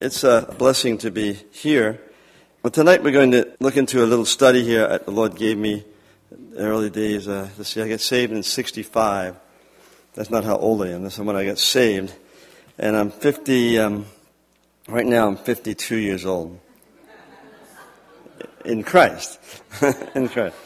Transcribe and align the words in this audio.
It's 0.00 0.24
a 0.24 0.54
blessing 0.56 0.96
to 0.98 1.10
be 1.10 1.34
here. 1.52 2.00
But 2.62 2.72
tonight 2.72 3.02
we're 3.02 3.12
going 3.12 3.32
to 3.32 3.52
look 3.60 3.76
into 3.76 4.02
a 4.02 4.06
little 4.06 4.24
study 4.24 4.64
here 4.64 4.88
that 4.88 5.04
the 5.04 5.10
Lord 5.10 5.36
gave 5.36 5.58
me 5.58 5.84
in 6.30 6.52
the 6.52 6.60
early 6.60 6.88
days. 6.88 7.28
Uh, 7.28 7.50
let's 7.58 7.68
see, 7.68 7.82
I 7.82 7.88
got 7.90 8.00
saved 8.00 8.32
in 8.32 8.42
65. 8.42 9.36
That's 10.14 10.30
not 10.30 10.44
how 10.44 10.56
old 10.56 10.82
I 10.84 10.92
am. 10.92 11.02
That's 11.02 11.18
when 11.18 11.36
I 11.36 11.44
got 11.44 11.58
saved. 11.58 12.14
And 12.78 12.96
I'm 12.96 13.10
50, 13.10 13.78
um, 13.78 14.06
right 14.88 15.04
now 15.04 15.26
I'm 15.26 15.36
52 15.36 15.96
years 15.96 16.24
old. 16.24 16.58
In 18.64 18.82
Christ. 18.82 19.38
in 20.14 20.30
Christ. 20.30 20.56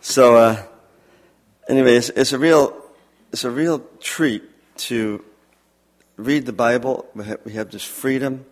So, 0.00 0.34
uh, 0.34 0.62
anyway, 1.68 1.94
it's, 1.94 2.08
it's, 2.08 2.32
a 2.32 2.40
real, 2.40 2.74
it's 3.32 3.44
a 3.44 3.52
real 3.52 3.86
treat 4.00 4.42
to 4.78 5.24
read 6.16 6.44
the 6.44 6.52
Bible. 6.52 7.06
We 7.14 7.24
have, 7.26 7.38
we 7.44 7.52
have 7.52 7.70
this 7.70 7.84
freedom 7.84 8.46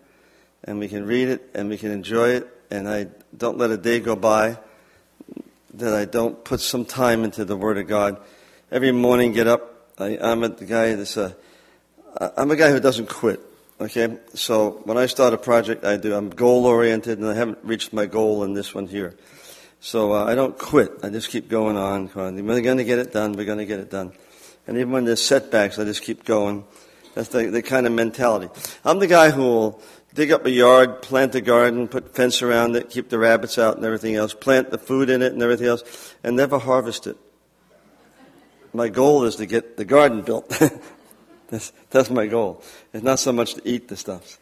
and 0.63 0.79
we 0.79 0.87
can 0.87 1.05
read 1.05 1.27
it 1.27 1.49
and 1.53 1.69
we 1.69 1.77
can 1.77 1.91
enjoy 1.91 2.29
it. 2.29 2.47
And 2.71 2.89
I 2.89 3.07
don't 3.35 3.57
let 3.57 3.71
a 3.71 3.77
day 3.77 3.99
go 3.99 4.15
by 4.15 4.57
that 5.75 5.93
I 5.93 6.05
don't 6.05 6.43
put 6.43 6.61
some 6.61 6.85
time 6.85 7.23
into 7.23 7.45
the 7.45 7.57
Word 7.57 7.77
of 7.77 7.87
God. 7.87 8.19
Every 8.71 8.91
morning, 8.91 9.33
get 9.33 9.47
up. 9.47 9.91
I, 9.97 10.17
am 10.21 10.43
a 10.43 10.49
guy 10.49 10.95
that's 10.95 11.17
a, 11.17 11.35
I'm 12.37 12.51
a 12.51 12.55
guy 12.55 12.71
who 12.71 12.79
doesn't 12.79 13.09
quit. 13.09 13.39
Okay, 13.81 14.17
so 14.33 14.81
when 14.85 14.97
I 14.97 15.07
start 15.07 15.33
a 15.33 15.37
project, 15.37 15.83
I 15.83 15.97
do. 15.97 16.15
I'm 16.15 16.29
goal 16.29 16.65
oriented, 16.65 17.17
and 17.19 17.27
I 17.27 17.33
haven't 17.33 17.59
reached 17.63 17.91
my 17.91 18.05
goal 18.05 18.43
in 18.43 18.53
this 18.53 18.73
one 18.73 18.87
here. 18.87 19.15
So 19.81 20.13
uh, 20.13 20.23
I 20.23 20.35
don't 20.35 20.57
quit. 20.57 20.91
I 21.03 21.09
just 21.09 21.29
keep 21.29 21.49
going 21.49 21.75
on. 21.75 22.09
We're 22.15 22.61
going 22.61 22.77
to 22.77 22.83
get 22.83 22.99
it 22.99 23.11
done. 23.11 23.33
We're 23.33 23.45
going 23.45 23.57
to 23.57 23.65
get 23.65 23.79
it 23.79 23.91
done. 23.91 24.13
And 24.67 24.77
even 24.77 24.91
when 24.91 25.05
there's 25.05 25.21
setbacks, 25.21 25.79
I 25.79 25.83
just 25.83 26.03
keep 26.03 26.23
going. 26.23 26.63
That's 27.15 27.29
the, 27.29 27.47
the 27.47 27.61
kind 27.61 27.85
of 27.85 27.91
mentality. 27.91 28.49
I'm 28.85 28.99
the 28.99 29.07
guy 29.07 29.31
who 29.31 29.41
will 29.41 29.81
dig 30.13 30.31
up 30.31 30.45
a 30.45 30.51
yard, 30.51 31.01
plant 31.01 31.35
a 31.35 31.41
garden, 31.41 31.87
put 31.87 32.15
fence 32.15 32.41
around 32.41 32.75
it, 32.75 32.89
keep 32.89 33.09
the 33.09 33.17
rabbits 33.17 33.57
out 33.57 33.75
and 33.75 33.85
everything 33.85 34.15
else, 34.15 34.33
plant 34.33 34.69
the 34.69 34.77
food 34.77 35.09
in 35.09 35.21
it 35.21 35.33
and 35.33 35.41
everything 35.41 35.67
else, 35.67 36.15
and 36.23 36.35
never 36.35 36.59
harvest 36.59 37.07
it. 37.07 37.17
My 38.73 38.89
goal 38.89 39.25
is 39.25 39.35
to 39.37 39.45
get 39.45 39.77
the 39.77 39.85
garden 39.85 40.21
built. 40.21 40.49
that's, 41.47 41.71
that's 41.89 42.09
my 42.09 42.27
goal. 42.27 42.63
It's 42.93 43.03
not 43.03 43.19
so 43.19 43.31
much 43.31 43.55
to 43.55 43.61
eat 43.65 43.87
the 43.87 43.95
stuff. 43.95 44.39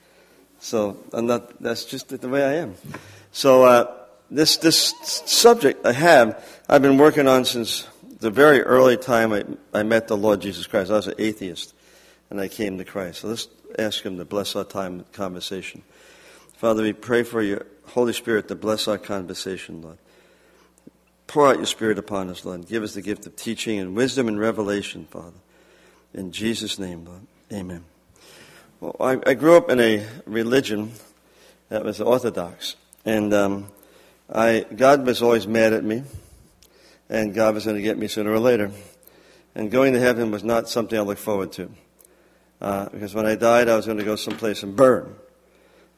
So 0.59 0.97
I'm 1.13 1.25
not, 1.25 1.61
that's 1.61 1.85
just 1.85 2.09
the 2.09 2.29
way 2.29 2.43
I 2.43 2.53
am. 2.55 2.75
So, 3.31 3.63
uh, 3.63 3.97
this, 4.29 4.57
this 4.57 4.93
subject 5.03 5.85
I 5.85 5.91
have, 5.91 6.61
I've 6.69 6.81
been 6.81 6.97
working 6.97 7.27
on 7.27 7.43
since 7.43 7.87
the 8.19 8.29
very 8.29 8.61
early 8.61 8.95
time 8.95 9.33
I, 9.33 9.43
I 9.73 9.83
met 9.83 10.07
the 10.07 10.15
Lord 10.15 10.39
Jesus 10.39 10.67
Christ. 10.67 10.89
I 10.89 10.95
was 10.95 11.07
an 11.07 11.15
atheist 11.17 11.73
and 12.29 12.39
I 12.39 12.47
came 12.47 12.77
to 12.77 12.85
Christ. 12.85 13.21
So 13.21 13.27
let's 13.27 13.49
ask 13.79 14.03
Him 14.03 14.17
to 14.17 14.25
bless 14.25 14.55
our 14.55 14.63
time 14.63 15.05
conversation. 15.11 15.83
Father, 16.53 16.83
we 16.83 16.93
pray 16.93 17.23
for 17.23 17.41
your 17.41 17.65
Holy 17.85 18.13
Spirit 18.13 18.47
to 18.47 18.55
bless 18.55 18.87
our 18.87 18.97
conversation, 18.97 19.81
Lord. 19.81 19.97
Pour 21.27 21.47
out 21.47 21.57
your 21.57 21.65
Spirit 21.65 21.97
upon 21.97 22.29
us, 22.29 22.45
Lord. 22.45 22.67
Give 22.67 22.83
us 22.83 22.93
the 22.93 23.01
gift 23.01 23.25
of 23.25 23.35
teaching 23.35 23.79
and 23.79 23.95
wisdom 23.95 24.27
and 24.27 24.39
revelation, 24.39 25.07
Father. 25.09 25.37
In 26.13 26.31
Jesus' 26.31 26.77
name, 26.77 27.05
Lord. 27.05 27.21
Amen. 27.51 27.85
Well, 28.79 28.95
I, 28.99 29.19
I 29.25 29.33
grew 29.33 29.55
up 29.55 29.69
in 29.69 29.79
a 29.79 30.05
religion 30.25 30.91
that 31.69 31.85
was 31.85 32.01
Orthodox. 32.01 32.75
And 33.05 33.33
um, 33.33 33.67
I, 34.29 34.65
God 34.75 35.05
was 35.05 35.21
always 35.21 35.47
mad 35.47 35.73
at 35.73 35.83
me. 35.83 36.03
And 37.09 37.33
God 37.33 37.55
was 37.55 37.65
going 37.65 37.77
to 37.77 37.81
get 37.81 37.97
me 37.97 38.07
sooner 38.07 38.31
or 38.31 38.39
later. 38.39 38.71
And 39.55 39.71
going 39.71 39.93
to 39.93 39.99
heaven 39.99 40.31
was 40.31 40.43
not 40.43 40.69
something 40.69 40.97
I 40.97 41.01
looked 41.01 41.21
forward 41.21 41.51
to. 41.53 41.71
Uh, 42.61 42.87
because 42.89 43.15
when 43.15 43.25
I 43.25 43.35
died, 43.35 43.67
I 43.67 43.75
was 43.75 43.87
going 43.87 43.97
to 43.97 44.03
go 44.03 44.15
someplace 44.15 44.61
and 44.61 44.75
burn. 44.75 45.15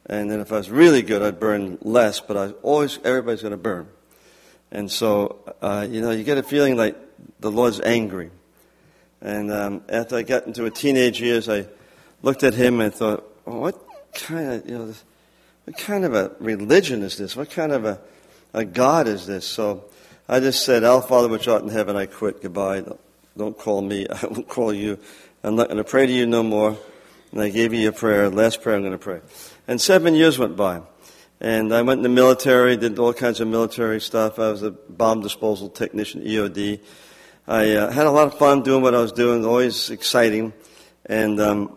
And 0.06 0.30
then 0.30 0.40
if 0.40 0.50
I 0.50 0.56
was 0.56 0.70
really 0.70 1.02
good, 1.02 1.22
I'd 1.22 1.38
burn 1.38 1.78
less, 1.82 2.20
but 2.20 2.36
I 2.36 2.50
always, 2.62 2.98
everybody's 3.04 3.42
going 3.42 3.52
to 3.52 3.58
burn. 3.58 3.88
And 4.70 4.90
so, 4.90 5.54
uh, 5.62 5.86
you 5.88 6.00
know, 6.00 6.10
you 6.10 6.24
get 6.24 6.38
a 6.38 6.42
feeling 6.42 6.76
like 6.76 6.96
the 7.40 7.50
Lord's 7.50 7.80
angry. 7.80 8.30
And 9.20 9.52
um, 9.52 9.82
after 9.88 10.16
I 10.16 10.22
got 10.22 10.46
into 10.46 10.64
a 10.64 10.70
teenage 10.70 11.20
years, 11.20 11.48
I 11.48 11.66
looked 12.22 12.42
at 12.42 12.54
him 12.54 12.80
and 12.80 12.92
thought, 12.92 13.24
well, 13.44 13.60
what 13.60 14.12
kind 14.14 14.52
of, 14.52 14.68
you 14.68 14.78
know, 14.78 14.94
what 15.64 15.78
kind 15.78 16.04
of 16.04 16.14
a 16.14 16.32
religion 16.40 17.02
is 17.02 17.16
this? 17.16 17.36
What 17.36 17.50
kind 17.50 17.72
of 17.72 17.84
a, 17.84 18.00
a 18.52 18.64
God 18.64 19.06
is 19.06 19.26
this? 19.26 19.46
So 19.46 19.84
I 20.28 20.40
just 20.40 20.64
said, 20.64 20.84
Our 20.84 21.02
Father 21.02 21.28
which 21.28 21.48
art 21.48 21.62
in 21.62 21.68
heaven, 21.68 21.96
I 21.96 22.06
quit. 22.06 22.42
Goodbye. 22.42 22.80
Don't, 22.80 23.00
don't 23.36 23.58
call 23.58 23.80
me. 23.80 24.06
I 24.22 24.26
will 24.26 24.42
call 24.42 24.72
you. 24.72 24.98
I'm 25.44 25.56
not 25.56 25.66
going 25.68 25.76
to 25.76 25.84
pray 25.84 26.06
to 26.06 26.12
you 26.12 26.24
no 26.24 26.42
more. 26.42 26.78
And 27.30 27.42
I 27.42 27.50
gave 27.50 27.74
you 27.74 27.80
your 27.80 27.92
prayer. 27.92 28.30
Last 28.30 28.62
prayer 28.62 28.76
I'm 28.76 28.82
going 28.82 28.92
to 28.92 28.98
pray. 28.98 29.20
And 29.68 29.78
seven 29.78 30.14
years 30.14 30.38
went 30.38 30.56
by. 30.56 30.80
And 31.38 31.74
I 31.74 31.82
went 31.82 31.98
in 31.98 32.02
the 32.02 32.08
military, 32.08 32.78
did 32.78 32.98
all 32.98 33.12
kinds 33.12 33.40
of 33.40 33.48
military 33.48 34.00
stuff. 34.00 34.38
I 34.38 34.50
was 34.50 34.62
a 34.62 34.70
bomb 34.70 35.20
disposal 35.20 35.68
technician, 35.68 36.22
EOD. 36.22 36.80
I 37.46 37.72
uh, 37.72 37.90
had 37.90 38.06
a 38.06 38.10
lot 38.10 38.28
of 38.28 38.38
fun 38.38 38.62
doing 38.62 38.80
what 38.80 38.94
I 38.94 39.02
was 39.02 39.12
doing, 39.12 39.44
always 39.44 39.90
exciting. 39.90 40.54
And 41.04 41.38
um, 41.38 41.76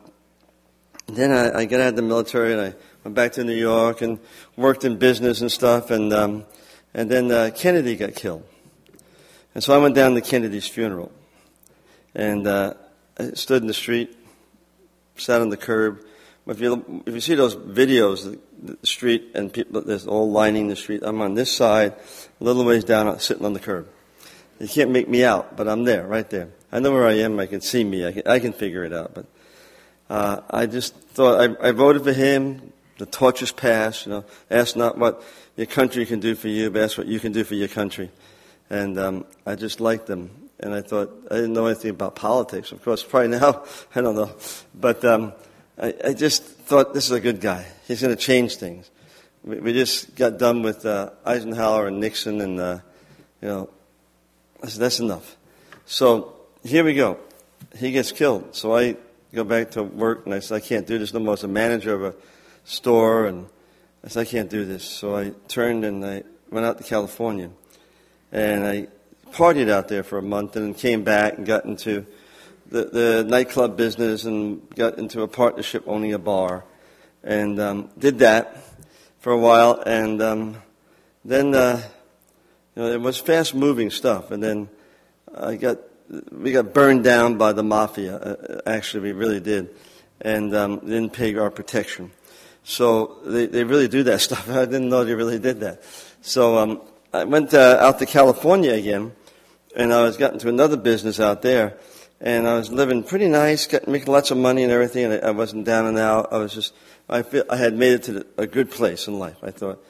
then 1.07 1.33
I, 1.33 1.59
I, 1.59 1.65
got 1.65 1.81
out 1.81 1.89
of 1.89 1.95
the 1.97 2.03
military 2.03 2.53
and 2.53 2.61
I 2.61 2.73
went 3.03 3.15
back 3.15 3.33
to 3.33 3.43
New 3.43 3.53
York 3.53 4.01
and 4.01 4.17
worked 4.55 4.85
in 4.85 4.95
business 4.97 5.41
and 5.41 5.51
stuff. 5.51 5.91
And, 5.91 6.13
um, 6.13 6.45
and 6.93 7.11
then 7.11 7.29
uh, 7.33 7.49
Kennedy 7.53 7.97
got 7.97 8.15
killed. 8.15 8.45
And 9.53 9.61
so 9.61 9.73
I 9.73 9.77
went 9.77 9.93
down 9.93 10.13
to 10.13 10.21
Kennedy's 10.21 10.67
funeral. 10.67 11.11
And 12.15 12.47
uh, 12.47 12.75
I 13.19 13.31
stood 13.31 13.61
in 13.61 13.67
the 13.67 13.73
street, 13.73 14.15
sat 15.15 15.41
on 15.41 15.49
the 15.49 15.57
curb. 15.57 16.03
If 16.45 16.61
you, 16.61 17.03
if 17.05 17.13
you 17.13 17.19
see 17.19 17.35
those 17.35 17.55
videos, 17.55 18.23
the, 18.23 18.39
the 18.73 18.87
street 18.87 19.31
and 19.35 19.51
people, 19.51 19.81
there's 19.81 20.07
all 20.07 20.31
lining 20.31 20.67
the 20.67 20.75
street. 20.75 21.01
I'm 21.03 21.21
on 21.21 21.33
this 21.33 21.51
side, 21.51 21.93
a 22.39 22.43
little 22.43 22.63
ways 22.63 22.83
down, 22.83 23.19
sitting 23.19 23.45
on 23.45 23.53
the 23.53 23.59
curb. 23.59 23.87
You 24.59 24.67
can't 24.67 24.91
make 24.91 25.07
me 25.07 25.23
out, 25.23 25.57
but 25.57 25.67
I'm 25.67 25.83
there, 25.83 26.07
right 26.07 26.29
there. 26.29 26.49
I 26.71 26.79
know 26.79 26.91
where 26.91 27.07
I 27.07 27.13
am. 27.13 27.39
I 27.39 27.45
can 27.45 27.61
see 27.61 27.83
me. 27.83 28.05
I 28.05 28.11
can, 28.11 28.27
I 28.27 28.39
can 28.39 28.53
figure 28.53 28.83
it 28.83 28.93
out. 28.93 29.13
But 29.13 29.25
uh, 30.09 30.41
I 30.49 30.65
just 30.65 30.95
thought 30.95 31.41
I, 31.41 31.67
I 31.69 31.71
voted 31.71 32.03
for 32.03 32.13
him. 32.13 32.73
The 32.97 33.05
torch 33.05 33.41
is 33.41 33.51
passed. 33.51 34.05
You 34.05 34.13
know, 34.13 34.25
ask 34.49 34.75
not 34.75 34.97
what 34.97 35.23
your 35.55 35.67
country 35.67 36.05
can 36.05 36.19
do 36.19 36.33
for 36.35 36.47
you, 36.47 36.69
but 36.69 36.81
ask 36.81 36.97
what 36.97 37.07
you 37.07 37.19
can 37.19 37.31
do 37.31 37.43
for 37.43 37.55
your 37.55 37.67
country. 37.67 38.09
And 38.69 38.97
um, 38.99 39.25
I 39.45 39.55
just 39.55 39.79
liked 39.79 40.07
them 40.07 40.46
and 40.59 40.73
I 40.73 40.81
thought 40.81 41.11
I 41.29 41.35
didn't 41.35 41.53
know 41.53 41.67
anything 41.67 41.91
about 41.91 42.15
politics. 42.15 42.71
Of 42.71 42.83
course, 42.83 43.03
probably 43.03 43.29
now 43.29 43.63
I 43.95 44.01
don't 44.01 44.15
know, 44.15 44.31
but 44.73 45.03
um, 45.05 45.33
I, 45.77 45.93
I, 46.03 46.13
just 46.13 46.43
thought 46.43 46.93
this 46.93 47.05
is 47.05 47.11
a 47.11 47.19
good 47.19 47.39
guy. 47.39 47.65
He's 47.87 48.01
going 48.01 48.15
to 48.15 48.21
change 48.21 48.57
things. 48.57 48.89
We, 49.43 49.59
we, 49.59 49.73
just 49.73 50.15
got 50.15 50.39
done 50.39 50.63
with 50.63 50.85
uh, 50.85 51.11
Eisenhower 51.25 51.87
and 51.87 51.99
Nixon, 51.99 52.41
and 52.41 52.59
uh, 52.59 52.79
you 53.41 53.47
know, 53.47 53.69
I 54.63 54.67
said 54.67 54.81
that's 54.81 54.99
enough. 54.99 55.37
So 55.85 56.35
here 56.63 56.83
we 56.83 56.93
go. 56.95 57.19
He 57.77 57.91
gets 57.91 58.11
killed. 58.11 58.55
So 58.55 58.75
I 58.75 58.97
go 59.33 59.43
back 59.43 59.71
to 59.71 59.83
work, 59.83 60.25
and 60.25 60.33
I 60.33 60.39
said 60.39 60.55
I 60.55 60.59
can't 60.59 60.87
do 60.87 60.97
this 60.97 61.13
no 61.13 61.19
more. 61.19 61.29
I 61.29 61.31
was 61.31 61.43
a 61.43 61.47
manager 61.47 61.93
of 61.93 62.03
a 62.03 62.15
store, 62.65 63.27
and 63.27 63.47
I 64.03 64.07
said 64.07 64.21
I 64.21 64.25
can't 64.25 64.49
do 64.49 64.65
this. 64.65 64.83
So 64.83 65.15
I 65.15 65.33
turned 65.47 65.85
and 65.85 66.03
I 66.03 66.23
went 66.49 66.65
out 66.65 66.77
to 66.79 66.83
California, 66.83 67.51
and 68.31 68.65
I 68.65 68.87
partied 69.31 69.69
out 69.69 69.87
there 69.87 70.03
for 70.03 70.17
a 70.17 70.21
month 70.21 70.55
and 70.55 70.65
then 70.65 70.73
came 70.73 71.03
back 71.03 71.37
and 71.37 71.45
got 71.45 71.65
into 71.65 72.05
the, 72.69 72.85
the 72.85 73.23
nightclub 73.23 73.77
business 73.77 74.25
and 74.25 74.67
got 74.75 74.97
into 74.97 75.21
a 75.21 75.27
partnership 75.27 75.83
owning 75.87 76.13
a 76.13 76.19
bar. 76.19 76.65
And 77.23 77.59
um, 77.59 77.89
did 77.97 78.19
that 78.19 78.57
for 79.19 79.31
a 79.31 79.37
while 79.37 79.81
and 79.85 80.21
um, 80.21 80.57
then 81.25 81.53
uh, 81.53 81.81
you 82.75 82.81
know 82.81 82.91
it 82.91 83.01
was 83.01 83.17
fast 83.17 83.53
moving 83.53 83.89
stuff. 83.89 84.31
And 84.31 84.41
then 84.41 84.69
I 85.35 85.55
got 85.55 85.79
we 86.31 86.51
got 86.51 86.73
burned 86.73 87.03
down 87.03 87.37
by 87.37 87.51
the 87.51 87.63
mafia 87.63 88.15
uh, 88.15 88.61
actually 88.65 89.03
we 89.03 89.11
really 89.11 89.39
did. 89.39 89.75
And 90.19 90.55
um, 90.55 90.79
didn't 90.79 91.13
pay 91.13 91.35
our 91.35 91.51
protection. 91.51 92.11
So 92.63 93.19
they, 93.23 93.45
they 93.45 93.63
really 93.63 93.87
do 93.87 94.03
that 94.03 94.19
stuff. 94.27 94.49
I 94.49 94.65
didn't 94.65 94.89
know 94.89 95.03
they 95.03 95.13
really 95.13 95.39
did 95.39 95.59
that. 95.61 95.83
So 96.21 96.57
um, 96.57 96.81
I 97.13 97.23
went 97.23 97.53
uh, 97.53 97.77
out 97.79 97.99
to 97.99 98.05
California 98.05 98.73
again, 98.73 99.13
and 99.75 99.93
I 99.93 100.01
was 100.01 100.17
getting 100.17 100.39
to 100.39 100.49
another 100.49 100.75
business 100.75 101.21
out 101.21 101.41
there, 101.41 101.77
and 102.19 102.45
I 102.45 102.55
was 102.55 102.69
living 102.69 103.01
pretty 103.01 103.29
nice, 103.29 103.65
getting 103.65 103.93
making 103.93 104.11
lots 104.11 104.29
of 104.29 104.37
money 104.37 104.63
and 104.63 104.71
everything, 104.73 105.05
and 105.05 105.23
I 105.23 105.31
wasn't 105.31 105.65
down 105.65 105.85
and 105.85 105.97
out. 105.97 106.33
I 106.33 106.37
was 106.37 106.53
just, 106.53 106.73
I 107.07 107.21
feel 107.21 107.45
I 107.49 107.55
had 107.55 107.75
made 107.75 107.93
it 107.93 108.03
to 108.03 108.25
a 108.37 108.45
good 108.45 108.69
place 108.69 109.07
in 109.07 109.17
life. 109.19 109.37
I 109.41 109.51
thought, 109.51 109.81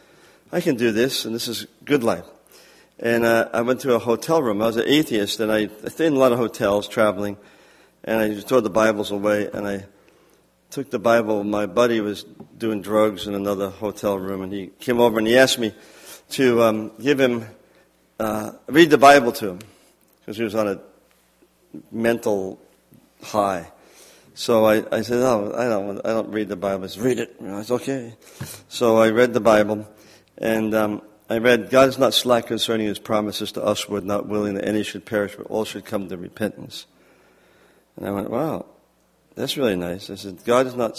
I 0.52 0.62
can 0.62 0.76
do 0.76 0.92
this, 0.92 1.26
and 1.26 1.34
this 1.34 1.48
is 1.48 1.66
good 1.86 2.04
life. 2.04 2.26
And 3.00 3.26
uh, 3.26 3.50
I 3.52 3.62
went 3.62 3.82
to 3.82 3.96
a 3.96 4.00
hotel 4.00 4.42
room. 4.44 4.62
I 4.62 4.68
was 4.68 4.78
an 4.78 4.88
atheist, 4.88 5.40
and 5.40 5.52
I, 5.52 5.70
I 5.84 5.90
stayed 5.90 6.08
in 6.08 6.14
a 6.14 6.20
lot 6.20 6.34
of 6.34 6.38
hotels 6.38 6.88
traveling, 6.88 7.36
and 8.04 8.20
I 8.20 8.30
just 8.30 8.48
threw 8.48 8.62
the 8.62 8.70
Bibles 8.70 9.10
away, 9.10 9.50
and 9.52 9.68
I 9.68 9.86
took 10.70 10.92
the 10.92 11.00
Bible. 11.00 11.44
My 11.44 11.66
buddy 11.66 12.00
was 12.00 12.26
doing 12.58 12.84
drugs 12.84 13.26
in 13.26 13.34
another 13.34 13.70
hotel 13.70 14.20
room, 14.20 14.44
and 14.44 14.54
he 14.54 14.68
came 14.80 15.00
over 15.00 15.18
and 15.18 15.28
he 15.28 15.36
asked 15.36 15.58
me 15.58 15.74
to 16.32 16.64
um, 16.64 16.92
give 17.02 17.20
him, 17.20 17.46
uh, 18.20 18.52
read 18.68 18.90
the 18.90 18.98
Bible 18.98 19.32
to 19.34 19.50
him, 19.50 19.60
because 20.20 20.38
he 20.38 20.44
was 20.44 20.56
on 20.56 20.68
a 20.68 20.80
mental 21.92 22.60
high. 23.24 23.72
So 24.34 24.66
I, 24.66 24.84
I 24.96 25.02
said, 25.02 25.20
no, 25.20 25.54
I 25.56 25.68
don't, 25.68 26.00
I 26.06 26.10
don't 26.10 26.30
read 26.30 26.50
the 26.50 26.56
Bible. 26.56 26.84
I 26.84 26.88
said, 26.88 27.04
read 27.04 27.20
it. 27.20 27.36
You 27.40 27.48
know, 27.48 27.60
it's 27.60 27.72
okay. 27.72 28.14
So 28.70 28.98
I 28.98 29.10
read 29.10 29.34
the 29.34 29.40
Bible, 29.40 29.88
and 30.38 30.76
um, 30.76 31.02
I 31.30 31.40
read, 31.40 31.70
God 31.70 31.90
is 31.90 31.98
not 31.98 32.14
slack 32.14 32.48
concerning 32.48 32.88
his 32.88 33.00
promises 33.00 33.52
to 33.54 33.64
us, 33.64 33.90
we're 33.90 34.00
not 34.00 34.28
willing 34.28 34.54
that 34.56 34.66
any 34.66 34.84
should 34.84 35.06
perish, 35.06 35.36
but 35.36 35.48
all 35.48 35.66
should 35.66 35.86
come 35.86 36.08
to 36.08 36.18
repentance. 36.18 36.86
And 37.96 38.08
I 38.08 38.12
went, 38.12 38.30
wow, 38.30 38.66
that's 39.36 39.58
really 39.58 39.76
nice. 39.76 40.10
I 40.10 40.16
said, 40.16 40.44
God 40.46 40.68
is 40.68 40.76
not 40.76 40.98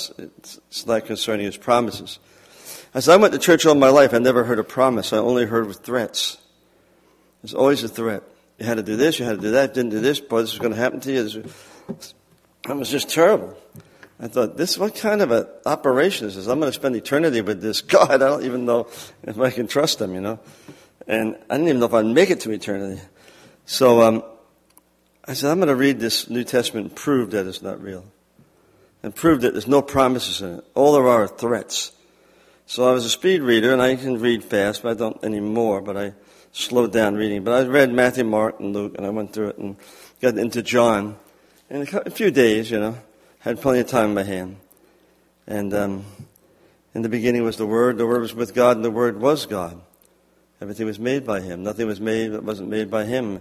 slack 0.71 1.07
concerning 1.07 1.47
his 1.47 1.57
promises. 1.57 2.19
Said, 2.99 3.15
I 3.15 3.17
went 3.17 3.33
to 3.33 3.39
church 3.39 3.67
all 3.67 3.75
my 3.75 3.91
life. 3.91 4.15
I 4.15 4.19
never 4.19 4.45
heard 4.45 4.59
a 4.59 4.65
promise. 4.65 5.13
I 5.13 5.19
only 5.19 5.47
heard 5.47 5.67
with 5.67 5.79
threats. 5.79 6.39
There's 7.43 7.55
always 7.55 7.83
a 7.85 7.89
threat. 7.89 8.23
You 8.59 8.67
had 8.67 8.79
to 8.79 8.83
do 8.83 8.97
this, 8.97 9.19
you 9.19 9.25
had 9.25 9.37
to 9.37 9.41
do 9.41 9.53
that, 9.53 9.73
didn't 9.73 9.91
do 9.91 10.01
this, 10.01 10.19
boy, 10.19 10.41
this 10.41 10.53
is 10.53 10.59
going 10.59 10.73
to 10.73 10.79
happen 10.79 10.99
to 11.01 11.13
you. 11.13 11.45
That 12.67 12.77
was 12.77 12.91
just 12.91 13.09
terrible. 13.09 13.57
I 14.21 14.27
thought, 14.27 14.57
this, 14.57 14.77
what 14.77 14.97
kind 14.97 15.23
of 15.23 15.31
an 15.31 15.47
operation 15.65 16.27
is 16.27 16.35
this? 16.35 16.49
I'm 16.49 16.59
going 16.59 16.73
to 16.73 16.77
spend 16.77 16.97
eternity 16.97 17.41
with 17.41 17.63
this 17.63 17.81
God. 17.83 18.11
I 18.11 18.19
don't 18.19 18.45
even 18.45 18.65
know 18.65 18.89
if 19.23 19.39
I 19.39 19.51
can 19.51 19.69
trust 19.69 20.01
him, 20.01 20.15
you 20.15 20.21
know. 20.21 20.41
And 21.07 21.37
I 21.49 21.55
didn't 21.55 21.69
even 21.69 21.81
know 21.81 21.87
if 21.87 21.95
I'd 21.95 22.05
make 22.05 22.31
it 22.31 22.41
to 22.41 22.51
eternity. 22.51 23.01
So, 23.65 24.03
um, 24.03 24.25
I 25.25 25.35
said, 25.35 25.51
I'm 25.51 25.59
going 25.59 25.69
to 25.69 25.77
read 25.77 26.01
this 26.01 26.29
New 26.29 26.43
Testament 26.43 26.87
and 26.89 26.97
prove 26.97 27.31
that 27.31 27.47
it's 27.47 27.63
not 27.63 27.81
real. 27.81 28.05
And 29.03 29.15
prove 29.15 29.43
that 29.43 29.53
there's 29.53 29.69
no 29.69 29.83
promises 29.83 30.43
in 30.43 30.59
it. 30.59 30.65
All 30.75 30.95
there 30.95 31.07
are 31.07 31.25
are 31.25 31.29
threats. 31.29 31.93
So 32.69 32.87
I 32.87 32.93
was 32.93 33.07
a 33.07 33.09
speed 33.09 33.41
reader 33.41 33.73
and 33.73 33.81
I 33.81 33.97
can 33.97 34.21
read 34.21 34.45
fast, 34.45 34.83
but 34.83 34.91
I 34.91 34.95
don't 34.95 35.25
anymore, 35.25 35.81
but 35.81 35.97
I 35.97 36.13
slowed 36.53 36.93
down 36.93 37.15
reading. 37.15 37.43
But 37.43 37.55
I 37.55 37.67
read 37.67 37.91
Matthew, 37.91 38.25
Mark, 38.25 38.61
and 38.61 38.75
Luke, 38.75 38.95
and 38.99 39.07
I 39.07 39.09
went 39.09 39.33
through 39.33 39.49
it 39.49 39.57
and 39.57 39.77
got 40.21 40.37
into 40.37 40.61
John 40.61 41.17
in 41.71 41.89
a 41.91 42.11
few 42.11 42.31
days, 42.31 42.71
you 42.71 42.79
know. 42.79 42.99
Had 43.39 43.63
plenty 43.63 43.81
of 43.81 43.87
time 43.87 44.11
in 44.11 44.15
my 44.15 44.23
hand. 44.23 44.59
And 45.47 45.73
um, 45.73 46.05
in 46.95 47.01
the 47.01 47.09
beginning 47.09 47.43
was 47.43 47.57
the 47.57 47.65
Word. 47.65 47.97
The 47.97 48.07
Word 48.07 48.21
was 48.21 48.35
with 48.35 48.55
God, 48.55 48.77
and 48.77 48.85
the 48.85 48.91
Word 48.91 49.19
was 49.19 49.47
God. 49.47 49.81
Everything 50.61 50.85
was 50.85 50.99
made 50.99 51.25
by 51.25 51.41
Him. 51.41 51.63
Nothing 51.63 51.87
was 51.87 52.03
made 52.03 52.33
that 52.33 52.45
wasn't 52.45 52.69
made 52.69 52.91
by 52.91 53.07
Him. 53.07 53.41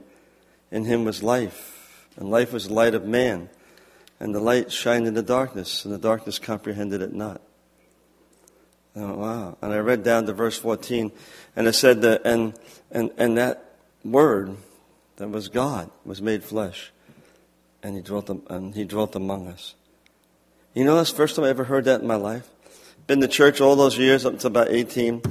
In 0.71 0.85
Him 0.85 1.03
was 1.03 1.21
life, 1.21 2.07
and 2.15 2.31
life 2.31 2.53
was 2.53 2.69
the 2.69 2.73
light 2.73 2.95
of 2.95 3.03
man. 3.03 3.49
And 4.21 4.33
the 4.33 4.39
light 4.39 4.71
shined 4.71 5.05
in 5.05 5.15
the 5.15 5.21
darkness, 5.21 5.83
and 5.83 5.93
the 5.93 5.99
darkness 5.99 6.39
comprehended 6.39 7.01
it 7.01 7.13
not. 7.13 7.41
Oh, 8.99 9.13
wow. 9.13 9.57
And 9.61 9.71
I 9.71 9.77
read 9.77 10.03
down 10.03 10.25
to 10.25 10.33
verse 10.33 10.57
14, 10.57 11.11
and 11.55 11.67
it 11.67 11.73
said 11.73 12.01
that, 12.01 12.23
and, 12.25 12.57
and, 12.89 13.11
and 13.17 13.37
that 13.37 13.75
word 14.03 14.57
that 15.17 15.29
was 15.29 15.49
God 15.49 15.91
was 16.03 16.19
made 16.19 16.43
flesh, 16.43 16.91
and 17.83 17.95
he 17.95 18.01
dwelt, 18.01 18.29
and 18.49 18.73
he 18.73 18.85
dwelt 18.85 19.15
among 19.15 19.47
us. 19.47 19.75
You 20.73 20.83
know, 20.83 20.95
that's 20.95 21.11
the 21.11 21.17
first 21.17 21.35
time 21.35 21.45
I 21.45 21.49
ever 21.49 21.65
heard 21.65 21.85
that 21.85 22.01
in 22.01 22.07
my 22.07 22.15
life. 22.15 22.49
Been 23.05 23.21
to 23.21 23.27
church 23.27 23.61
all 23.61 23.75
those 23.75 23.97
years 23.99 24.25
up 24.25 24.39
to 24.39 24.47
about 24.47 24.69
18. 24.69 25.21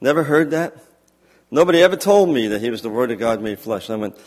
Never 0.00 0.24
heard 0.24 0.50
that. 0.50 0.74
Nobody 1.48 1.80
ever 1.80 1.96
told 1.96 2.28
me 2.28 2.48
that 2.48 2.60
he 2.60 2.70
was 2.70 2.82
the 2.82 2.90
Word 2.90 3.12
of 3.12 3.20
God 3.20 3.40
made 3.40 3.60
flesh. 3.60 3.88
And 3.88 3.98
I 3.98 4.00
went, 4.00 4.18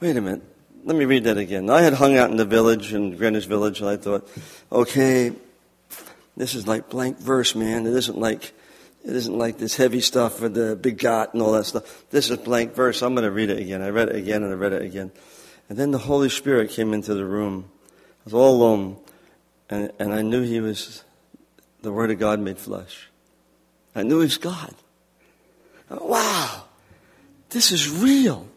wait 0.00 0.16
a 0.16 0.20
minute. 0.20 0.42
Let 0.84 0.96
me 0.96 1.04
read 1.04 1.24
that 1.24 1.36
again. 1.36 1.68
I 1.68 1.82
had 1.82 1.92
hung 1.92 2.16
out 2.16 2.30
in 2.30 2.38
the 2.38 2.46
village, 2.46 2.94
in 2.94 3.16
Greenwich 3.16 3.44
Village, 3.44 3.80
and 3.80 3.90
I 3.90 3.98
thought, 3.98 4.26
okay, 4.72 5.32
this 6.36 6.54
is 6.54 6.66
like 6.66 6.88
blank 6.88 7.18
verse, 7.18 7.54
man. 7.54 7.86
It 7.86 7.94
isn't 7.94 8.18
like 8.18 8.52
it 9.04 9.16
isn't 9.16 9.36
like 9.36 9.58
this 9.58 9.76
heavy 9.76 10.00
stuff 10.00 10.40
with 10.40 10.54
the 10.54 10.76
begot 10.76 11.32
and 11.32 11.42
all 11.42 11.52
that 11.52 11.64
stuff. 11.64 12.04
This 12.10 12.30
is 12.30 12.36
blank 12.38 12.74
verse. 12.74 13.02
I'm 13.02 13.14
going 13.14 13.24
to 13.24 13.30
read 13.30 13.48
it 13.50 13.58
again. 13.58 13.80
I 13.80 13.88
read 13.88 14.10
it 14.10 14.16
again 14.16 14.42
and 14.42 14.52
I 14.52 14.56
read 14.56 14.74
it 14.74 14.82
again. 14.82 15.10
And 15.68 15.78
then 15.78 15.90
the 15.90 15.98
Holy 15.98 16.28
Spirit 16.28 16.70
came 16.70 16.92
into 16.92 17.14
the 17.14 17.24
room. 17.24 17.70
I 17.88 18.24
was 18.24 18.34
all 18.34 18.56
alone. 18.56 18.98
And, 19.70 19.90
and 19.98 20.12
I 20.12 20.20
knew 20.20 20.42
he 20.42 20.60
was 20.60 21.04
the 21.80 21.92
Word 21.92 22.10
of 22.10 22.18
God 22.18 22.40
made 22.40 22.58
flesh. 22.58 23.08
I 23.94 24.02
knew 24.02 24.18
he 24.18 24.24
was 24.24 24.36
God. 24.36 24.74
Wow. 25.88 26.64
This 27.48 27.72
is 27.72 27.88
real. 27.88 28.48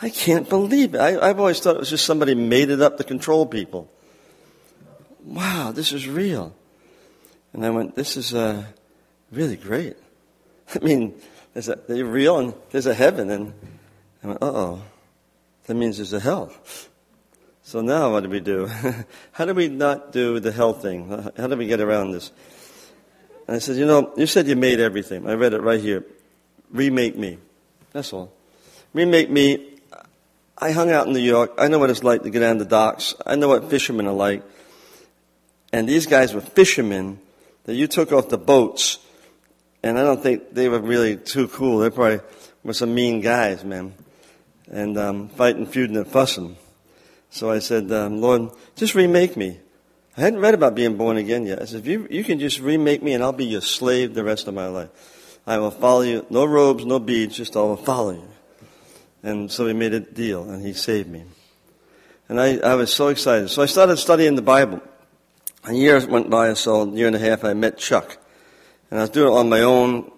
I 0.00 0.10
can't 0.10 0.48
believe 0.48 0.94
it. 0.94 1.00
I, 1.00 1.28
have 1.28 1.38
always 1.38 1.60
thought 1.60 1.76
it 1.76 1.80
was 1.80 1.90
just 1.90 2.04
somebody 2.04 2.34
made 2.34 2.70
it 2.70 2.80
up 2.80 2.98
to 2.98 3.04
control 3.04 3.46
people. 3.46 3.90
Wow, 5.24 5.70
this 5.72 5.92
is 5.92 6.08
real. 6.08 6.54
And 7.52 7.64
I 7.66 7.70
went, 7.70 7.94
this 7.94 8.16
is 8.16 8.34
uh, 8.34 8.64
really 9.30 9.56
great. 9.56 9.96
I 10.74 10.78
mean, 10.78 11.14
there's 11.52 11.68
a, 11.68 11.78
they're 11.86 12.04
real 12.04 12.38
and 12.38 12.54
there's 12.70 12.86
a 12.86 12.94
heaven. 12.94 13.30
And 13.30 13.52
I 14.22 14.26
went, 14.28 14.42
uh-oh, 14.42 14.82
that 15.66 15.74
means 15.74 15.98
there's 15.98 16.12
a 16.12 16.20
hell. 16.20 16.52
So 17.64 17.80
now 17.80 18.10
what 18.10 18.24
do 18.24 18.28
we 18.28 18.40
do? 18.40 18.68
How 19.32 19.44
do 19.44 19.54
we 19.54 19.68
not 19.68 20.10
do 20.10 20.40
the 20.40 20.50
hell 20.50 20.72
thing? 20.72 21.08
How 21.36 21.46
do 21.46 21.56
we 21.56 21.68
get 21.68 21.80
around 21.80 22.10
this? 22.10 22.32
And 23.46 23.54
I 23.54 23.60
said, 23.60 23.76
you 23.76 23.86
know, 23.86 24.12
you 24.16 24.26
said 24.26 24.48
you 24.48 24.56
made 24.56 24.80
everything. 24.80 25.28
I 25.28 25.34
read 25.34 25.52
it 25.52 25.62
right 25.62 25.80
here. 25.80 26.04
Remake 26.70 27.16
me. 27.16 27.38
That's 27.92 28.12
all. 28.12 28.32
Remake 28.92 29.30
me. 29.30 29.78
I 30.58 30.72
hung 30.72 30.90
out 30.90 31.06
in 31.06 31.12
New 31.12 31.20
York. 31.20 31.52
I 31.56 31.68
know 31.68 31.78
what 31.78 31.90
it's 31.90 32.02
like 32.02 32.24
to 32.24 32.30
get 32.30 32.42
on 32.42 32.58
the 32.58 32.64
docks. 32.64 33.14
I 33.24 33.36
know 33.36 33.48
what 33.48 33.70
fishermen 33.70 34.06
are 34.08 34.12
like. 34.12 34.42
And 35.72 35.88
these 35.88 36.06
guys 36.06 36.34
were 36.34 36.40
fishermen 36.40 37.20
that 37.64 37.74
you 37.74 37.86
took 37.86 38.12
off 38.12 38.28
the 38.28 38.38
boats, 38.38 38.98
and 39.82 39.98
I 39.98 40.02
don't 40.02 40.22
think 40.22 40.54
they 40.54 40.68
were 40.68 40.80
really 40.80 41.16
too 41.16 41.48
cool. 41.48 41.78
They 41.78 41.90
probably 41.90 42.20
were 42.64 42.72
some 42.72 42.94
mean 42.94 43.20
guys, 43.20 43.64
man, 43.64 43.94
and 44.70 44.96
um, 44.98 45.28
fighting, 45.28 45.66
feuding, 45.66 45.96
and 45.96 46.06
fussing. 46.06 46.56
So 47.30 47.50
I 47.50 47.60
said, 47.60 47.90
um, 47.92 48.20
Lord, 48.20 48.50
just 48.76 48.94
remake 48.94 49.36
me. 49.36 49.58
I 50.16 50.20
hadn't 50.20 50.40
read 50.40 50.54
about 50.54 50.74
being 50.74 50.96
born 50.96 51.16
again 51.16 51.46
yet. 51.46 51.62
I 51.62 51.64
said, 51.64 51.80
if 51.80 51.86
you, 51.86 52.06
you 52.10 52.22
can 52.22 52.38
just 52.38 52.60
remake 52.60 53.02
me, 53.02 53.14
and 53.14 53.22
I'll 53.22 53.32
be 53.32 53.46
your 53.46 53.62
slave 53.62 54.14
the 54.14 54.24
rest 54.24 54.46
of 54.48 54.54
my 54.54 54.66
life. 54.66 54.90
I 55.46 55.58
will 55.58 55.70
follow 55.70 56.02
you. 56.02 56.26
No 56.28 56.44
robes, 56.44 56.84
no 56.84 56.98
beads, 56.98 57.36
just 57.36 57.56
I 57.56 57.60
will 57.60 57.76
follow 57.76 58.12
you. 58.12 58.28
And 59.22 59.50
so 59.50 59.64
we 59.64 59.72
made 59.72 59.94
a 59.94 60.00
deal, 60.00 60.50
and 60.50 60.64
he 60.64 60.72
saved 60.74 61.08
me. 61.08 61.24
And 62.28 62.40
I, 62.40 62.58
I 62.58 62.74
was 62.74 62.92
so 62.92 63.08
excited. 63.08 63.48
So 63.48 63.62
I 63.62 63.66
started 63.66 63.96
studying 63.96 64.34
the 64.36 64.42
Bible 64.42 64.82
a 65.64 65.72
year 65.72 66.04
went 66.06 66.30
by 66.30 66.52
so, 66.54 66.82
a 66.82 66.90
year 66.90 67.06
and 67.06 67.16
a 67.16 67.18
half, 67.18 67.44
I 67.44 67.54
met 67.54 67.78
Chuck. 67.78 68.18
And 68.90 68.98
I 68.98 69.04
was 69.04 69.10
doing 69.10 69.32
it 69.32 69.36
on 69.36 69.48
my 69.48 69.60
own. 69.60 70.10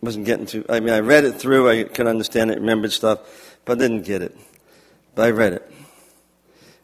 Wasn't 0.00 0.26
getting 0.26 0.46
to, 0.46 0.64
I 0.68 0.80
mean, 0.80 0.92
I 0.92 1.00
read 1.00 1.24
it 1.24 1.32
through, 1.32 1.70
I 1.70 1.84
could 1.84 2.06
understand 2.06 2.50
it, 2.50 2.58
remembered 2.58 2.92
stuff, 2.92 3.58
but 3.64 3.78
I 3.78 3.80
didn't 3.80 4.02
get 4.02 4.20
it. 4.20 4.36
But 5.14 5.26
I 5.26 5.30
read 5.30 5.54
it. 5.54 5.72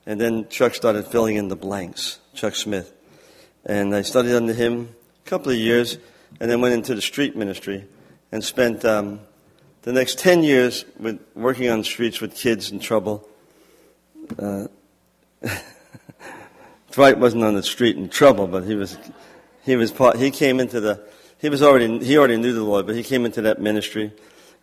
And 0.06 0.20
then 0.20 0.48
Chuck 0.48 0.74
started 0.74 1.06
filling 1.06 1.36
in 1.36 1.48
the 1.48 1.56
blanks, 1.56 2.18
Chuck 2.34 2.54
Smith. 2.54 2.92
And 3.66 3.94
I 3.94 4.02
studied 4.02 4.34
under 4.34 4.54
him 4.54 4.94
a 5.24 5.28
couple 5.28 5.52
of 5.52 5.58
years, 5.58 5.98
and 6.40 6.50
then 6.50 6.60
went 6.60 6.74
into 6.74 6.94
the 6.94 7.02
street 7.02 7.36
ministry 7.36 7.84
and 8.32 8.42
spent 8.42 8.84
um, 8.84 9.20
the 9.82 9.92
next 9.92 10.18
10 10.18 10.42
years 10.42 10.84
with, 10.98 11.20
working 11.34 11.68
on 11.68 11.78
the 11.78 11.84
streets 11.84 12.20
with 12.20 12.34
kids 12.34 12.70
in 12.70 12.80
trouble. 12.80 13.28
Uh, 14.38 14.68
Dwight 16.92 17.18
wasn't 17.18 17.44
on 17.44 17.54
the 17.54 17.62
street 17.62 17.96
in 17.96 18.08
trouble, 18.08 18.46
but 18.46 18.64
he 18.64 18.74
was, 18.74 18.98
he 19.62 19.76
was 19.76 19.92
part, 19.92 20.16
he 20.16 20.30
came 20.30 20.60
into 20.60 20.80
the, 20.80 21.06
he 21.38 21.48
was 21.48 21.62
already, 21.62 22.04
he 22.04 22.18
already 22.18 22.36
knew 22.36 22.52
the 22.52 22.62
Lord, 22.62 22.86
but 22.86 22.96
he 22.96 23.02
came 23.02 23.24
into 23.24 23.42
that 23.42 23.60
ministry. 23.60 24.12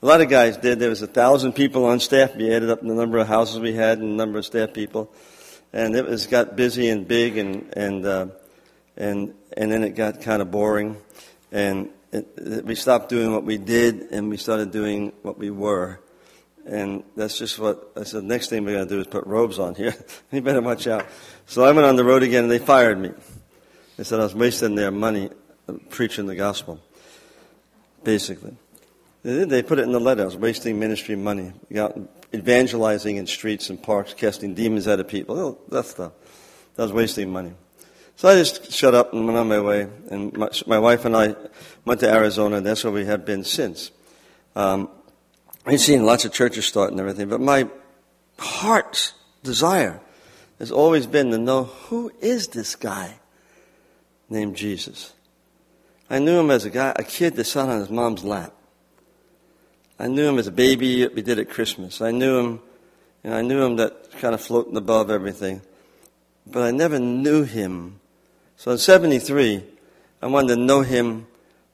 A 0.02 0.06
lot 0.06 0.22
of 0.22 0.30
guys 0.30 0.58
did. 0.58 0.78
There 0.78 0.90
was 0.90 1.02
a 1.02 1.08
thousand 1.08 1.54
people 1.54 1.86
on 1.86 2.00
staff. 2.00 2.36
We 2.36 2.54
added 2.54 2.70
up 2.70 2.82
the 2.82 2.94
number 2.94 3.18
of 3.18 3.28
houses 3.28 3.60
we 3.60 3.74
had 3.74 3.98
and 3.98 4.12
the 4.12 4.16
number 4.16 4.38
of 4.38 4.46
staff 4.46 4.72
people. 4.74 5.12
And 5.74 5.96
it 5.96 6.06
was, 6.06 6.28
got 6.28 6.56
busy 6.56 6.90
and 6.90 7.08
big 7.08 7.38
and, 7.38 7.74
and, 7.76 8.06
uh, 8.06 8.28
and, 8.96 9.34
and 9.56 9.72
then 9.72 9.84
it 9.84 9.96
got 9.96 10.22
kind 10.22 10.42
of 10.42 10.52
boring. 10.52 10.98
And 11.52 11.90
it, 12.12 12.28
it, 12.38 12.66
we 12.66 12.76
stopped 12.76 13.10
doing 13.10 13.34
what 13.34 13.44
we 13.44 13.58
did 13.58 14.10
and 14.12 14.30
we 14.30 14.38
started 14.38 14.70
doing 14.70 15.14
what 15.24 15.40
we 15.40 15.50
were. 15.50 16.00
And 16.68 17.04
that's 17.16 17.40
just 17.40 17.58
what 17.58 17.92
I 17.96 18.04
said. 18.04 18.24
Next 18.24 18.50
thing 18.50 18.66
we're 18.66 18.76
going 18.76 18.88
to 18.88 18.96
do 18.96 19.02
is 19.02 19.08
put 19.08 19.26
robes 19.26 19.58
on 19.58 19.74
here. 19.74 19.96
you 20.32 20.42
better 20.42 20.62
watch 20.62 20.86
out. 20.86 21.08
So 21.48 21.64
I 21.64 21.72
went 21.72 21.88
on 21.88 21.96
the 21.96 22.04
road 22.04 22.24
again 22.24 22.44
and 22.44 22.52
they 22.52 22.60
fired 22.60 23.00
me. 23.00 23.12
They 23.98 24.04
said 24.04 24.20
I 24.20 24.24
was 24.24 24.36
wasting 24.36 24.76
their 24.76 24.92
money 24.92 25.30
preaching 25.90 26.28
the 26.28 26.36
gospel. 26.36 26.80
Basically. 28.04 28.56
They 29.24 29.64
put 29.64 29.80
it 29.80 29.84
in 29.84 29.92
the 29.92 30.00
letter. 30.00 30.22
I 30.22 30.26
was 30.26 30.38
wasting 30.38 30.80
ministry 30.80 31.16
money. 31.16 31.54
Evangelizing 32.34 33.18
in 33.18 33.26
streets 33.26 33.70
and 33.70 33.82
parks, 33.82 34.14
casting 34.14 34.54
demons 34.54 34.88
out 34.88 35.00
of 35.00 35.08
people. 35.08 35.60
That 35.70 35.86
stuff. 35.86 36.12
That 36.76 36.84
was 36.84 36.94
wasting 36.94 37.32
money. 37.32 37.54
So 38.16 38.30
I 38.30 38.36
just 38.36 38.72
shut 38.72 38.94
up 38.94 39.14
and 39.14 39.26
went 39.26 39.38
on 39.38 39.48
my 39.48 39.60
way. 39.60 39.88
And 40.12 40.36
my, 40.38 40.50
my 40.68 40.80
wife 40.80 41.06
and 41.06 41.16
I 41.16 41.36
went 41.86 42.00
to 42.02 42.14
Arizona, 42.14 42.58
and 42.58 42.66
that's 42.66 42.84
where 42.84 42.94
we 42.94 43.06
have 43.06 43.26
been 43.26 43.44
since. 43.44 43.92
Um, 44.56 44.90
We've 45.68 45.82
seen 45.82 46.06
lots 46.06 46.24
of 46.24 46.32
churches 46.32 46.66
start 46.66 46.92
and 46.92 47.00
everything, 47.00 47.28
but 47.28 47.42
my 47.42 47.68
heart's 48.40 49.14
desire 49.44 50.00
has 50.60 50.72
always 50.72 51.08
been 51.08 51.32
to 51.32 51.38
know 51.38 51.66
who 51.66 52.12
is 52.20 52.48
this 52.48 52.76
guy 52.76 53.20
named 54.30 54.56
Jesus. 54.56 55.14
I 56.10 56.20
knew 56.20 56.40
him 56.40 56.52
as 56.52 56.66
a 56.66 56.70
guy, 56.70 56.94
a 56.96 57.04
kid 57.04 57.36
that 57.36 57.44
sat 57.44 57.70
on 57.70 57.80
his 57.80 57.90
mom's 57.90 58.24
lap. 58.24 58.54
I 60.00 60.08
knew 60.08 60.28
him 60.28 60.40
as 60.40 60.48
a 60.48 60.52
baby 60.52 61.08
we 61.08 61.22
did 61.22 61.40
at 61.40 61.50
Christmas. 61.50 62.02
I 62.02 62.12
knew 62.12 62.38
him, 62.40 62.60
and 63.24 63.34
I 63.34 63.42
knew 63.42 63.64
him 63.64 63.76
that 63.78 64.12
kind 64.14 64.34
of 64.34 64.42
floating 64.42 64.78
above 64.78 65.10
everything. 65.10 65.62
but 66.46 66.64
I 66.64 66.72
never 66.72 67.00
knew 67.00 67.44
him. 67.44 68.00
So 68.56 68.72
in 68.72 68.78
73, 68.78 69.64
I 70.22 70.28
wanted 70.28 70.56
to 70.56 70.62
know 70.62 70.82
him 70.82 71.28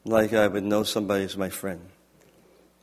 like 0.06 0.34
I 0.34 0.48
would 0.48 0.64
know 0.64 0.84
somebody 0.84 1.24
as 1.24 1.38
my 1.38 1.50
friend. 1.50 1.82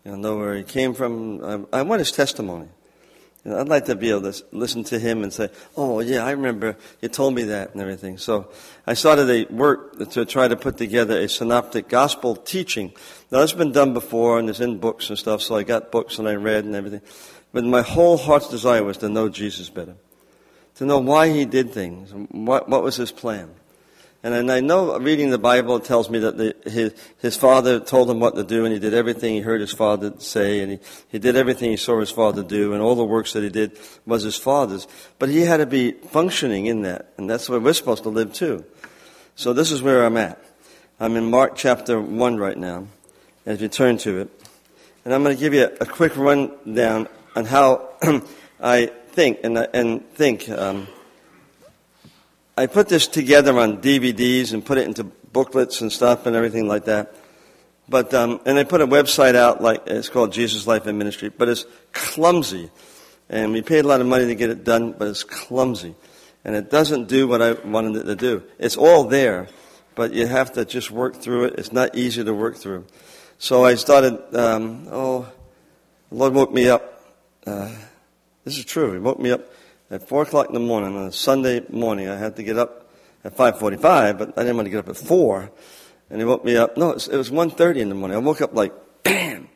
You 0.04 0.12
know, 0.12 0.16
know 0.16 0.36
where 0.38 0.54
he 0.54 0.62
came 0.62 0.94
from. 0.94 1.66
I, 1.72 1.80
I 1.80 1.82
want 1.82 2.00
his 2.00 2.12
testimony. 2.12 2.68
Know, 3.44 3.58
I'd 3.58 3.68
like 3.68 3.86
to 3.86 3.94
be 3.94 4.10
able 4.10 4.30
to 4.30 4.44
listen 4.52 4.84
to 4.84 4.98
him 4.98 5.22
and 5.22 5.32
say, 5.32 5.48
"Oh, 5.76 6.00
yeah, 6.00 6.24
I 6.26 6.32
remember 6.32 6.76
you 7.00 7.08
told 7.08 7.34
me 7.34 7.44
that 7.44 7.72
and 7.72 7.80
everything." 7.80 8.18
So 8.18 8.48
I 8.86 8.92
started 8.94 9.30
a 9.30 9.52
work 9.52 9.98
to 10.10 10.24
try 10.26 10.46
to 10.46 10.56
put 10.56 10.76
together 10.76 11.18
a 11.18 11.28
synoptic 11.28 11.88
gospel 11.88 12.36
teaching. 12.36 12.92
Now, 13.30 13.40
it's 13.40 13.54
been 13.54 13.72
done 13.72 13.94
before 13.94 14.38
and 14.38 14.50
it's 14.50 14.60
in 14.60 14.78
books 14.78 15.08
and 15.08 15.18
stuff. 15.18 15.40
So 15.40 15.56
I 15.56 15.62
got 15.62 15.90
books 15.90 16.18
and 16.18 16.28
I 16.28 16.34
read 16.34 16.64
and 16.64 16.74
everything. 16.74 17.00
But 17.52 17.64
my 17.64 17.82
whole 17.82 18.18
heart's 18.18 18.48
desire 18.48 18.84
was 18.84 18.98
to 18.98 19.08
know 19.08 19.28
Jesus 19.28 19.70
better, 19.70 19.94
to 20.76 20.84
know 20.84 20.98
why 20.98 21.30
he 21.30 21.46
did 21.46 21.72
things, 21.72 22.12
what 22.30 22.68
what 22.68 22.82
was 22.82 22.96
his 22.96 23.10
plan. 23.10 23.50
And 24.22 24.52
I 24.52 24.60
know 24.60 24.98
reading 24.98 25.30
the 25.30 25.38
Bible 25.38 25.80
tells 25.80 26.10
me 26.10 26.18
that 26.18 26.36
the, 26.36 26.54
his, 26.70 26.92
his 27.22 27.36
father 27.36 27.80
told 27.80 28.10
him 28.10 28.20
what 28.20 28.34
to 28.34 28.44
do 28.44 28.66
and 28.66 28.74
he 28.74 28.78
did 28.78 28.92
everything 28.92 29.32
he 29.32 29.40
heard 29.40 29.62
his 29.62 29.72
father 29.72 30.12
say 30.18 30.60
and 30.60 30.72
he, 30.72 30.78
he 31.08 31.18
did 31.18 31.36
everything 31.36 31.70
he 31.70 31.78
saw 31.78 31.98
his 31.98 32.10
father 32.10 32.42
do 32.42 32.74
and 32.74 32.82
all 32.82 32.94
the 32.94 33.04
works 33.04 33.32
that 33.32 33.42
he 33.42 33.48
did 33.48 33.78
was 34.04 34.22
his 34.22 34.36
father's. 34.36 34.86
But 35.18 35.30
he 35.30 35.40
had 35.40 35.56
to 35.56 35.66
be 35.66 35.92
functioning 35.92 36.66
in 36.66 36.82
that 36.82 37.14
and 37.16 37.30
that's 37.30 37.48
where 37.48 37.58
we're 37.58 37.72
supposed 37.72 38.02
to 38.02 38.10
live 38.10 38.34
too. 38.34 38.62
So 39.36 39.54
this 39.54 39.72
is 39.72 39.80
where 39.80 40.04
I'm 40.04 40.18
at. 40.18 40.38
I'm 40.98 41.16
in 41.16 41.30
Mark 41.30 41.56
chapter 41.56 41.98
1 41.98 42.36
right 42.36 42.58
now 42.58 42.88
as 43.46 43.62
you 43.62 43.68
turn 43.68 43.96
to 43.98 44.20
it. 44.20 44.48
And 45.06 45.14
I'm 45.14 45.22
going 45.22 45.34
to 45.34 45.40
give 45.40 45.54
you 45.54 45.64
a, 45.64 45.84
a 45.84 45.86
quick 45.86 46.14
rundown 46.14 47.08
on 47.34 47.46
how 47.46 47.88
I 48.60 48.86
think 49.12 49.40
and, 49.44 49.56
and 49.72 50.06
think 50.10 50.46
um, 50.50 50.88
I 52.60 52.66
put 52.66 52.90
this 52.90 53.06
together 53.06 53.58
on 53.58 53.80
DVDs 53.80 54.52
and 54.52 54.62
put 54.62 54.76
it 54.76 54.86
into 54.86 55.04
booklets 55.04 55.80
and 55.80 55.90
stuff 55.90 56.26
and 56.26 56.36
everything 56.36 56.68
like 56.68 56.84
that. 56.84 57.16
But 57.88 58.12
um, 58.12 58.38
and 58.44 58.58
I 58.58 58.64
put 58.64 58.82
a 58.82 58.86
website 58.86 59.34
out 59.34 59.62
like 59.62 59.84
it's 59.86 60.10
called 60.10 60.30
Jesus 60.30 60.66
Life 60.66 60.84
and 60.84 60.98
Ministry, 60.98 61.30
but 61.30 61.48
it's 61.48 61.64
clumsy, 61.94 62.70
and 63.30 63.52
we 63.52 63.62
paid 63.62 63.86
a 63.86 63.88
lot 63.88 64.02
of 64.02 64.06
money 64.06 64.26
to 64.26 64.34
get 64.34 64.50
it 64.50 64.62
done, 64.62 64.92
but 64.92 65.08
it's 65.08 65.24
clumsy, 65.24 65.94
and 66.44 66.54
it 66.54 66.70
doesn't 66.70 67.08
do 67.08 67.26
what 67.26 67.40
I 67.40 67.52
wanted 67.52 67.96
it 67.96 68.04
to 68.04 68.14
do. 68.14 68.42
It's 68.58 68.76
all 68.76 69.04
there, 69.04 69.48
but 69.94 70.12
you 70.12 70.26
have 70.26 70.52
to 70.52 70.66
just 70.66 70.90
work 70.90 71.16
through 71.16 71.44
it. 71.44 71.54
It's 71.56 71.72
not 71.72 71.96
easy 71.96 72.22
to 72.22 72.34
work 72.34 72.56
through. 72.56 72.84
So 73.38 73.64
I 73.64 73.76
started. 73.76 74.36
Um, 74.36 74.86
oh, 74.90 75.32
the 76.10 76.14
Lord 76.14 76.34
woke 76.34 76.52
me 76.52 76.68
up. 76.68 77.02
Uh, 77.46 77.74
this 78.44 78.58
is 78.58 78.66
true. 78.66 78.92
He 78.92 78.98
woke 78.98 79.18
me 79.18 79.30
up 79.30 79.50
at 79.90 80.06
four 80.06 80.22
o'clock 80.22 80.48
in 80.48 80.54
the 80.54 80.60
morning 80.60 80.96
on 80.96 81.08
a 81.08 81.12
Sunday 81.12 81.64
morning. 81.68 82.08
I 82.08 82.16
had 82.16 82.36
to 82.36 82.42
get 82.42 82.56
up 82.56 82.90
at 83.24 83.36
five 83.36 83.58
forty-five, 83.58 84.18
but 84.18 84.38
I 84.38 84.42
didn't 84.42 84.56
want 84.56 84.66
to 84.66 84.70
get 84.70 84.78
up 84.78 84.88
at 84.88 84.96
four. 84.96 85.50
And 86.08 86.18
he 86.18 86.24
woke 86.24 86.44
me 86.44 86.56
up. 86.56 86.76
No, 86.76 86.92
it 86.92 87.08
was, 87.10 87.30
one 87.30 87.50
thirty 87.50 87.80
in 87.80 87.88
the 87.88 87.94
morning. 87.94 88.16
I 88.16 88.20
woke 88.20 88.40
up 88.40 88.54
like, 88.54 88.72
bam, 89.02 89.48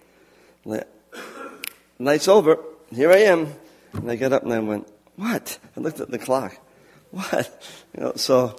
night's 1.98 2.28
over. 2.28 2.58
Here 2.92 3.10
I 3.10 3.18
am. 3.18 3.54
And 3.92 4.10
I 4.10 4.16
got 4.16 4.32
up 4.32 4.42
and 4.42 4.52
I 4.52 4.58
went, 4.58 4.88
what? 5.16 5.58
I 5.76 5.80
looked 5.80 6.00
at 6.00 6.10
the 6.10 6.18
clock. 6.18 6.58
What? 7.14 7.78
You 7.96 8.02
know, 8.02 8.12
so 8.16 8.56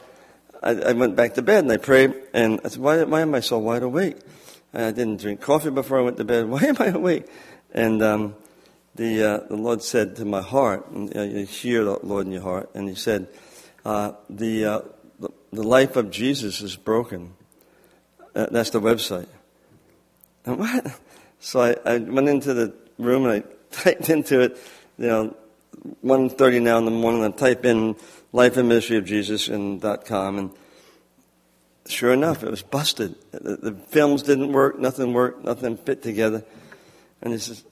I, 0.63 0.72
I 0.72 0.94
went 0.94 1.17
back 1.17 1.34
to 1.34 1.41
bed 1.41 1.65
and 1.65 1.72
I 1.74 1.75
prayed 1.75 2.13
and 2.34 2.62
I 2.63 2.70
said, 2.70 2.82
why, 2.82 3.03
why 3.03 3.20
am 3.20 3.36
I 3.36 3.41
so 3.41 3.60
wide 3.60 3.84
awake? 3.84 4.15
I 4.74 4.91
didn't 4.91 5.20
drink 5.20 5.41
coffee 5.41 5.72
before 5.72 6.00
I 6.00 6.03
went 6.03 6.15
to 6.17 6.24
bed. 6.24 6.46
Why 6.50 6.62
am 6.62 6.75
I 6.79 6.88
awake? 6.88 7.27
And 7.74 8.01
um, 8.01 8.36
the, 8.96 9.24
uh, 9.24 9.48
the 9.48 9.56
Lord 9.58 9.84
said 9.84 10.16
to 10.18 10.25
my 10.25 10.42
heart, 10.42 10.90
and 10.90 11.14
you 11.14 11.46
hear 11.46 11.84
the 11.84 12.00
Lord 12.04 12.25
in 12.25 12.32
your 12.32 12.42
heart, 12.42 12.70
and 12.74 12.90
He 12.90 12.96
said, 12.96 13.28
uh, 13.84 14.14
the, 14.30 14.66
uh, 14.66 14.82
the, 15.20 15.30
the 15.52 15.64
life 15.64 15.96
of 15.96 16.10
Jesus 16.12 16.62
is 16.62 16.75
broken. 16.75 17.34
Uh, 18.36 18.48
that's 18.52 18.72
the 18.72 18.82
website. 18.82 19.28
And 20.48 20.60
what? 20.60 21.00
So 21.40 21.60
I, 21.60 21.75
I 21.86 21.98
went 21.98 22.30
into 22.30 22.54
the 22.54 22.72
room 23.00 23.25
and 23.25 23.44
I 23.44 23.44
typed 23.72 24.12
into 24.12 24.42
it, 24.42 24.58
you 24.96 25.08
know, 25.08 25.36
1.30 26.04 26.62
now 26.62 26.78
in 26.78 26.86
the 26.86 26.92
morning, 26.92 27.24
I 27.24 27.32
type 27.32 27.66
in 27.66 27.96
life 28.32 28.58
and 28.58 28.68
ministry 28.68 28.98
of 28.98 29.06
Jesus 29.06 29.48
and 29.48 29.82
dot 29.82 30.06
com, 30.06 30.38
and 30.38 30.52
sure 31.88 32.14
enough, 32.14 32.44
it 32.44 32.50
was 32.50 32.62
busted. 32.62 33.16
The, 33.32 33.58
the 33.58 33.72
films 33.74 34.24
didn't 34.24 34.52
work, 34.52 34.80
nothing 34.80 35.14
worked, 35.14 35.44
nothing 35.44 35.78
fit 35.78 36.02
together. 36.02 36.44
And 37.22 37.34
he 37.34 37.40
says, 37.40 37.64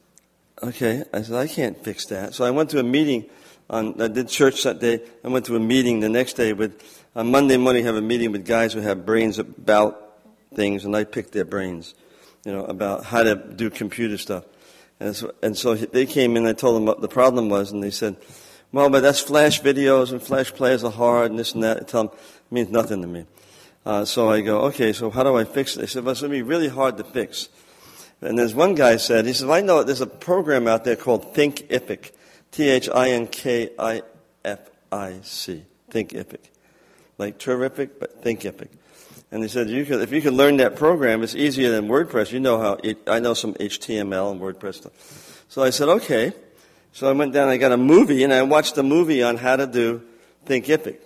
Okay, 0.62 1.02
I 1.12 1.22
said, 1.22 1.34
I 1.34 1.48
can't 1.48 1.76
fix 1.82 2.06
that. 2.06 2.32
So 2.32 2.44
I 2.44 2.50
went 2.50 2.70
to 2.70 2.78
a 2.78 2.82
meeting 2.84 3.28
on, 3.68 4.00
I 4.00 4.06
did 4.06 4.28
church 4.28 4.62
that 4.62 4.78
day. 4.78 5.00
I 5.24 5.28
went 5.28 5.46
to 5.46 5.56
a 5.56 5.60
meeting 5.60 5.98
the 6.00 6.08
next 6.08 6.34
day 6.34 6.52
with, 6.52 6.80
on 7.16 7.30
Monday 7.30 7.56
morning, 7.56 7.84
I 7.84 7.86
have 7.86 7.96
a 7.96 8.02
meeting 8.02 8.30
with 8.30 8.46
guys 8.46 8.72
who 8.72 8.80
have 8.80 9.04
brains 9.04 9.38
about 9.38 10.18
things, 10.54 10.84
and 10.84 10.94
I 10.94 11.04
picked 11.04 11.32
their 11.32 11.44
brains, 11.44 11.94
you 12.44 12.52
know, 12.52 12.64
about 12.64 13.04
how 13.04 13.24
to 13.24 13.34
do 13.34 13.68
computer 13.68 14.16
stuff. 14.16 14.44
And 15.00 15.16
so, 15.16 15.34
and 15.42 15.56
so 15.56 15.74
they 15.74 16.06
came 16.06 16.36
in, 16.36 16.46
I 16.46 16.52
told 16.52 16.76
them 16.76 16.86
what 16.86 17.00
the 17.00 17.08
problem 17.08 17.48
was, 17.48 17.72
and 17.72 17.82
they 17.82 17.90
said, 17.90 18.16
well, 18.70 18.88
but 18.90 19.02
that's 19.02 19.20
flash 19.20 19.60
videos, 19.60 20.12
and 20.12 20.22
flash 20.22 20.52
players 20.52 20.84
are 20.84 20.90
hard, 20.90 21.30
and 21.30 21.38
this 21.38 21.54
and 21.54 21.64
that. 21.64 21.78
I 21.78 21.80
tell 21.80 22.04
them, 22.04 22.16
it 22.16 22.52
means 22.52 22.70
nothing 22.70 23.02
to 23.02 23.08
me. 23.08 23.26
Uh, 23.84 24.04
so 24.04 24.30
I 24.30 24.40
go, 24.40 24.62
okay, 24.62 24.92
so 24.92 25.10
how 25.10 25.24
do 25.24 25.36
I 25.36 25.44
fix 25.44 25.76
it? 25.76 25.80
They 25.80 25.86
said, 25.86 26.04
well, 26.04 26.12
it's 26.12 26.20
going 26.20 26.32
to 26.32 26.38
be 26.38 26.42
really 26.42 26.68
hard 26.68 26.96
to 26.98 27.04
fix. 27.04 27.48
And 28.20 28.38
there's 28.38 28.54
one 28.54 28.74
guy 28.74 28.96
said, 28.96 29.26
he 29.26 29.32
said, 29.32 29.50
I 29.50 29.60
know 29.60 29.82
there's 29.82 30.00
a 30.00 30.06
program 30.06 30.66
out 30.66 30.84
there 30.84 30.96
called 30.96 31.34
Think 31.34 31.66
Epic, 31.70 32.12
Thinkific. 32.12 32.12
T-H-I-N-K-I-F-I-C. 32.52 34.04
Thinkific. 35.90 36.40
Like 37.18 37.38
terrific, 37.38 38.00
but 38.00 38.22
Thinkific. 38.22 38.68
And 39.30 39.42
he 39.42 39.48
said, 39.48 39.68
you 39.68 39.84
could, 39.84 40.00
if 40.00 40.12
you 40.12 40.22
could 40.22 40.34
learn 40.34 40.58
that 40.58 40.76
program, 40.76 41.24
it's 41.24 41.34
easier 41.34 41.70
than 41.70 41.88
WordPress. 41.88 42.30
You 42.30 42.38
know 42.40 42.60
how, 42.60 42.74
it, 42.84 42.98
I 43.08 43.18
know 43.18 43.34
some 43.34 43.54
HTML 43.54 44.30
and 44.30 44.40
WordPress 44.40 44.76
stuff. 44.76 45.44
So 45.48 45.62
I 45.62 45.70
said, 45.70 45.88
okay. 45.88 46.32
So 46.92 47.08
I 47.08 47.12
went 47.12 47.32
down, 47.32 47.48
I 47.48 47.56
got 47.56 47.72
a 47.72 47.76
movie, 47.76 48.22
and 48.22 48.32
I 48.32 48.42
watched 48.42 48.78
a 48.78 48.84
movie 48.84 49.24
on 49.24 49.36
how 49.36 49.56
to 49.56 49.66
do 49.66 50.02
Thinkific. 50.46 50.98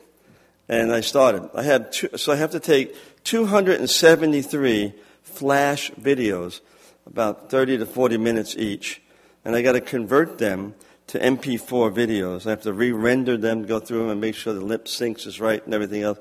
And 0.69 0.93
I 0.93 1.01
started. 1.01 1.49
I 1.55 1.63
had 1.63 1.93
two, 1.93 2.11
so 2.19 2.31
I 2.33 2.37
have 2.37 2.51
to 2.51 2.61
take 2.61 2.95
273 3.25 4.93
flash 5.23 5.91
videos 5.93 6.61
about 7.09 7.51
30 7.51 7.79
to 7.79 7.87
40 7.87 8.19
minutes 8.19 8.57
each, 8.57 9.03
and 9.45 9.57
I 9.57 9.63
got 9.63 9.73
to 9.73 9.81
convert 9.81 10.39
them 10.39 10.75
to 11.09 11.19
MP4 11.19 11.93
videos. 11.93 12.47
I 12.47 12.51
have 12.51 12.63
to 12.63 12.73
re-render 12.73 13.37
them, 13.37 13.65
go 13.65 13.81
through 13.81 14.01
them, 14.01 14.11
and 14.11 14.21
make 14.21 14.35
sure 14.35 14.53
the 14.53 14.61
lip 14.61 14.85
syncs 14.85 15.27
is 15.27 15.41
right 15.41 15.65
and 15.65 15.75
everything 15.75 16.03
else. 16.03 16.19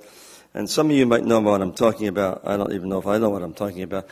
And 0.54 0.70
some 0.70 0.90
of 0.90 0.96
you 0.96 1.06
might 1.06 1.26
know 1.26 1.40
what 1.42 1.62
I'm 1.62 1.74
talking 1.74 2.08
about. 2.08 2.42
I 2.46 2.58
don't 2.58 2.74
even 2.74 2.90
know 2.90 2.98
if 2.98 3.06
I 3.06 3.18
know 3.18 3.30
what 3.30 3.44
I'm 3.44 3.54
talking 3.54 3.84
about. 3.84 4.08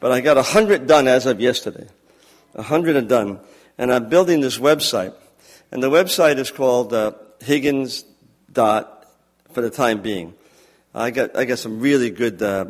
But 0.00 0.12
I 0.12 0.20
got 0.20 0.36
a 0.36 0.42
hundred 0.42 0.86
done 0.86 1.08
as 1.08 1.26
of 1.26 1.40
yesterday. 1.40 1.88
A 2.54 2.62
hundred 2.62 2.96
are 2.96 3.00
done. 3.00 3.40
And 3.78 3.92
I'm 3.92 4.08
building 4.08 4.40
this 4.40 4.58
website. 4.58 5.14
And 5.72 5.82
the 5.82 5.90
website 5.90 6.38
is 6.38 6.50
called 6.50 6.92
uh, 6.92 7.12
Higgins 7.40 8.04
dot 8.52 9.06
for 9.52 9.60
the 9.60 9.70
time 9.70 10.02
being. 10.02 10.34
I 10.94 11.10
got 11.10 11.36
I 11.36 11.44
got 11.44 11.58
some 11.58 11.80
really 11.80 12.10
good 12.10 12.42
uh, 12.42 12.66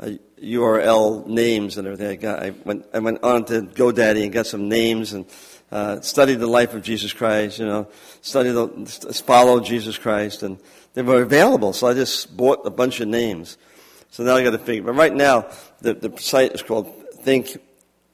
uh, 0.00 0.10
URL 0.42 1.26
names 1.26 1.78
and 1.78 1.86
everything. 1.86 2.08
I, 2.08 2.16
got, 2.16 2.42
I, 2.42 2.50
went, 2.64 2.86
I 2.92 2.98
went 2.98 3.22
on 3.22 3.44
to 3.46 3.62
GoDaddy 3.62 4.24
and 4.24 4.32
got 4.32 4.46
some 4.46 4.68
names 4.68 5.12
and 5.12 5.24
uh, 5.70 6.00
studied 6.00 6.34
the 6.36 6.46
life 6.46 6.74
of 6.74 6.82
Jesus 6.82 7.12
Christ, 7.12 7.58
you 7.58 7.66
know, 7.66 7.88
studied 8.20 8.50
the, 8.50 9.22
followed 9.24 9.64
Jesus 9.64 9.96
Christ, 9.96 10.42
and 10.42 10.58
they 10.94 11.02
were 11.02 11.22
available. 11.22 11.72
So 11.72 11.86
I 11.86 11.94
just 11.94 12.36
bought 12.36 12.66
a 12.66 12.70
bunch 12.70 13.00
of 13.00 13.08
names. 13.08 13.56
So 14.10 14.22
now 14.22 14.36
I 14.36 14.44
got 14.44 14.50
to 14.50 14.58
figure. 14.58 14.82
But 14.82 14.92
right 14.92 15.14
now, 15.14 15.46
the, 15.80 15.94
the 15.94 16.14
site 16.18 16.52
is 16.52 16.62
called 16.62 16.94
Think. 17.22 17.56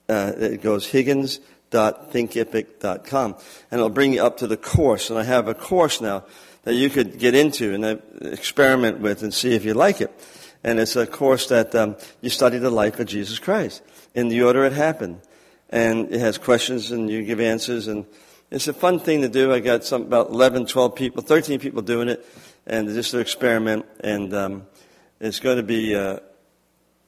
Uh, 0.07 0.31
it 0.37 0.61
goes 0.61 0.87
Higgins.thinkific.com, 0.87 3.35
and 3.71 3.79
it'll 3.79 3.89
bring 3.89 4.13
you 4.13 4.23
up 4.23 4.37
to 4.37 4.47
the 4.47 4.55
course. 4.55 5.09
And 5.09 5.19
I 5.19 5.23
have 5.23 5.49
a 5.49 5.53
course 5.53 5.99
now 5.99 6.23
that 6.63 6.75
you 6.75 6.89
could 6.89 7.19
get 7.19 7.35
into 7.35 7.73
and 7.73 8.01
experiment 8.21 8.99
with 8.99 9.23
and 9.23 9.33
see 9.33 9.53
if 9.53 9.65
you 9.65 9.73
like 9.73 9.99
it. 10.01 10.11
And 10.63 10.79
it's 10.79 10.95
a 10.95 11.07
course 11.07 11.47
that 11.47 11.73
um, 11.73 11.95
you 12.21 12.29
study 12.29 12.57
the 12.57 12.69
life 12.69 12.99
of 12.99 13.07
Jesus 13.07 13.39
Christ 13.39 13.81
in 14.13 14.27
the 14.27 14.41
order 14.43 14.65
it 14.65 14.73
happened. 14.73 15.21
And 15.69 16.11
it 16.11 16.19
has 16.19 16.37
questions 16.37 16.91
and 16.91 17.09
you 17.09 17.23
give 17.23 17.39
answers. 17.39 17.87
And 17.87 18.05
it's 18.51 18.67
a 18.67 18.73
fun 18.73 18.99
thing 18.99 19.21
to 19.21 19.29
do. 19.29 19.53
I 19.53 19.59
got 19.59 19.83
some, 19.83 20.03
about 20.03 20.29
11, 20.29 20.65
12 20.65 20.95
people, 20.95 21.21
13 21.21 21.59
people 21.59 21.81
doing 21.81 22.09
it. 22.09 22.25
And 22.67 22.87
just 22.89 23.13
an 23.13 23.21
experiment. 23.21 23.85
And 24.01 24.33
um, 24.33 24.67
it's 25.19 25.39
going 25.39 25.57
to 25.57 25.63
be. 25.63 25.95
Uh, 25.95 26.19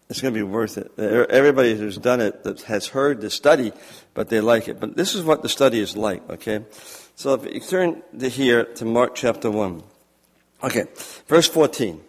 it's 0.09 0.19
going 0.19 0.33
to 0.33 0.37
be 0.37 0.43
worth 0.43 0.77
it. 0.77 0.91
Everybody 0.99 1.73
who's 1.73 1.97
done 1.97 2.19
it 2.19 2.63
has 2.67 2.87
heard 2.87 3.21
the 3.21 3.29
study, 3.29 3.71
but 4.13 4.27
they 4.27 4.41
like 4.41 4.67
it. 4.67 4.77
But 4.77 4.97
this 4.97 5.15
is 5.15 5.23
what 5.23 5.41
the 5.41 5.47
study 5.47 5.79
is 5.79 5.95
like, 5.95 6.29
okay? 6.29 6.65
So 7.15 7.35
if 7.35 7.45
you 7.45 7.61
turn 7.61 8.03
to 8.19 8.27
here 8.27 8.65
to 8.65 8.83
Mark 8.83 9.15
chapter 9.15 9.49
1. 9.49 9.81
Okay, 10.63 10.83
verse 11.27 11.47
14. 11.47 12.01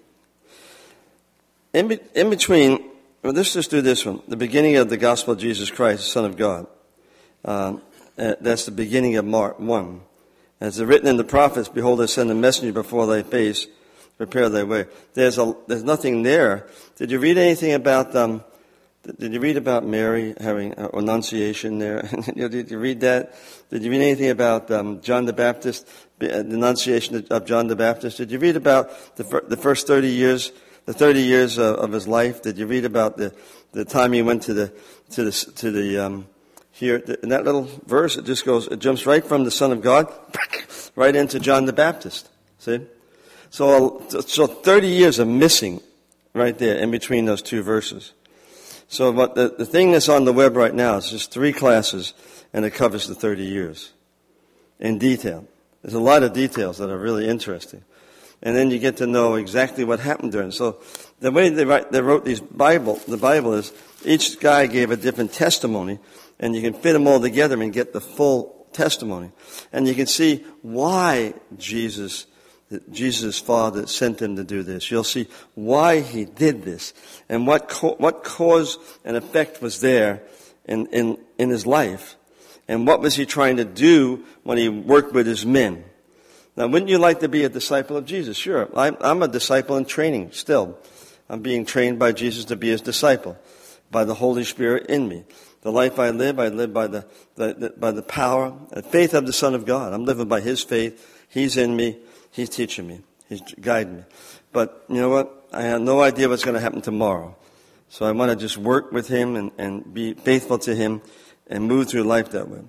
In, 1.73 1.89
be, 1.89 2.01
in 2.15 2.29
between, 2.29 2.91
well, 3.23 3.33
let's 3.33 3.55
just 3.55 3.71
do 3.71 3.81
this 3.81 4.05
one. 4.05 4.21
The 4.29 4.37
beginning 4.37 4.77
of 4.77 4.91
the 4.91 4.99
gospel 4.99 5.33
of 5.33 5.39
Jesus 5.39 5.71
Christ, 5.71 6.05
the 6.05 6.11
Son 6.11 6.25
of 6.27 6.37
God. 6.37 6.67
Um, 7.45 7.81
uh, 8.19 8.35
that's 8.41 8.67
the 8.67 8.73
beginning 8.73 9.17
of 9.17 9.25
Mark 9.25 9.59
1. 9.59 10.01
As 10.61 10.79
it's 10.79 10.87
written 10.87 11.09
in 11.09 11.17
the 11.17 11.25
prophets, 11.25 11.69
behold, 11.69 12.03
I 12.03 12.07
send 12.07 12.31
a 12.31 12.35
messenger 12.35 12.75
before 12.75 13.07
thy 13.07 13.23
face, 13.23 13.67
prepare 14.19 14.51
thy 14.51 14.65
way. 14.65 14.85
There's 15.15 15.39
a, 15.39 15.55
there's 15.67 15.83
nothing 15.83 16.23
there. 16.23 16.69
Did 16.97 17.11
you 17.11 17.19
read 17.19 17.39
anything 17.39 17.73
about, 17.73 18.15
um, 18.15 18.45
did 19.19 19.33
you 19.33 19.41
read 19.41 19.57
about 19.57 19.87
Mary 19.87 20.35
having 20.39 20.75
an 20.75 20.91
annunciation 20.93 21.79
there? 21.79 22.03
did 22.35 22.71
you 22.71 22.79
read 22.79 23.01
that? 23.01 23.35
Did 23.71 23.83
you 23.83 23.91
read 23.91 24.03
anything 24.03 24.29
about 24.29 24.71
um, 24.71 25.01
John 25.01 25.25
the 25.25 25.33
Baptist, 25.33 25.89
the 26.19 26.41
annunciation 26.41 27.27
of 27.31 27.47
John 27.47 27.69
the 27.69 27.77
Baptist? 27.77 28.19
Did 28.19 28.31
you 28.31 28.39
read 28.39 28.57
about 28.57 29.17
the, 29.17 29.25
fir- 29.25 29.45
the 29.49 29.57
first 29.57 29.87
30 29.87 30.09
years, 30.09 30.53
the 30.87 30.93
30 30.93 31.21
years 31.21 31.59
of, 31.59 31.77
of, 31.77 31.93
his 31.93 32.09
life? 32.09 32.43
Did 32.43 32.59
you 32.59 32.67
read 32.67 32.85
about 32.85 33.17
the, 33.17 33.35
the 33.73 33.85
time 33.85 34.13
he 34.13 34.23
went 34.23 34.43
to 34.45 34.55
the, 34.55 34.73
to 35.11 35.25
the, 35.25 35.53
to 35.57 35.71
the, 35.71 35.99
um, 35.99 36.27
here, 36.71 36.97
in 36.97 37.29
that 37.29 37.45
little 37.45 37.69
verse, 37.87 38.17
it 38.17 38.25
just 38.25 38.45
goes, 38.45 38.67
it 38.67 38.79
jumps 38.79 39.07
right 39.07 39.25
from 39.25 39.45
the 39.45 39.51
Son 39.51 39.73
of 39.73 39.83
God, 39.83 40.13
right 40.97 41.15
into 41.15 41.39
John 41.39 41.67
the 41.67 41.73
Baptist. 41.73 42.29
See? 42.59 42.81
So, 43.51 44.03
so 44.09 44.47
30 44.47 44.89
years 44.89 45.19
of 45.19 45.29
missing 45.29 45.81
right 46.35 46.57
there 46.57 46.79
in 46.79 46.91
between 46.91 47.27
those 47.27 47.43
two 47.43 47.63
verses. 47.63 48.13
So 48.89 49.11
but 49.11 49.35
the, 49.35 49.55
the 49.57 49.65
thing 49.65 49.93
that's 49.93 50.11
on 50.11 50.25
the 50.25 50.33
web 50.33 50.55
right 50.55 50.75
now 50.75 50.97
is 50.97 51.11
just 51.11 51.33
three 51.33 51.53
classes 51.53 52.13
and 52.53 52.65
it 52.65 52.71
covers 52.73 53.07
the 53.07 53.15
30 53.15 53.43
years 53.43 53.93
in 54.79 54.99
detail. 54.99 55.47
There's 55.81 55.95
a 55.95 56.01
lot 56.01 56.23
of 56.23 56.33
details 56.33 56.79
that 56.79 56.91
are 56.91 56.99
really 56.99 57.27
interesting. 57.27 57.85
And 58.43 58.57
then 58.57 58.71
you 58.71 58.79
get 58.79 58.97
to 58.97 59.07
know 59.07 59.37
exactly 59.37 59.85
what 59.85 60.01
happened 60.01 60.33
during. 60.33 60.51
So 60.51 60.81
the 61.21 61.31
way 61.31 61.49
they, 61.49 61.65
write, 61.65 61.93
they 61.93 62.01
wrote 62.01 62.25
these 62.25 62.41
Bible, 62.41 63.01
the 63.07 63.17
Bible 63.17 63.55
is 63.55 63.73
each 64.05 64.41
guy 64.41 64.67
gave 64.67 64.91
a 64.91 64.97
different 64.97 65.33
testimony 65.33 66.01
and 66.41 66.57
you 66.57 66.63
can 66.63 66.75
fit 66.75 66.93
them 66.93 67.07
all 67.07 67.21
together 67.21 67.61
and 67.63 67.73
get 67.73 67.93
the 67.93 68.01
full 68.01 68.67
testimony. 68.73 69.31
And 69.73 69.87
you 69.87 69.95
can 69.95 70.07
see 70.07 70.45
why 70.63 71.35
Jesus 71.57 72.27
Jesus' 72.91 73.39
Father 73.39 73.87
sent 73.87 74.23
him 74.23 74.37
to 74.37 74.45
do 74.45 74.63
this. 74.63 74.91
You'll 74.91 75.05
see 75.05 75.29
why 75.55 76.01
he 76.01 76.25
did 76.25 76.63
this 76.63 76.95
and 77.29 77.47
what, 77.47 77.69
co- 77.69 77.97
what 77.97 78.25
cause 78.25 78.79
and 79.05 79.17
effect 79.17 79.61
was 79.61 79.81
there 79.81 80.23
in, 80.65 80.87
in, 80.87 81.19
in 81.39 81.51
his 81.51 81.67
life. 81.67 82.17
And 82.69 82.87
what 82.87 83.01
was 83.01 83.15
he 83.15 83.27
trying 83.27 83.57
to 83.57 83.65
do 83.65 84.25
when 84.43 84.59
he 84.59 84.69
worked 84.69 85.13
with 85.13 85.27
his 85.27 85.45
men? 85.45 85.85
Now, 86.57 86.67
wouldn't 86.67 86.91
you 86.91 86.99
like 86.99 87.21
to 87.21 87.29
be 87.29 87.45
a 87.45 87.49
disciple 87.49 87.97
of 87.97 88.05
Jesus? 88.05 88.37
Sure. 88.37 88.69
I'm, 88.77 88.97
I'm 89.01 89.23
a 89.23 89.29
disciple 89.29 89.77
in 89.77 89.85
training 89.85 90.33
still. 90.33 90.79
I'm 91.29 91.41
being 91.41 91.65
trained 91.65 91.99
by 91.99 92.13
Jesus 92.13 92.45
to 92.47 92.57
be 92.57 92.69
his 92.69 92.83
disciple, 92.83 93.39
by 93.91 94.05
the 94.05 94.15
Holy 94.15 94.45
Spirit 94.45 94.87
in 94.87 95.09
me. 95.09 95.25
The 95.63 95.73
life 95.73 95.99
I 95.99 96.11
live, 96.11 96.39
I 96.39 96.49
live 96.49 96.75
by 96.75 96.89
the, 96.89 97.07
the, 97.37 97.55
the 97.55 97.71
by 97.71 97.93
the 97.93 98.03
power 98.03 98.53
and 98.73 98.85
faith 98.85 99.15
of 99.15 99.27
the 99.27 99.33
Son 99.33 99.55
of 99.55 99.65
God. 99.65 99.93
I'm 99.93 100.05
living 100.05 100.29
by 100.29 100.41
his 100.41 100.63
faith. 100.63 101.27
He's 101.29 101.57
in 101.57 101.75
me. 101.75 101.99
He's 102.33 102.49
teaching 102.49 102.87
me. 102.87 103.01
He's 103.29 103.41
guiding 103.61 103.97
me. 103.97 104.03
But 104.53 104.85
you 104.89 104.97
know 104.97 105.09
what? 105.09 105.47
I 105.53 105.63
have 105.63 105.81
no 105.81 106.01
idea 106.01 106.29
what's 106.29 106.45
going 106.45 106.55
to 106.55 106.61
happen 106.61 106.83
tomorrow. 106.83 107.37
So 107.89 108.07
I 108.07 108.13
want 108.13 108.31
to 108.31 108.37
just 108.37 108.59
work 108.59 108.91
with 108.91 109.09
Him 109.09 109.37
and, 109.37 109.51
and 109.57 109.95
be 109.95 110.15
faithful 110.15 110.59
to 110.61 110.75
Him 110.75 111.01
and 111.47 111.65
move 111.65 111.89
through 111.89 112.05
life 112.05 112.31
that 112.31 112.49
way. 112.49 112.61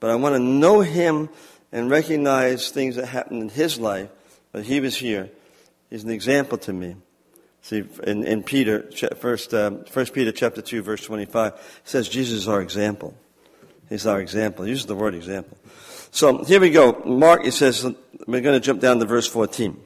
But 0.00 0.10
I 0.10 0.14
want 0.14 0.34
to 0.34 0.38
know 0.40 0.80
Him 0.80 1.28
and 1.72 1.90
recognize 1.90 2.70
things 2.70 2.96
that 2.96 3.06
happened 3.06 3.42
in 3.42 3.48
His 3.48 3.78
life. 3.78 4.10
But 4.52 4.64
He 4.64 4.80
was 4.80 4.96
here. 4.96 5.30
He's 5.90 6.04
an 6.04 6.10
example 6.10 6.58
to 6.58 6.72
me. 6.72 6.96
See, 7.62 7.84
in, 8.04 8.24
in 8.24 8.42
Peter, 8.42 8.90
first, 9.18 9.52
um, 9.52 9.84
first 9.84 10.14
Peter 10.14 10.32
chapter 10.32 10.62
2, 10.62 10.82
verse 10.82 11.04
25, 11.04 11.80
says 11.84 12.08
Jesus 12.08 12.40
is 12.40 12.48
our 12.48 12.62
example. 12.62 13.14
He's 13.88 14.06
our 14.06 14.20
example. 14.20 14.64
He 14.64 14.70
uses 14.70 14.86
the 14.86 14.94
word 14.94 15.14
example. 15.14 15.58
So 16.10 16.44
here 16.44 16.60
we 16.60 16.70
go. 16.70 17.02
Mark, 17.04 17.44
he 17.44 17.50
says, 17.50 17.84
we're 18.26 18.40
going 18.40 18.58
to 18.58 18.64
jump 18.64 18.80
down 18.80 18.98
to 19.00 19.04
verse 19.04 19.26
14. 19.26 19.78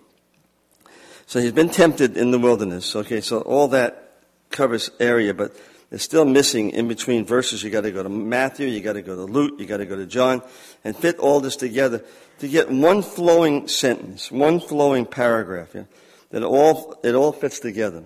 So 1.26 1.40
he's 1.40 1.52
been 1.52 1.70
tempted 1.70 2.16
in 2.16 2.30
the 2.30 2.38
wilderness. 2.38 2.94
Okay, 2.94 3.20
so 3.20 3.40
all 3.40 3.68
that 3.68 4.20
covers 4.50 4.90
area, 5.00 5.34
but 5.34 5.56
it's 5.94 6.02
still 6.02 6.24
missing 6.24 6.70
in 6.70 6.88
between 6.88 7.24
verses. 7.24 7.62
You 7.62 7.70
got 7.70 7.82
to 7.82 7.92
go 7.92 8.02
to 8.02 8.08
Matthew, 8.08 8.66
you 8.66 8.80
got 8.80 8.94
to 8.94 9.02
go 9.02 9.14
to 9.14 9.22
Luke, 9.22 9.60
you 9.60 9.66
got 9.66 9.76
to 9.76 9.86
go 9.86 9.94
to 9.94 10.06
John, 10.06 10.42
and 10.82 10.96
fit 10.96 11.20
all 11.20 11.38
this 11.38 11.54
together 11.54 12.04
to 12.40 12.48
get 12.48 12.68
one 12.68 13.00
flowing 13.00 13.68
sentence, 13.68 14.28
one 14.28 14.58
flowing 14.58 15.06
paragraph. 15.06 15.68
Yeah, 15.72 15.84
that 16.30 16.42
all 16.42 16.98
it 17.04 17.14
all 17.14 17.30
fits 17.30 17.60
together. 17.60 18.02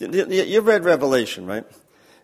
You 0.00 0.60
read 0.60 0.84
Revelation, 0.84 1.46
right? 1.46 1.64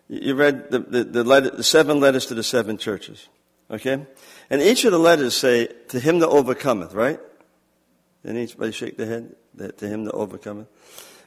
You 0.09 0.35
read 0.35 0.69
the 0.71 0.79
the, 0.79 1.03
the, 1.05 1.23
letter, 1.23 1.51
the 1.51 1.63
seven 1.63 2.01
letters 2.01 2.25
to 2.25 2.35
the 2.35 2.43
seven 2.43 2.77
churches. 2.77 3.29
Okay, 3.71 4.05
and 4.49 4.61
each 4.61 4.83
of 4.83 4.91
the 4.91 4.99
letters 4.99 5.37
say, 5.37 5.67
to 5.87 6.01
him 6.01 6.19
that 6.19 6.27
overcometh, 6.27 6.93
right? 6.93 7.21
And 8.25 8.37
each 8.37 8.57
shake 8.75 8.97
their 8.97 9.07
head? 9.07 9.35
That 9.53 9.77
To 9.77 9.87
him 9.87 10.03
that 10.03 10.11
overcometh. 10.11 10.67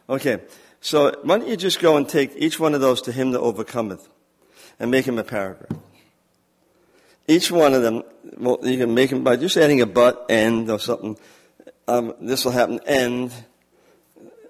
Okay. 0.06 0.40
So 0.84 1.18
why 1.22 1.38
don't 1.38 1.48
you 1.48 1.56
just 1.56 1.80
go 1.80 1.96
and 1.96 2.06
take 2.06 2.34
each 2.36 2.60
one 2.60 2.74
of 2.74 2.82
those 2.82 3.00
to 3.02 3.12
him 3.12 3.30
that 3.30 3.40
overcometh 3.40 4.06
and 4.78 4.90
make 4.90 5.06
him 5.06 5.18
a 5.18 5.24
paragraph. 5.24 5.80
Each 7.26 7.50
one 7.50 7.72
of 7.72 7.80
them, 7.80 8.02
well, 8.36 8.58
you 8.62 8.76
can 8.76 8.92
make 8.92 9.08
them 9.08 9.24
by 9.24 9.36
just 9.36 9.56
adding 9.56 9.80
a 9.80 9.86
but, 9.86 10.26
end, 10.28 10.70
or 10.70 10.78
something. 10.78 11.16
Um, 11.88 12.12
this 12.20 12.44
will 12.44 12.52
happen, 12.52 12.80
end, 12.84 13.32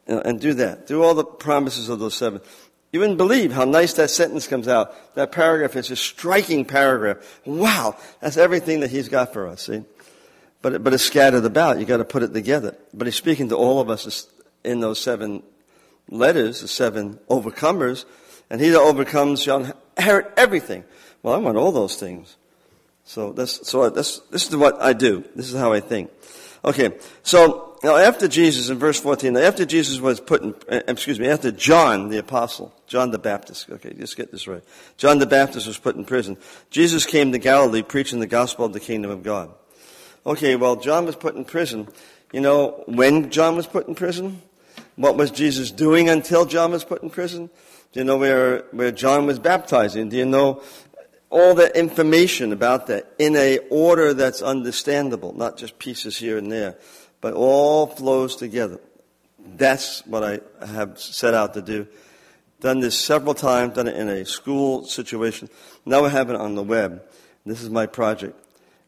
and 0.09 0.41
do 0.41 0.55
that. 0.55 0.89
Do 0.89 1.05
all 1.05 1.15
the 1.15 1.25
promises 1.25 1.89
of 1.89 2.01
those 2.01 2.17
seven. 2.17 2.41
You 2.93 2.99
wouldn't 2.99 3.19
believe 3.19 3.53
how 3.53 3.65
nice 3.65 3.93
that 3.93 4.11
sentence 4.11 4.49
comes 4.49 4.67
out. 4.67 5.15
That 5.15 5.31
paragraph 5.31 5.77
is 5.77 5.93
a 5.93 5.97
striking 5.97 6.65
paragraph. 6.65 7.19
Wow, 7.47 7.97
that's 8.21 8.39
everything 8.39 8.81
that 8.81 8.91
he's 8.91 9.09
got 9.09 9.33
for 9.33 9.47
us, 9.47 9.67
see? 9.67 9.85
But, 10.63 10.83
but 10.83 10.95
it's 10.95 11.05
scattered 11.05 11.45
about. 11.45 11.79
You've 11.79 11.87
got 11.87 11.99
to 11.99 12.05
put 12.05 12.25
it 12.25 12.35
together. 12.35 12.77
But 12.93 13.07
he's 13.07 13.15
speaking 13.15 13.51
to 13.51 13.57
all 13.57 13.81
of 13.81 13.89
us 13.89 14.27
in 14.65 14.81
those 14.81 14.99
seven 14.99 15.45
letters, 16.09 16.61
the 16.61 16.69
seven 16.69 17.19
overcomers. 17.29 18.05
And 18.51 18.61
he 18.61 18.71
that 18.71 18.81
overcomes 18.81 19.43
shall 19.43 19.73
inherit 19.97 20.33
everything. 20.37 20.85
Well, 21.23 21.35
I 21.35 21.39
want 21.39 21.57
all 21.57 21.73
those 21.73 21.97
things. 21.97 22.37
So 23.05 23.33
that's, 23.33 23.67
so 23.69 23.89
that's, 23.91 24.21
this 24.31 24.49
is 24.49 24.57
what 24.57 24.81
I 24.81 24.93
do. 24.93 25.25
This 25.35 25.53
is 25.53 25.59
how 25.59 25.73
I 25.73 25.81
think. 25.81 26.11
Okay, 26.65 26.97
so 27.23 27.77
now 27.85 27.97
after 27.97 28.27
Jesus, 28.27 28.71
in 28.71 28.79
verse 28.79 28.99
14, 28.99 29.37
after 29.37 29.67
Jesus 29.67 30.01
was 30.01 30.19
put 30.19 30.43
in, 30.43 30.55
uh, 30.71 30.81
excuse 30.89 31.21
me, 31.21 31.29
after 31.29 31.51
John 31.51 32.09
the 32.09 32.17
apostle, 32.17 32.75
John 32.87 33.11
the 33.11 33.19
Baptist, 33.19 33.69
okay, 33.69 33.93
just 33.93 34.17
get 34.17 34.33
this 34.33 34.49
right. 34.49 34.63
John 34.97 35.19
the 35.19 35.27
Baptist 35.27 35.67
was 35.67 35.77
put 35.77 35.97
in 35.97 36.07
prison. 36.07 36.39
Jesus 36.71 37.05
came 37.05 37.33
to 37.33 37.39
Galilee 37.39 37.83
preaching 37.83 38.21
the 38.21 38.27
gospel 38.27 38.65
of 38.65 38.73
the 38.73 38.81
kingdom 38.81 39.11
of 39.11 39.23
God. 39.23 39.51
Okay, 40.25 40.57
well, 40.57 40.77
John 40.77 41.05
was 41.05 41.17
put 41.17 41.35
in 41.35 41.45
prison. 41.45 41.89
You 42.33 42.41
know, 42.41 42.83
when 42.87 43.31
John 43.31 43.57
was 43.57 43.67
put 43.67 43.87
in 43.87 43.95
prison? 43.95 44.41
What 44.97 45.17
was 45.17 45.31
Jesus 45.31 45.71
doing 45.71 46.09
until 46.09 46.45
John 46.47 46.73
was 46.73 46.85
put 46.85 47.03
in 47.03 47.11
prison? 47.11 47.51
Do 47.93 48.01
you 48.01 48.05
know 48.05 48.17
where, 48.17 48.65
where 48.71 48.93
John 48.93 49.27
was 49.27 49.39
baptizing? 49.39 50.09
Do 50.09 50.17
you 50.17 50.25
know 50.25 50.63
all 51.35 51.53
the 51.53 51.77
information 51.77 52.53
about 52.53 52.87
that 52.87 53.13
in 53.19 53.35
a 53.35 53.59
order 53.69 54.15
that's 54.15 54.41
understandable, 54.41 55.33
not 55.37 55.57
just 55.57 55.81
pieces 55.81 56.17
here 56.17 56.39
and 56.39 56.51
there, 56.51 56.77
but 57.21 57.35
all 57.35 57.89
flows 57.89 58.37
together. 58.37 58.79
That's 59.57 60.07
what 60.07 60.23
I 60.23 60.41
have 60.65 60.99
set 61.01 61.35
out 61.35 61.55
to 61.55 61.63
do. 61.63 61.89
Done 62.61 62.79
this 62.79 62.97
several 62.99 63.35
times, 63.35 63.75
done 63.75 63.89
it 63.89 63.97
in 63.97 64.09
a 64.09 64.25
school 64.25 64.85
situation. 64.85 65.49
Now 65.85 66.05
I 66.05 66.09
have 66.09 66.31
it 66.31 66.37
on 66.37 66.55
the 66.55 66.63
web. 66.63 67.03
This 67.45 67.63
is 67.63 67.69
my 67.69 67.87
project. 67.87 68.41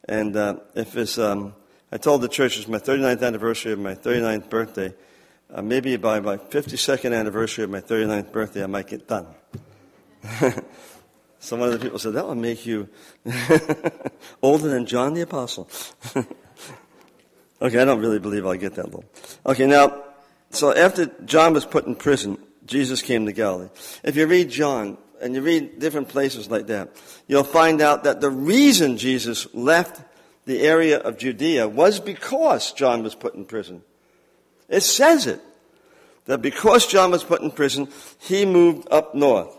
And 0.09 0.37
uh, 0.37 0.59
if 0.77 0.97
it's, 0.97 1.19
um, 1.19 1.53
I 1.91 1.97
told 1.97 2.23
the 2.23 2.29
church 2.29 2.59
it's 2.59 2.69
my 2.69 2.79
39th 2.79 3.27
anniversary 3.27 3.73
of 3.73 3.81
my 3.81 3.97
39th 3.97 4.49
birthday. 4.49 4.95
Uh, 5.53 5.63
maybe 5.63 5.97
by 5.97 6.19
my 6.21 6.37
52nd 6.37 7.17
anniversary 7.17 7.65
of 7.65 7.71
my 7.71 7.81
39th 7.81 8.33
birthday, 8.33 8.65
I 8.65 8.67
might 8.67 8.89
get 8.89 9.07
done. 9.07 9.27
Some 11.39 11.63
other 11.63 11.79
people 11.79 11.99
said, 11.99 12.15
that 12.15 12.27
would 12.27 12.39
make 12.39 12.67
you 12.67 12.89
older 14.43 14.69
than 14.69 14.87
John 14.87 15.15
the 15.15 15.21
Apostle. 15.21 15.69
okay, 17.63 17.79
I 17.79 17.85
don't 17.85 18.01
really 18.01 18.19
believe 18.19 18.45
I'll 18.45 18.55
get 18.55 18.75
that 18.75 18.93
low. 18.93 19.05
Okay, 19.45 19.67
now, 19.67 20.03
so 20.51 20.75
after 20.75 21.07
John 21.25 21.55
was 21.55 21.65
put 21.65 21.87
in 21.87 21.95
prison, 21.95 22.39
Jesus 22.65 23.01
came 23.01 23.27
to 23.27 23.33
Galilee. 23.33 23.69
If 24.03 24.17
you 24.17 24.27
read 24.27 24.51
John, 24.51 24.99
and 25.21 25.35
you 25.35 25.43
read 25.43 25.79
different 25.79 26.09
places 26.09 26.51
like 26.51 26.67
that, 26.67 26.91
you'll 27.27 27.45
find 27.45 27.81
out 27.81 28.05
that 28.05 28.21
the 28.21 28.31
reason 28.31 28.97
Jesus 28.97 29.47
left 29.55 30.03
the 30.45 30.61
area 30.61 30.99
of 30.99 31.19
Judea 31.19 31.69
was 31.69 32.01
because 32.01 32.73
John 32.73 33.03
was 33.03 33.15
put 33.15 33.35
in 33.35 33.45
prison. 33.45 33.83
It 34.69 34.83
says 34.83 35.27
it. 35.27 35.41
That 36.27 36.43
because 36.43 36.87
John 36.87 37.13
was 37.13 37.23
put 37.23 37.41
in 37.41 37.53
prison, 37.53 37.89
he 38.19 38.45
moved 38.45 38.89
up 38.91 39.15
north. 39.15 39.57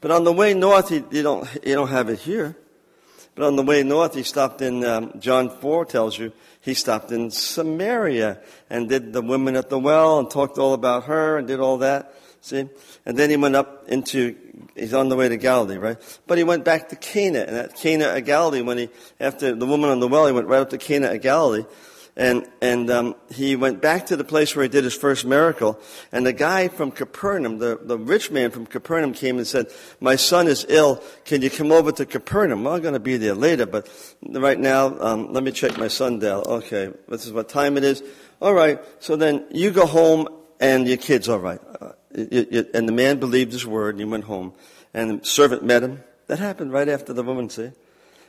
But 0.00 0.10
on 0.10 0.24
the 0.24 0.32
way 0.32 0.54
north, 0.54 0.90
he, 0.90 1.02
you, 1.10 1.22
don't, 1.22 1.48
you 1.64 1.74
don't 1.74 1.88
have 1.88 2.08
it 2.08 2.20
here. 2.20 2.56
But 3.34 3.46
on 3.46 3.56
the 3.56 3.62
way 3.62 3.82
north, 3.82 4.14
he 4.14 4.22
stopped 4.22 4.60
in, 4.62 4.84
um, 4.84 5.12
John 5.18 5.48
4 5.48 5.84
tells 5.86 6.18
you, 6.18 6.32
he 6.60 6.74
stopped 6.74 7.12
in 7.12 7.30
Samaria 7.30 8.40
and 8.68 8.88
did 8.88 9.12
the 9.12 9.22
woman 9.22 9.56
at 9.56 9.70
the 9.70 9.78
well 9.78 10.18
and 10.18 10.30
talked 10.30 10.58
all 10.58 10.74
about 10.74 11.04
her 11.04 11.38
and 11.38 11.46
did 11.46 11.60
all 11.60 11.78
that. 11.78 12.14
See? 12.40 12.68
And 13.06 13.16
then 13.16 13.30
he 13.30 13.36
went 13.36 13.56
up 13.56 13.88
into, 13.88 14.36
he's 14.74 14.94
on 14.94 15.08
the 15.08 15.16
way 15.16 15.28
to 15.28 15.36
Galilee, 15.36 15.76
right? 15.76 16.20
But 16.26 16.38
he 16.38 16.44
went 16.44 16.64
back 16.64 16.88
to 16.90 16.96
Cana, 16.96 17.40
and 17.40 17.56
at 17.56 17.76
Cana 17.76 18.08
of 18.08 18.24
Galilee, 18.24 18.60
when 18.60 18.78
he, 18.78 18.88
after 19.18 19.54
the 19.54 19.66
woman 19.66 19.90
on 19.90 20.00
the 20.00 20.08
well, 20.08 20.26
he 20.26 20.32
went 20.32 20.48
right 20.48 20.60
up 20.60 20.70
to 20.70 20.78
Cana 20.78 21.12
of 21.12 21.22
Galilee, 21.22 21.64
and, 22.18 22.48
and 22.60 22.90
um, 22.90 23.14
he 23.30 23.54
went 23.54 23.80
back 23.80 24.06
to 24.06 24.16
the 24.16 24.24
place 24.24 24.56
where 24.56 24.64
he 24.64 24.68
did 24.68 24.82
his 24.82 24.94
first 24.94 25.24
miracle. 25.24 25.78
And 26.10 26.26
the 26.26 26.32
guy 26.32 26.66
from 26.66 26.90
Capernaum, 26.90 27.58
the, 27.58 27.78
the 27.80 27.96
rich 27.96 28.32
man 28.32 28.50
from 28.50 28.66
Capernaum 28.66 29.12
came 29.12 29.38
and 29.38 29.46
said, 29.46 29.68
my 30.00 30.16
son 30.16 30.48
is 30.48 30.66
ill. 30.68 31.00
Can 31.24 31.42
you 31.42 31.48
come 31.48 31.70
over 31.70 31.92
to 31.92 32.04
Capernaum? 32.04 32.64
Well, 32.64 32.74
I'm 32.74 32.82
going 32.82 32.94
to 32.94 33.00
be 33.00 33.18
there 33.18 33.34
later, 33.34 33.66
but 33.66 33.88
right 34.28 34.58
now, 34.58 34.98
um, 34.98 35.32
let 35.32 35.44
me 35.44 35.52
check 35.52 35.78
my 35.78 35.86
son 35.86 36.18
down. 36.18 36.42
Okay, 36.44 36.92
this 37.08 37.24
is 37.24 37.32
what 37.32 37.48
time 37.48 37.76
it 37.76 37.84
is. 37.84 38.02
All 38.42 38.52
right, 38.52 38.80
so 38.98 39.14
then 39.14 39.46
you 39.52 39.70
go 39.70 39.86
home 39.86 40.26
and 40.58 40.88
your 40.88 40.96
kid's 40.96 41.28
all 41.28 41.38
right. 41.38 41.60
Uh, 41.80 41.92
and 42.14 42.88
the 42.88 42.92
man 42.92 43.20
believed 43.20 43.52
his 43.52 43.64
word 43.64 43.94
and 43.94 44.00
he 44.00 44.04
went 44.04 44.24
home. 44.24 44.54
And 44.92 45.20
the 45.20 45.24
servant 45.24 45.62
met 45.62 45.84
him. 45.84 46.02
That 46.26 46.40
happened 46.40 46.72
right 46.72 46.88
after 46.88 47.12
the 47.12 47.22
woman, 47.22 47.48
see? 47.48 47.70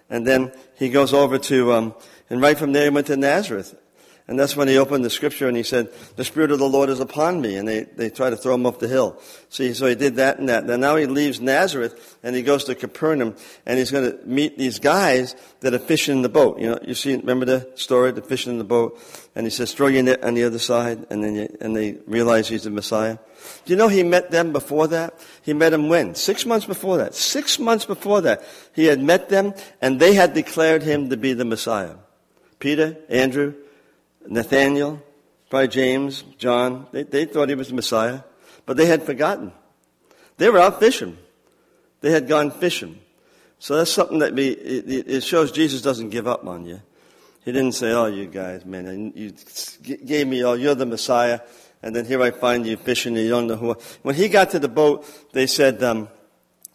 And 0.10 0.26
then 0.26 0.52
he 0.76 0.90
goes 0.90 1.14
over 1.14 1.38
to, 1.38 1.74
um, 1.74 1.96
and 2.30 2.42
right 2.42 2.58
from 2.58 2.74
there 2.74 2.86
he 2.86 2.90
went 2.90 3.08
to 3.08 3.18
Nazareth. 3.18 3.76
And 4.30 4.40
that's 4.40 4.56
when 4.56 4.68
he 4.68 4.78
opened 4.78 5.04
the 5.04 5.10
scripture 5.10 5.48
and 5.48 5.58
he 5.58 5.64
said, 5.64 5.92
the 6.16 6.24
Spirit 6.24 6.52
of 6.52 6.60
the 6.60 6.70
Lord 6.70 6.90
is 6.90 7.00
upon 7.00 7.42
me. 7.42 7.56
And 7.56 7.68
they, 7.68 7.86
they 7.86 8.12
try 8.12 8.30
to 8.30 8.38
throw 8.38 8.54
him 8.54 8.68
off 8.68 8.78
the 8.78 8.88
hill. 8.88 9.20
See, 9.50 9.74
so 9.74 9.88
he 9.88 9.96
did 9.96 10.18
that 10.18 10.38
and 10.38 10.50
that. 10.50 10.70
And 10.70 10.80
now 10.80 10.98
he 10.98 11.08
leaves 11.08 11.42
Nazareth 11.42 12.16
and 12.22 12.36
he 12.36 12.44
goes 12.44 12.66
to 12.66 12.76
Capernaum 12.76 13.36
and 13.66 13.80
he's 13.80 13.90
going 13.90 14.12
to 14.12 14.24
meet 14.28 14.56
these 14.56 14.78
guys 14.78 15.36
that 15.62 15.74
are 15.74 15.80
fishing 15.80 16.18
in 16.18 16.22
the 16.22 16.30
boat. 16.30 16.60
You 16.60 16.68
know, 16.68 16.80
you 16.86 16.94
see, 16.94 17.16
remember 17.16 17.46
the 17.46 17.72
story, 17.74 18.12
the 18.12 18.22
fishing 18.22 18.52
in 18.52 18.60
the 18.60 18.64
boat? 18.64 19.02
And 19.34 19.48
he 19.48 19.50
says, 19.50 19.74
throw 19.74 19.88
your 19.88 20.04
net 20.04 20.24
on 20.24 20.36
the 20.36 20.44
other 20.44 20.60
side. 20.60 21.08
And 21.10 21.24
then 21.24 21.34
you, 21.34 21.58
and 21.60 21.76
they 21.76 21.98
realize 22.06 22.48
he's 22.48 22.66
the 22.66 22.70
Messiah. 22.70 23.18
Do 23.66 23.74
you 23.74 23.78
know 23.78 23.88
he 23.88 24.04
met 24.04 24.30
them 24.30 24.54
before 24.54 24.86
that? 24.90 25.20
He 25.42 25.54
met 25.54 25.72
them 25.72 25.90
when? 25.90 26.14
Six 26.14 26.46
months 26.46 26.68
before 26.68 26.98
that. 26.98 27.16
Six 27.16 27.58
months 27.58 27.86
before 27.86 28.22
that. 28.22 28.44
He 28.76 28.86
had 28.86 29.02
met 29.02 29.30
them 29.30 29.56
and 29.82 30.00
they 30.00 30.14
had 30.14 30.36
declared 30.36 30.84
him 30.84 31.10
to 31.10 31.18
be 31.18 31.34
the 31.34 31.46
Messiah. 31.46 31.96
Peter, 32.60 32.96
Andrew, 33.10 33.56
Nathaniel, 34.30 35.02
probably 35.50 35.68
James, 35.68 36.24
John, 36.38 36.86
they, 36.92 37.04
they 37.04 37.26
thought 37.26 37.50
he 37.50 37.56
was 37.56 37.70
the 37.70 37.74
Messiah, 37.74 38.22
but 38.66 38.78
they 38.78 38.86
had 38.86 39.04
forgotten. 39.04 39.52
They 40.38 40.50
were 40.50 40.60
out 40.60 40.80
fishing. 40.80 41.18
They 42.02 42.12
had 42.12 42.28
gone 42.28 42.52
fishing. 42.52 43.00
So 43.58 43.76
that's 43.76 43.92
something 43.92 44.20
that 44.20 44.36
be, 44.36 44.50
it, 44.50 45.10
it 45.10 45.24
shows 45.24 45.52
Jesus 45.52 45.82
doesn't 45.82 46.10
give 46.12 46.28
up 46.28 46.46
on 46.46 46.66
you. 46.66 46.80
He 47.44 47.52
didn't 47.52 47.74
say, 47.74 47.92
oh, 47.92 48.06
you 48.06 48.28
guys, 48.28 48.66
man, 48.66 49.12
you 49.16 49.34
gave 49.84 50.28
me, 50.28 50.44
oh, 50.44 50.54
you're 50.54 50.76
the 50.76 50.86
Messiah, 50.86 51.40
and 51.82 51.96
then 51.96 52.06
here 52.06 52.22
I 52.22 52.30
find 52.32 52.68
you 52.68 52.78
fishing, 52.78 53.16
you 53.16 53.30
don't 53.30 53.48
know 53.48 53.56
who. 53.56 53.76
When 54.04 54.14
he 54.14 54.30
got 54.30 54.52
to 54.52 54.60
the 54.60 54.68
boat, 54.68 55.06
they 55.34 55.48
said, 55.48 55.82
um, 55.82 56.10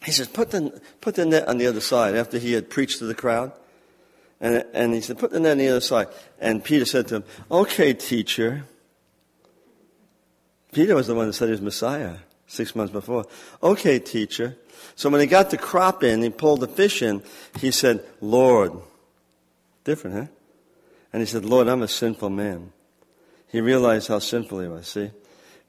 he 0.03 0.11
said, 0.11 0.33
put 0.33 0.51
the, 0.51 0.81
put 1.01 1.15
the 1.15 1.25
net 1.25 1.47
on 1.47 1.59
the 1.59 1.69
other 1.69 1.81
side 1.81 2.17
after 2.17 2.39
he 2.39 2.53
had 2.53 2.69
preached 2.69 2.99
to 2.99 3.07
the 3.07 3.15
crowd. 3.15 3.53
And, 4.45 4.63
and 4.75 4.93
he 4.93 5.01
said, 5.01 5.19
put 5.19 5.31
the 5.31 5.41
net 5.41 5.53
on 5.53 5.59
the 5.59 5.69
other 5.69 5.81
side. 5.81 6.09
And 6.39 6.63
Peter 6.63 6.85
said 6.85 7.09
to 7.09 7.17
him, 7.17 7.25
okay, 7.51 7.95
teacher. 7.95 8.65
Peter 10.71 10.95
was 10.95 11.07
the 11.07 11.15
one 11.15 11.29
that 11.29 11.33
said 11.33 11.47
he 11.47 11.53
was 11.53 11.63
Messiah 11.63 12.17
six 12.47 12.77
months 12.77 12.93
before. 12.93 13.25
Okay, 13.63 13.99
teacher. 13.99 14.59
So 14.97 15.09
when 15.09 15.23
he 15.23 15.27
got 15.27 15.49
the 15.49 15.57
crop 15.57 16.05
in, 16.05 16.21
he 16.21 16.29
pulled 16.29 16.61
the 16.61 16.69
fish 16.69 17.01
in, 17.01 17.23
he 17.59 17.71
said, 17.71 18.05
Lord. 18.21 18.73
Different, 19.83 20.17
huh? 20.17 20.27
And 21.15 21.23
he 21.23 21.27
said, 21.27 21.47
Lord, 21.47 21.67
I'm 21.67 21.81
a 21.81 21.89
sinful 21.89 22.29
man. 22.29 22.71
He 23.49 23.63
realized 23.63 24.09
how 24.09 24.19
sinful 24.19 24.61
he 24.61 24.69
was, 24.69 24.89
see? 24.89 25.11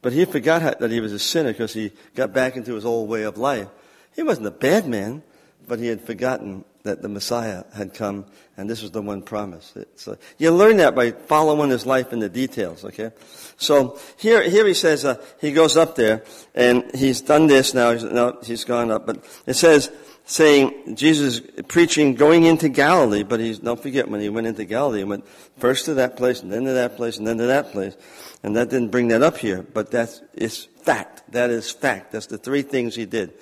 But 0.01 0.11
he 0.11 0.25
forgot 0.25 0.61
how, 0.61 0.73
that 0.73 0.91
he 0.91 0.99
was 0.99 1.13
a 1.13 1.19
sinner 1.19 1.53
because 1.53 1.73
he 1.73 1.93
got 2.13 2.33
back 2.33 2.57
into 2.57 2.75
his 2.75 2.83
old 2.83 3.07
way 3.07 3.23
of 3.23 3.37
life. 3.37 3.69
He 4.17 4.21
wasn't 4.21 4.47
a 4.47 4.51
bad 4.51 4.85
man, 4.85 5.23
but 5.65 5.79
he 5.79 5.87
had 5.87 6.01
forgotten 6.01 6.65
that 6.85 7.01
the 7.01 7.09
Messiah 7.09 7.63
had 7.73 7.93
come, 7.93 8.25
and 8.57 8.69
this 8.69 8.81
was 8.81 8.91
the 8.91 9.01
one 9.01 9.21
promise. 9.21 9.73
So 9.97 10.17
you 10.37 10.51
learn 10.51 10.77
that 10.77 10.95
by 10.95 11.11
following 11.11 11.69
his 11.69 11.85
life 11.85 12.13
in 12.13 12.19
the 12.19 12.29
details. 12.29 12.85
Okay, 12.85 13.11
so 13.57 13.99
here, 14.17 14.47
here 14.49 14.65
he 14.65 14.73
says 14.73 15.03
uh, 15.03 15.21
he 15.41 15.51
goes 15.51 15.75
up 15.75 15.95
there, 15.95 16.23
and 16.53 16.89
he's 16.95 17.21
done 17.21 17.47
this 17.47 17.73
now. 17.73 17.91
He's, 17.91 18.03
now 18.03 18.37
he's 18.43 18.63
gone 18.63 18.91
up, 18.91 19.05
but 19.05 19.25
it 19.45 19.55
says 19.55 19.91
saying 20.25 20.95
Jesus 20.95 21.41
preaching 21.67 22.15
going 22.15 22.45
into 22.45 22.69
Galilee, 22.69 23.23
but 23.23 23.39
he's 23.39 23.59
don't 23.59 23.81
forget 23.81 24.07
when 24.07 24.21
he 24.21 24.29
went 24.29 24.47
into 24.47 24.63
Galilee, 24.65 24.99
he 24.99 25.03
went 25.03 25.27
first 25.57 25.85
to 25.85 25.95
that 25.95 26.17
place, 26.17 26.41
and 26.41 26.51
then 26.51 26.63
to 26.65 26.73
that 26.73 26.95
place, 26.95 27.17
and 27.17 27.27
then 27.27 27.37
to 27.37 27.47
that 27.47 27.71
place, 27.71 27.95
and 28.43 28.55
that 28.55 28.69
didn't 28.69 28.89
bring 28.89 29.09
that 29.09 29.21
up 29.21 29.37
here, 29.37 29.65
but 29.73 29.91
that's 29.91 30.21
is 30.33 30.67
fact. 30.81 31.23
That 31.31 31.49
is 31.49 31.71
fact. 31.71 32.11
That's 32.11 32.27
the 32.27 32.37
three 32.37 32.61
things 32.61 32.95
he 32.95 33.05
did. 33.05 33.33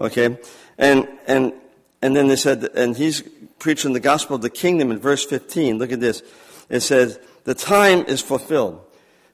Okay, 0.00 0.38
and 0.78 1.08
and 1.26 1.52
and 2.00 2.14
then 2.14 2.28
they 2.28 2.36
said, 2.36 2.64
and 2.74 2.96
he's 2.96 3.22
preaching 3.58 3.92
the 3.92 4.00
gospel 4.00 4.36
of 4.36 4.42
the 4.42 4.50
kingdom 4.50 4.90
in 4.90 4.98
verse 4.98 5.24
15. 5.24 5.78
Look 5.78 5.92
at 5.92 6.00
this. 6.00 6.22
It 6.68 6.80
says, 6.80 7.18
the 7.44 7.54
time 7.54 8.04
is 8.06 8.20
fulfilled. 8.20 8.84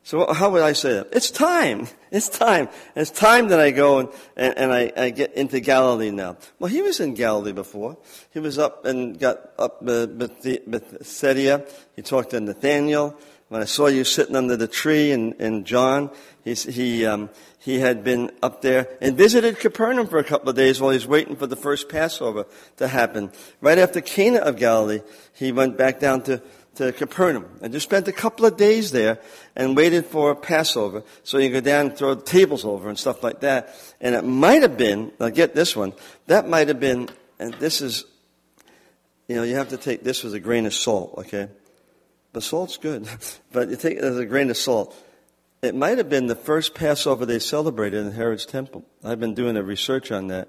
So 0.04 0.30
how 0.32 0.50
would 0.50 0.62
I 0.62 0.74
say 0.74 0.92
that? 0.94 1.08
It's 1.12 1.30
time. 1.30 1.88
It's 2.14 2.28
time. 2.28 2.68
It's 2.94 3.10
time 3.10 3.48
that 3.48 3.58
I 3.58 3.72
go 3.72 3.98
and, 3.98 4.08
and, 4.36 4.56
and 4.56 4.72
I, 4.72 4.92
I, 4.96 5.10
get 5.10 5.34
into 5.34 5.58
Galilee 5.58 6.12
now. 6.12 6.36
Well, 6.60 6.70
he 6.70 6.80
was 6.80 7.00
in 7.00 7.14
Galilee 7.14 7.50
before. 7.50 7.96
He 8.30 8.38
was 8.38 8.56
up 8.56 8.84
and 8.84 9.18
got 9.18 9.50
up 9.58 9.82
uh, 9.82 10.06
Bethsaida. 10.06 11.66
He 11.96 12.02
talked 12.02 12.30
to 12.30 12.38
Nathaniel. 12.38 13.18
When 13.48 13.62
I 13.62 13.64
saw 13.64 13.88
you 13.88 14.04
sitting 14.04 14.36
under 14.36 14.56
the 14.56 14.68
tree 14.68 15.10
in, 15.10 15.32
in 15.40 15.64
John, 15.64 16.12
he, 16.44 16.54
he, 16.54 17.04
um, 17.04 17.30
he 17.64 17.80
had 17.80 18.04
been 18.04 18.30
up 18.42 18.60
there 18.60 18.88
and 19.00 19.16
visited 19.16 19.58
Capernaum 19.58 20.06
for 20.06 20.18
a 20.18 20.24
couple 20.24 20.50
of 20.50 20.54
days 20.54 20.82
while 20.82 20.90
he 20.90 20.96
was 20.96 21.06
waiting 21.06 21.34
for 21.34 21.46
the 21.46 21.56
first 21.56 21.88
Passover 21.88 22.44
to 22.76 22.86
happen. 22.86 23.32
Right 23.62 23.78
after 23.78 24.02
Cana 24.02 24.40
of 24.40 24.58
Galilee, 24.58 25.00
he 25.32 25.50
went 25.50 25.78
back 25.78 25.98
down 25.98 26.20
to, 26.24 26.42
to 26.74 26.92
Capernaum 26.92 27.48
and 27.62 27.72
just 27.72 27.84
spent 27.84 28.06
a 28.06 28.12
couple 28.12 28.44
of 28.44 28.58
days 28.58 28.90
there 28.90 29.18
and 29.56 29.74
waited 29.74 30.04
for 30.04 30.34
Passover 30.34 31.04
so 31.22 31.38
you 31.38 31.48
go 31.48 31.62
down 31.62 31.86
and 31.86 31.96
throw 31.96 32.12
the 32.12 32.22
tables 32.22 32.66
over 32.66 32.90
and 32.90 32.98
stuff 32.98 33.22
like 33.22 33.40
that. 33.40 33.74
And 33.98 34.14
it 34.14 34.24
might 34.24 34.60
have 34.60 34.76
been, 34.76 35.10
now 35.18 35.30
get 35.30 35.54
this 35.54 35.74
one, 35.74 35.94
that 36.26 36.46
might 36.46 36.68
have 36.68 36.80
been, 36.80 37.08
and 37.38 37.54
this 37.54 37.80
is, 37.80 38.04
you 39.26 39.36
know, 39.36 39.42
you 39.42 39.54
have 39.54 39.70
to 39.70 39.78
take 39.78 40.04
this 40.04 40.22
with 40.22 40.34
a 40.34 40.40
grain 40.40 40.66
of 40.66 40.74
salt, 40.74 41.14
okay? 41.16 41.48
But 42.34 42.42
salt's 42.42 42.76
good, 42.76 43.08
but 43.52 43.70
you 43.70 43.76
take 43.76 43.96
it 43.96 44.04
as 44.04 44.18
a 44.18 44.26
grain 44.26 44.50
of 44.50 44.58
salt. 44.58 44.94
It 45.64 45.74
might 45.74 45.96
have 45.96 46.10
been 46.10 46.26
the 46.26 46.34
first 46.36 46.74
Passover 46.74 47.24
they 47.24 47.38
celebrated 47.38 48.04
in 48.04 48.12
Herod's 48.12 48.44
temple. 48.44 48.84
I've 49.02 49.18
been 49.18 49.34
doing 49.34 49.56
a 49.56 49.62
research 49.62 50.12
on 50.12 50.26
that, 50.28 50.48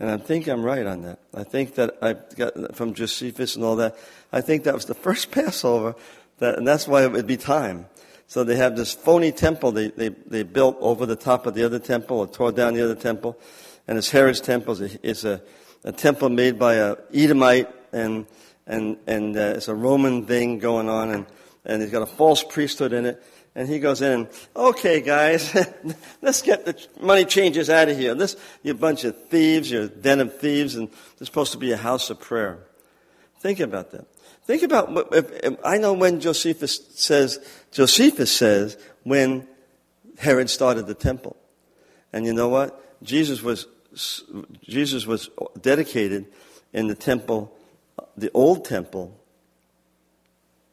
and 0.00 0.10
I 0.10 0.16
think 0.16 0.46
I'm 0.46 0.62
right 0.62 0.86
on 0.86 1.02
that. 1.02 1.18
I 1.34 1.44
think 1.44 1.74
that 1.74 1.98
I 2.00 2.14
got 2.14 2.74
from 2.74 2.94
Josephus 2.94 3.54
and 3.56 3.64
all 3.64 3.76
that. 3.76 3.96
I 4.32 4.40
think 4.40 4.64
that 4.64 4.74
was 4.74 4.86
the 4.86 4.94
first 5.06 5.30
Passover, 5.30 5.94
that, 6.38 6.56
and 6.56 6.66
that's 6.66 6.88
why 6.88 7.04
it 7.04 7.12
would 7.12 7.26
be 7.26 7.36
time. 7.36 7.86
So 8.28 8.44
they 8.44 8.56
have 8.56 8.76
this 8.76 8.92
phony 8.92 9.30
temple 9.30 9.72
they, 9.72 9.88
they, 9.88 10.08
they 10.08 10.42
built 10.42 10.76
over 10.80 11.06
the 11.06 11.16
top 11.16 11.46
of 11.46 11.54
the 11.54 11.64
other 11.64 11.78
temple 11.78 12.18
or 12.18 12.26
tore 12.26 12.50
down 12.50 12.74
the 12.74 12.82
other 12.82 12.94
temple. 12.94 13.38
And 13.86 13.96
it's 13.96 14.10
Herod's 14.10 14.40
temple. 14.40 14.76
It's 14.80 15.24
a, 15.24 15.40
a 15.84 15.92
temple 15.92 16.28
made 16.28 16.58
by 16.58 16.74
a 16.74 16.96
Edomite 17.14 17.68
and, 17.92 18.26
and, 18.66 18.96
and 19.06 19.36
uh, 19.36 19.54
it's 19.56 19.68
a 19.68 19.74
Roman 19.74 20.26
thing 20.26 20.58
going 20.58 20.88
on 20.88 21.10
and, 21.10 21.26
and 21.64 21.82
he's 21.82 21.92
got 21.92 22.02
a 22.02 22.06
false 22.06 22.42
priesthood 22.42 22.92
in 22.92 23.06
it. 23.06 23.22
And 23.56 23.66
he 23.66 23.78
goes 23.78 24.02
in, 24.02 24.28
okay, 24.54 25.00
guys, 25.00 25.56
let's 26.22 26.42
get 26.42 26.66
the 26.66 26.78
money 27.00 27.24
changers 27.24 27.70
out 27.70 27.88
of 27.88 27.96
here. 27.96 28.14
This, 28.14 28.36
you 28.62 28.74
bunch 28.74 29.04
of 29.04 29.28
thieves, 29.28 29.70
you're 29.70 29.84
a 29.84 29.88
den 29.88 30.20
of 30.20 30.38
thieves, 30.38 30.76
and 30.76 30.90
it's 31.16 31.24
supposed 31.24 31.52
to 31.52 31.58
be 31.58 31.72
a 31.72 31.76
house 31.78 32.10
of 32.10 32.20
prayer. 32.20 32.58
Think 33.40 33.60
about 33.60 33.92
that. 33.92 34.06
Think 34.44 34.62
about, 34.62 34.90
if, 35.14 35.32
if, 35.42 35.56
I 35.64 35.78
know 35.78 35.94
when 35.94 36.20
Josephus 36.20 36.80
says, 36.96 37.38
Josephus 37.72 38.30
says 38.30 38.76
when 39.04 39.48
Herod 40.18 40.50
started 40.50 40.86
the 40.86 40.94
temple. 40.94 41.34
And 42.12 42.26
you 42.26 42.34
know 42.34 42.48
what? 42.48 43.02
Jesus 43.02 43.42
was, 43.42 43.66
Jesus 44.64 45.06
was 45.06 45.30
dedicated 45.58 46.26
in 46.74 46.88
the 46.88 46.94
temple, 46.94 47.56
the 48.18 48.30
old 48.34 48.66
temple 48.66 49.18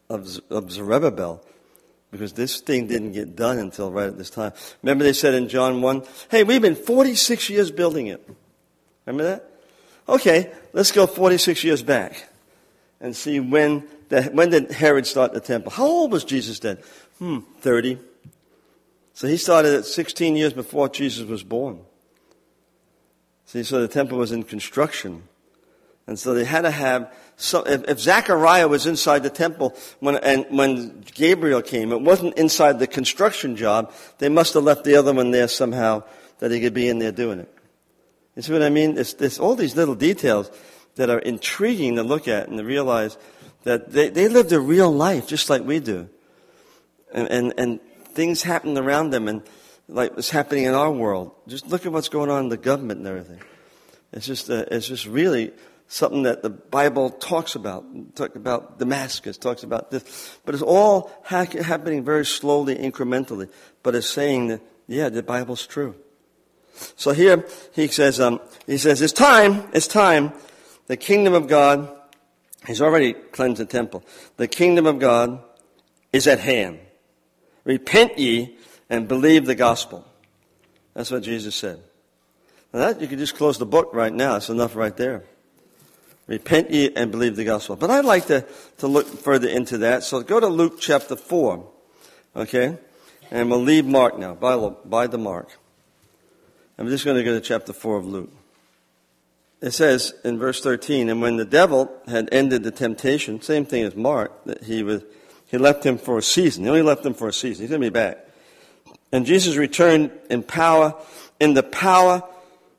of, 0.09 0.27
of 0.49 0.69
Zerubbabel 0.69 1.45
because 2.13 2.34
this 2.34 2.62
thing 2.62 2.86
didn't 2.86 3.12
get 3.12 3.36
done 3.36 3.58
until 3.58 3.91
right 3.91 4.08
at 4.08 4.17
this 4.19 4.30
time. 4.30 4.54
Remember 4.84 5.04
they 5.04 5.13
said 5.13 5.34
in 5.34 5.49
John 5.49 5.82
1, 5.82 6.04
hey, 6.30 6.43
we've 6.43 6.62
been 6.62 6.76
46 6.76 7.49
years 7.49 7.71
building 7.71 8.08
it. 8.08 8.26
Remember 9.06 9.23
that? 9.23 9.49
Okay, 10.08 10.54
let's 10.73 10.91
go 10.91 11.08
46 11.08 11.63
years 11.63 11.82
back 11.82 12.30
and 13.02 13.15
see 13.15 13.39
when, 13.39 13.88
the, 14.10 14.23
when 14.26 14.52
did 14.52 14.71
Herod 14.71 15.08
start 15.08 15.34
the 15.34 15.39
temple? 15.39 15.71
How 15.71 15.86
old 15.86 16.12
was 16.12 16.23
Jesus 16.23 16.60
then? 16.60 16.78
Hmm, 17.17 17.39
30. 17.62 17.97
So 19.13 19.28
he 19.28 19.38
started 19.38 19.73
at 19.73 19.86
16 19.86 20.36
years 20.36 20.54
before 20.54 20.89
Jesus 20.89 21.28
was 21.28 21.43
born. 21.43 21.80
See, 23.45 23.63
so 23.63 23.82
the 23.82 23.88
temple 23.88 24.19
was 24.19 24.32
in 24.32 24.43
construction. 24.43 25.23
And 26.06 26.19
so 26.19 26.36
they 26.36 26.45
had 26.45 26.62
to 26.62 26.71
have 26.71 27.12
so 27.35 27.63
if, 27.63 27.83
if 27.89 27.99
Zechariah 27.99 28.67
was 28.67 28.85
inside 28.85 29.23
the 29.23 29.29
temple 29.29 29.75
when, 29.99 30.17
and 30.17 30.45
when 30.49 31.01
Gabriel 31.13 31.61
came, 31.61 31.91
it 31.91 32.01
wasn't 32.01 32.37
inside 32.37 32.79
the 32.79 32.87
construction 32.87 33.55
job. 33.55 33.91
They 34.19 34.29
must 34.29 34.53
have 34.53 34.63
left 34.63 34.83
the 34.83 34.95
other 34.95 35.13
one 35.13 35.31
there 35.31 35.47
somehow 35.47 36.03
that 36.39 36.51
he 36.51 36.61
could 36.61 36.73
be 36.73 36.87
in 36.87 36.99
there 36.99 37.11
doing 37.11 37.39
it. 37.39 37.53
You 38.35 38.41
see 38.41 38.53
what 38.53 38.63
I 38.63 38.69
mean? 38.69 38.97
It's, 38.97 39.39
all 39.39 39.55
these 39.55 39.75
little 39.75 39.95
details 39.95 40.51
that 40.95 41.09
are 41.09 41.19
intriguing 41.19 41.95
to 41.95 42.03
look 42.03 42.27
at 42.27 42.47
and 42.47 42.57
to 42.57 42.63
realize 42.63 43.17
that 43.63 43.91
they, 43.91 44.09
they 44.09 44.27
lived 44.27 44.51
a 44.51 44.59
real 44.59 44.91
life 44.91 45.27
just 45.27 45.49
like 45.49 45.63
we 45.63 45.79
do. 45.79 46.09
And, 47.13 47.27
and, 47.29 47.53
and 47.57 47.79
things 48.13 48.43
happened 48.43 48.77
around 48.77 49.11
them 49.11 49.27
and 49.27 49.43
like 49.87 50.15
what's 50.15 50.29
happening 50.29 50.65
in 50.65 50.73
our 50.73 50.91
world. 50.91 51.31
Just 51.47 51.67
look 51.67 51.85
at 51.85 51.91
what's 51.91 52.09
going 52.09 52.29
on 52.29 52.43
in 52.43 52.49
the 52.49 52.57
government 52.57 52.99
and 52.99 53.07
everything. 53.07 53.41
It's 54.11 54.25
just, 54.25 54.49
uh, 54.49 54.65
it's 54.71 54.87
just 54.87 55.05
really 55.05 55.51
something 55.93 56.23
that 56.23 56.41
the 56.41 56.49
Bible 56.49 57.12
talks 57.12 57.53
about. 57.53 57.86
Talk 58.15 58.36
about 58.36 58.79
Damascus, 58.79 59.38
talks 59.38 59.62
about 59.62 59.91
this. 59.91 60.39
But 60.43 60.56
it's 60.56 60.63
all 60.63 61.12
ha- 61.23 61.45
happening 61.45 62.03
very 62.03 62.25
slowly, 62.25 62.75
incrementally. 62.75 63.49
But 63.84 63.93
it's 63.93 64.10
saying 64.10 64.47
that, 64.47 64.62
yeah, 64.88 65.10
the 65.10 65.21
Bible's 65.21 65.67
true. 65.67 65.95
So 66.95 67.12
here 67.12 67.45
he 67.73 67.88
says, 67.88 68.19
um, 68.19 68.41
he 68.65 68.79
says, 68.79 69.03
it's 69.03 69.13
time, 69.13 69.69
it's 69.73 69.86
time. 69.86 70.34
The 70.88 70.97
kingdom 70.97 71.36
of 71.36 71.47
God, 71.47 71.95
he's 72.65 72.82
already 72.82 73.13
cleansed 73.13 73.62
the 73.62 73.65
temple. 73.65 74.03
The 74.38 74.47
kingdom 74.47 74.88
of 74.88 74.97
God 74.97 75.43
is 76.12 76.25
at 76.25 76.39
hand. 76.39 76.79
Repent 77.65 78.17
ye 78.17 78.58
and 78.89 79.08
believe 79.08 79.45
the 79.45 79.56
gospel. 79.56 80.08
That's 80.95 81.12
what 81.12 81.21
Jesus 81.21 81.56
said. 81.56 81.84
Now 82.73 82.79
that 82.79 82.99
you 82.99 83.08
can 83.08 83.19
just 83.19 83.36
close 83.36 83.60
the 83.60 83.67
book 83.67 83.91
right 83.93 84.12
now. 84.12 84.38
It's 84.38 84.49
enough 84.49 84.75
right 84.75 84.97
there. 84.97 85.25
Repent 86.27 86.71
ye 86.71 86.95
and 86.95 87.12
believe 87.12 87.36
the 87.36 87.43
gospel. 87.43 87.75
But 87.75 87.91
I'd 87.91 88.05
like 88.05 88.27
to, 88.27 88.45
to 88.77 88.88
look 88.88 89.07
further 89.07 89.47
into 89.47 89.79
that. 89.79 90.03
So 90.03 90.21
go 90.21 90.39
to 90.39 90.47
Luke 90.47 90.79
chapter 90.79 91.15
4. 91.15 91.65
Okay? 92.36 92.77
And 93.29 93.49
we'll 93.49 93.62
leave 93.62 93.86
Mark 93.86 94.17
now. 94.17 94.33
By, 94.33 94.55
by 94.86 95.07
the 95.07 95.17
Mark. 95.17 95.49
I'm 96.77 96.88
just 96.88 97.05
going 97.05 97.17
to 97.17 97.23
go 97.23 97.33
to 97.33 97.41
chapter 97.41 97.73
4 97.73 97.97
of 97.97 98.05
Luke. 98.05 98.31
It 99.62 99.71
says 99.71 100.13
in 100.25 100.39
verse 100.39 100.62
13, 100.62 101.09
and 101.09 101.21
when 101.21 101.38
the 101.38 101.45
devil 101.45 101.89
had 102.07 102.27
ended 102.31 102.63
the 102.63 102.71
temptation, 102.71 103.41
same 103.41 103.65
thing 103.65 103.83
as 103.83 103.95
Mark, 103.95 104.43
that 104.45 104.63
he 104.63 104.83
was, 104.83 105.03
he 105.47 105.57
left 105.57 105.86
him 105.86 105.97
for 105.97 106.17
a 106.17 106.21
season. 106.21 106.63
He 106.63 106.69
only 106.69 106.81
left 106.81 107.05
him 107.05 107.13
for 107.13 107.29
a 107.29 107.33
season. 107.33 107.63
He's 107.63 107.69
going 107.69 107.81
to 107.81 107.89
be 107.89 107.93
back. 107.93 108.17
And 109.13 109.25
Jesus 109.25 109.55
returned 109.55 110.12
in 110.29 110.43
power, 110.43 110.95
in 111.39 111.53
the 111.53 111.63
power 111.63 112.23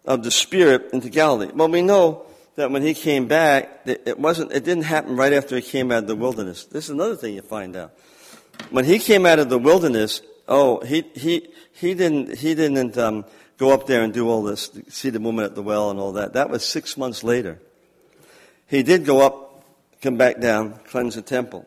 of 0.04 0.24
the 0.24 0.30
Spirit 0.30 0.90
into 0.92 1.08
Galilee. 1.08 1.50
Well, 1.54 1.68
we 1.68 1.80
know 1.80 2.26
that 2.56 2.70
when 2.70 2.82
he 2.82 2.94
came 2.94 3.26
back, 3.26 3.80
it 3.84 4.18
wasn't, 4.18 4.52
it 4.52 4.64
didn't 4.64 4.84
happen 4.84 5.16
right 5.16 5.32
after 5.32 5.56
he 5.56 5.62
came 5.62 5.90
out 5.90 6.04
of 6.04 6.06
the 6.06 6.16
wilderness. 6.16 6.64
This 6.64 6.84
is 6.84 6.90
another 6.90 7.16
thing 7.16 7.34
you 7.34 7.42
find 7.42 7.76
out. 7.76 7.92
When 8.70 8.84
he 8.84 8.98
came 8.98 9.26
out 9.26 9.38
of 9.38 9.48
the 9.48 9.58
wilderness, 9.58 10.22
oh, 10.46 10.80
he, 10.84 11.02
he, 11.14 11.48
he 11.72 11.94
didn't, 11.94 12.38
he 12.38 12.54
didn't, 12.54 12.96
um, 12.96 13.24
go 13.56 13.72
up 13.72 13.86
there 13.86 14.02
and 14.02 14.12
do 14.12 14.28
all 14.28 14.42
this, 14.42 14.70
see 14.88 15.10
the 15.10 15.20
woman 15.20 15.44
at 15.44 15.54
the 15.54 15.62
well 15.62 15.90
and 15.90 16.00
all 16.00 16.12
that. 16.12 16.32
That 16.32 16.50
was 16.50 16.64
six 16.64 16.96
months 16.96 17.22
later. 17.22 17.60
He 18.66 18.82
did 18.82 19.04
go 19.04 19.20
up, 19.20 19.64
come 20.02 20.16
back 20.16 20.40
down, 20.40 20.80
cleanse 20.88 21.14
the 21.14 21.22
temple, 21.22 21.66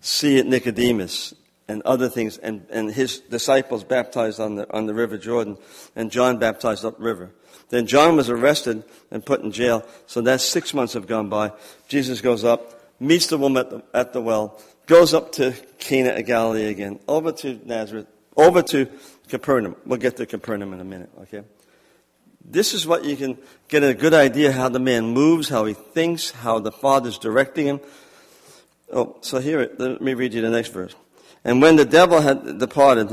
see 0.00 0.38
it 0.38 0.46
Nicodemus, 0.46 1.34
and 1.68 1.82
other 1.82 2.08
things, 2.08 2.38
and, 2.38 2.64
and 2.70 2.92
his 2.92 3.20
disciples 3.20 3.84
baptized 3.84 4.40
on 4.40 4.56
the, 4.56 4.72
on 4.72 4.86
the 4.86 4.94
river 4.94 5.18
Jordan, 5.18 5.56
and 5.94 6.10
John 6.10 6.38
baptized 6.38 6.84
upriver. 6.84 7.30
Then 7.68 7.86
John 7.86 8.16
was 8.16 8.30
arrested 8.30 8.84
and 9.10 9.24
put 9.24 9.42
in 9.42 9.50
jail, 9.50 9.84
so 10.06 10.20
that's 10.20 10.44
six 10.44 10.72
months 10.72 10.92
have 10.94 11.06
gone 11.06 11.28
by. 11.28 11.52
Jesus 11.88 12.20
goes 12.20 12.44
up, 12.44 12.80
meets 13.00 13.26
the 13.26 13.38
woman 13.38 13.66
at 13.66 13.70
the, 13.70 13.82
at 13.92 14.12
the 14.12 14.20
well, 14.20 14.60
goes 14.86 15.12
up 15.12 15.32
to 15.32 15.52
Cana 15.78 16.14
of 16.14 16.26
Galilee 16.26 16.66
again, 16.66 17.00
over 17.08 17.32
to 17.32 17.60
Nazareth, 17.64 18.06
over 18.36 18.62
to 18.62 18.88
Capernaum. 19.28 19.76
We'll 19.84 19.98
get 19.98 20.16
to 20.18 20.26
Capernaum 20.26 20.72
in 20.72 20.80
a 20.80 20.84
minute, 20.84 21.10
okay? 21.22 21.42
This 22.48 22.74
is 22.74 22.86
what 22.86 23.04
you 23.04 23.16
can 23.16 23.36
get 23.66 23.82
a 23.82 23.92
good 23.92 24.14
idea 24.14 24.52
how 24.52 24.68
the 24.68 24.78
man 24.78 25.08
moves, 25.08 25.48
how 25.48 25.64
he 25.64 25.74
thinks, 25.74 26.30
how 26.30 26.60
the 26.60 26.70
Father's 26.70 27.18
directing 27.18 27.66
him. 27.66 27.80
Oh, 28.92 29.16
so 29.20 29.40
here, 29.40 29.68
let 29.78 30.00
me 30.00 30.14
read 30.14 30.32
you 30.32 30.40
the 30.42 30.50
next 30.50 30.68
verse. 30.68 30.94
And 31.44 31.60
when 31.60 31.74
the 31.74 31.84
devil 31.84 32.20
had 32.20 32.58
departed, 32.58 33.10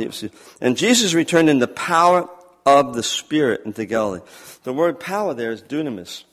and 0.61 0.77
Jesus 0.77 1.15
returned 1.15 1.49
in 1.49 1.57
the 1.57 1.67
power 1.67 2.29
of 2.65 2.95
the 2.95 3.03
Spirit 3.03 3.61
into 3.65 3.85
Galilee. 3.85 4.21
The 4.63 4.73
word 4.73 4.99
power 4.99 5.33
there 5.33 5.51
is 5.51 5.61
dunamis. 5.61 6.23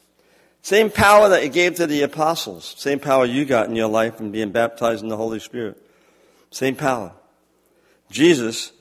Same 0.63 0.91
power 0.91 1.29
that 1.31 1.43
he 1.43 1.49
gave 1.49 1.77
to 1.77 1.87
the 1.87 2.03
apostles. 2.03 2.75
Same 2.77 3.01
power 3.01 3.25
you 3.25 3.45
got 3.45 3.69
in 3.69 3.77
your 3.77 3.89
life 3.89 4.17
from 4.17 4.31
being 4.31 4.51
baptized 4.51 5.03
in 5.03 5.09
the 5.09 5.17
Holy 5.17 5.41
Spirit. 5.41 5.81
Same 6.51 6.77
power. 6.77 7.13
Jesus 8.11 8.73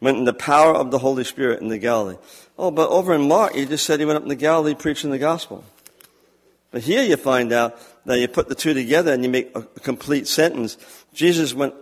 went 0.00 0.18
in 0.18 0.24
the 0.24 0.34
power 0.34 0.74
of 0.74 0.90
the 0.90 0.98
Holy 0.98 1.24
Spirit 1.24 1.60
in 1.60 1.68
the 1.68 1.78
Galilee. 1.78 2.16
Oh, 2.58 2.70
but 2.70 2.88
over 2.90 3.14
in 3.14 3.26
Mark, 3.26 3.54
he 3.54 3.66
just 3.66 3.84
said 3.84 3.98
he 3.98 4.06
went 4.06 4.16
up 4.16 4.22
in 4.22 4.28
the 4.28 4.36
Galilee 4.36 4.74
preaching 4.74 5.10
the 5.10 5.18
gospel. 5.18 5.64
But 6.70 6.82
here 6.82 7.02
you 7.02 7.16
find 7.16 7.52
out 7.52 7.78
that 8.04 8.18
you 8.18 8.28
put 8.28 8.48
the 8.48 8.54
two 8.54 8.74
together 8.74 9.12
and 9.12 9.24
you 9.24 9.30
make 9.30 9.56
a 9.56 9.62
complete 9.62 10.28
sentence. 10.28 10.76
Jesus 11.12 11.54
went 11.54 11.74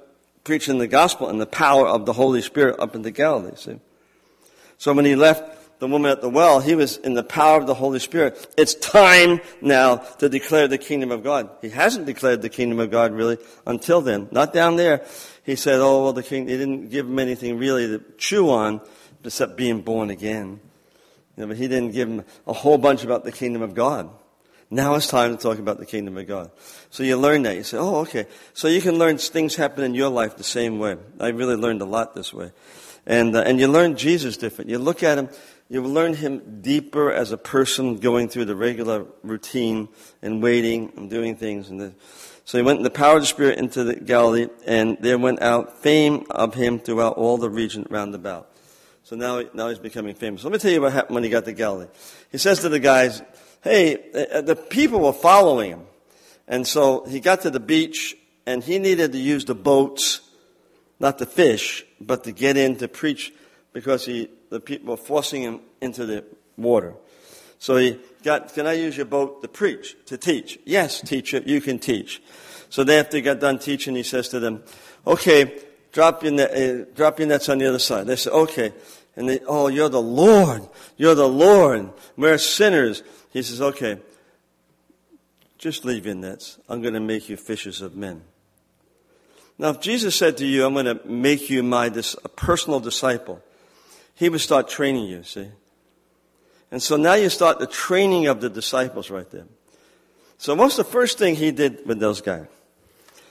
preaching 0.45 0.79
the 0.79 0.87
gospel 0.87 1.29
and 1.29 1.41
the 1.41 1.47
power 1.47 1.87
of 1.87 2.07
the 2.07 2.13
Holy 2.13 2.43
Spirit 2.43 2.79
up 2.79 2.95
in 2.95 3.03
the 3.03 3.11
Galilee. 3.11 3.57
See? 3.57 3.81
So 4.83 4.92
when 4.92 5.05
he 5.05 5.14
left 5.14 5.79
the 5.79 5.87
woman 5.87 6.11
at 6.11 6.23
the 6.23 6.29
well, 6.29 6.59
he 6.59 6.75
was 6.75 6.97
in 6.97 7.14
the 7.14 7.23
power 7.23 7.57
of 7.57 7.68
the 7.68 7.75
Holy 7.75 8.01
Spirit. 8.01 8.53
It's 8.59 8.75
time 8.75 9.40
now 9.61 9.99
to 10.18 10.29
declare 10.29 10.66
the 10.66 10.77
kingdom 10.77 11.12
of 11.12 11.23
God. 11.23 11.51
He 11.62 11.68
hasn't 11.68 12.05
declared 12.05 12.42
the 12.42 12.49
kingdom 12.49 12.81
of 12.81 12.90
God 12.90 13.12
really 13.12 13.38
until 13.64 14.01
then. 14.01 14.27
Not 14.33 14.53
down 14.53 14.75
there. 14.75 15.07
He 15.45 15.55
said, 15.55 15.79
oh, 15.79 16.03
well, 16.03 16.12
the 16.12 16.25
king, 16.25 16.49
he 16.49 16.57
didn't 16.57 16.88
give 16.88 17.07
him 17.07 17.21
anything 17.21 17.59
really 17.59 17.87
to 17.87 18.03
chew 18.18 18.51
on 18.51 18.81
except 19.23 19.57
being 19.57 19.83
born 19.83 20.11
again. 20.11 20.59
You 21.37 21.42
know, 21.42 21.47
but 21.47 21.59
he 21.59 21.68
didn't 21.68 21.92
give 21.92 22.09
him 22.09 22.25
a 22.49 22.53
whole 22.53 22.77
bunch 22.77 23.05
about 23.05 23.23
the 23.23 23.31
kingdom 23.31 23.62
of 23.62 23.75
God. 23.75 24.11
Now 24.68 24.97
it's 24.97 25.07
time 25.07 25.37
to 25.37 25.40
talk 25.40 25.61
about 25.61 25.79
the 25.79 25.87
kingdom 25.87 26.18
of 26.18 26.27
God. 26.27 26.51
So 26.90 27.05
you 27.05 27.16
learn 27.16 27.42
that. 27.45 27.55
You 27.55 27.62
say, 27.62 27.77
oh, 27.77 27.99
okay. 27.99 28.27
So 28.53 28.66
you 28.66 28.81
can 28.81 28.99
learn 28.99 29.18
things 29.18 29.55
happen 29.55 29.85
in 29.85 29.95
your 29.95 30.09
life 30.09 30.37
the 30.37 30.42
same 30.42 30.81
way. 30.81 30.97
I 31.21 31.29
really 31.29 31.55
learned 31.55 31.83
a 31.83 31.85
lot 31.85 32.16
this 32.16 32.35
way. 32.35 32.51
And, 33.07 33.35
uh, 33.35 33.41
and 33.41 33.59
you 33.59 33.69
learn 33.69 33.97
Jesus 33.97 34.37
different. 34.37 34.71
You 34.71 34.79
look 34.79 35.03
at 35.03 35.19
him, 35.19 35.29
you 35.69 35.83
learn 35.83 36.15
him 36.15 36.61
deeper 36.61 37.11
as 37.11 37.33
a 37.33 37.37
person 37.37 37.99
going 37.99 38.29
through 38.29 38.45
the 38.45 38.57
regular 38.57 39.07
routine 39.23 39.88
and 40.21 40.43
waiting 40.43 40.93
and 40.97 41.11
doing 41.11 41.37
things. 41.37 41.69
And 41.69 41.81
the, 41.81 41.95
so 42.45 42.59
he 42.59 42.65
went 42.65 42.79
in 42.79 42.85
the 42.85 42.91
power 42.91 43.17
of 43.17 43.23
the 43.23 43.27
Spirit 43.27 43.59
into 43.59 43.85
the 43.85 43.95
Galilee, 43.95 44.49
and 44.67 44.99
there 45.01 45.19
went 45.19 45.43
out 45.43 45.83
fame 45.83 46.27
of 46.31 46.55
him 46.55 46.79
throughout 46.79 47.17
all 47.17 47.38
the 47.38 47.51
region 47.51 47.87
round 47.91 48.15
about. 48.15 48.51
So 49.05 49.17
now, 49.17 49.43
now 49.53 49.69
he's 49.69 49.79
becoming 49.79 50.15
famous. 50.15 50.45
Let 50.45 50.53
me 50.53 50.59
tell 50.59 50.71
you 50.71 50.81
what 50.81 50.93
happened 50.93 51.15
when 51.15 51.25
he 51.25 51.31
got 51.31 51.45
to 51.47 51.53
Galilee. 51.53 51.88
He 52.31 52.38
says 52.38 52.61
to 52.61 52.69
the 52.69 52.79
guys, 52.79 53.23
hey, 53.62 54.11
uh, 54.33 54.43
the 54.43 54.57
people 54.57 55.01
were 55.01 55.12
following 55.12 55.71
him. 55.71 55.83
And 56.47 56.67
so 56.67 57.05
he 57.05 57.21
got 57.21 57.43
to 57.43 57.51
the 57.51 57.61
beach 57.61 58.17
and 58.47 58.62
he 58.62 58.79
needed 58.79 59.12
to 59.12 59.19
use 59.19 59.45
the 59.45 59.55
boats, 59.55 60.21
not 61.03 61.19
to 61.19 61.27
fish, 61.27 61.85
but 62.01 62.25
to 62.25 62.33
get 62.33 62.57
in 62.57 62.77
to 62.77 62.87
preach 62.87 63.35
because 63.73 64.07
he, 64.07 64.31
the 64.51 64.61
people 64.61 64.91
were 64.91 64.97
forcing 64.97 65.43
him 65.43 65.61
into 65.81 66.07
the 66.07 66.25
water. 66.57 66.95
So 67.59 67.77
he 67.77 67.99
got, 68.23 68.55
can 68.55 68.67
I 68.67 68.75
use 68.75 68.97
your 68.97 69.07
boat 69.07 69.43
to 69.43 69.49
preach, 69.49 69.97
to 70.07 70.17
teach? 70.17 70.59
Yes, 70.65 71.01
teacher, 71.01 71.43
you 71.45 71.61
can 71.61 71.79
teach. 71.81 72.23
So 72.71 72.85
they 72.85 72.99
after 72.99 73.17
he 73.17 73.23
got 73.23 73.41
done 73.41 73.59
teaching, 73.59 73.97
he 73.97 74.05
says 74.05 74.29
to 74.29 74.41
them, 74.41 74.62
okay, 75.07 75.61
drop 75.91 76.23
your, 76.23 76.33
net, 76.33 76.55
uh, 76.55 76.85
drop 76.95 77.19
your 77.19 77.29
nets 77.29 77.49
on 77.49 77.59
the 77.59 77.67
other 77.67 77.81
side. 77.81 78.07
They 78.07 78.17
said, 78.17 78.33
okay. 78.33 78.73
And 79.17 79.29
they, 79.29 79.41
oh, 79.47 79.69
you're 79.69 79.91
the 79.91 80.01
Lord. 80.01 80.67
You're 80.97 81.15
the 81.15 81.29
Lord. 81.29 81.91
We're 82.17 82.38
sinners. 82.38 83.03
He 83.31 83.43
says, 83.43 83.61
okay, 83.61 83.99
just 85.59 85.85
leave 85.85 86.07
your 86.07 86.15
nets. 86.15 86.59
I'm 86.69 86.81
going 86.81 86.95
to 86.95 87.01
make 87.01 87.29
you 87.29 87.37
fishers 87.37 87.83
of 87.83 87.97
men. 87.97 88.23
Now, 89.59 89.71
if 89.71 89.81
Jesus 89.81 90.17
said 90.17 90.37
to 90.38 90.47
you, 90.47 90.65
I'm 90.65 90.75
going 90.75 90.87
to 90.87 91.01
make 91.07 91.51
you 91.51 91.62
my 91.62 91.88
dis- 91.88 92.17
a 92.25 92.29
personal 92.29 92.81
disciple, 92.81 93.43
he 94.15 94.29
would 94.29 94.41
start 94.41 94.69
training 94.69 95.05
you, 95.05 95.23
see? 95.23 95.49
And 96.71 96.83
so 96.83 96.97
now 96.97 97.15
you 97.15 97.29
start 97.29 97.59
the 97.59 97.67
training 97.67 98.27
of 98.27 98.41
the 98.41 98.49
disciples 98.49 99.11
right 99.11 99.31
there. 99.31 99.47
So 100.38 100.55
what's 100.55 100.77
the 100.77 100.85
first 100.85 101.19
thing 101.19 101.37
he 101.37 101.51
did 101.51 101.87
with 101.87 102.01
those 102.01 102.21
guys? 102.21 102.47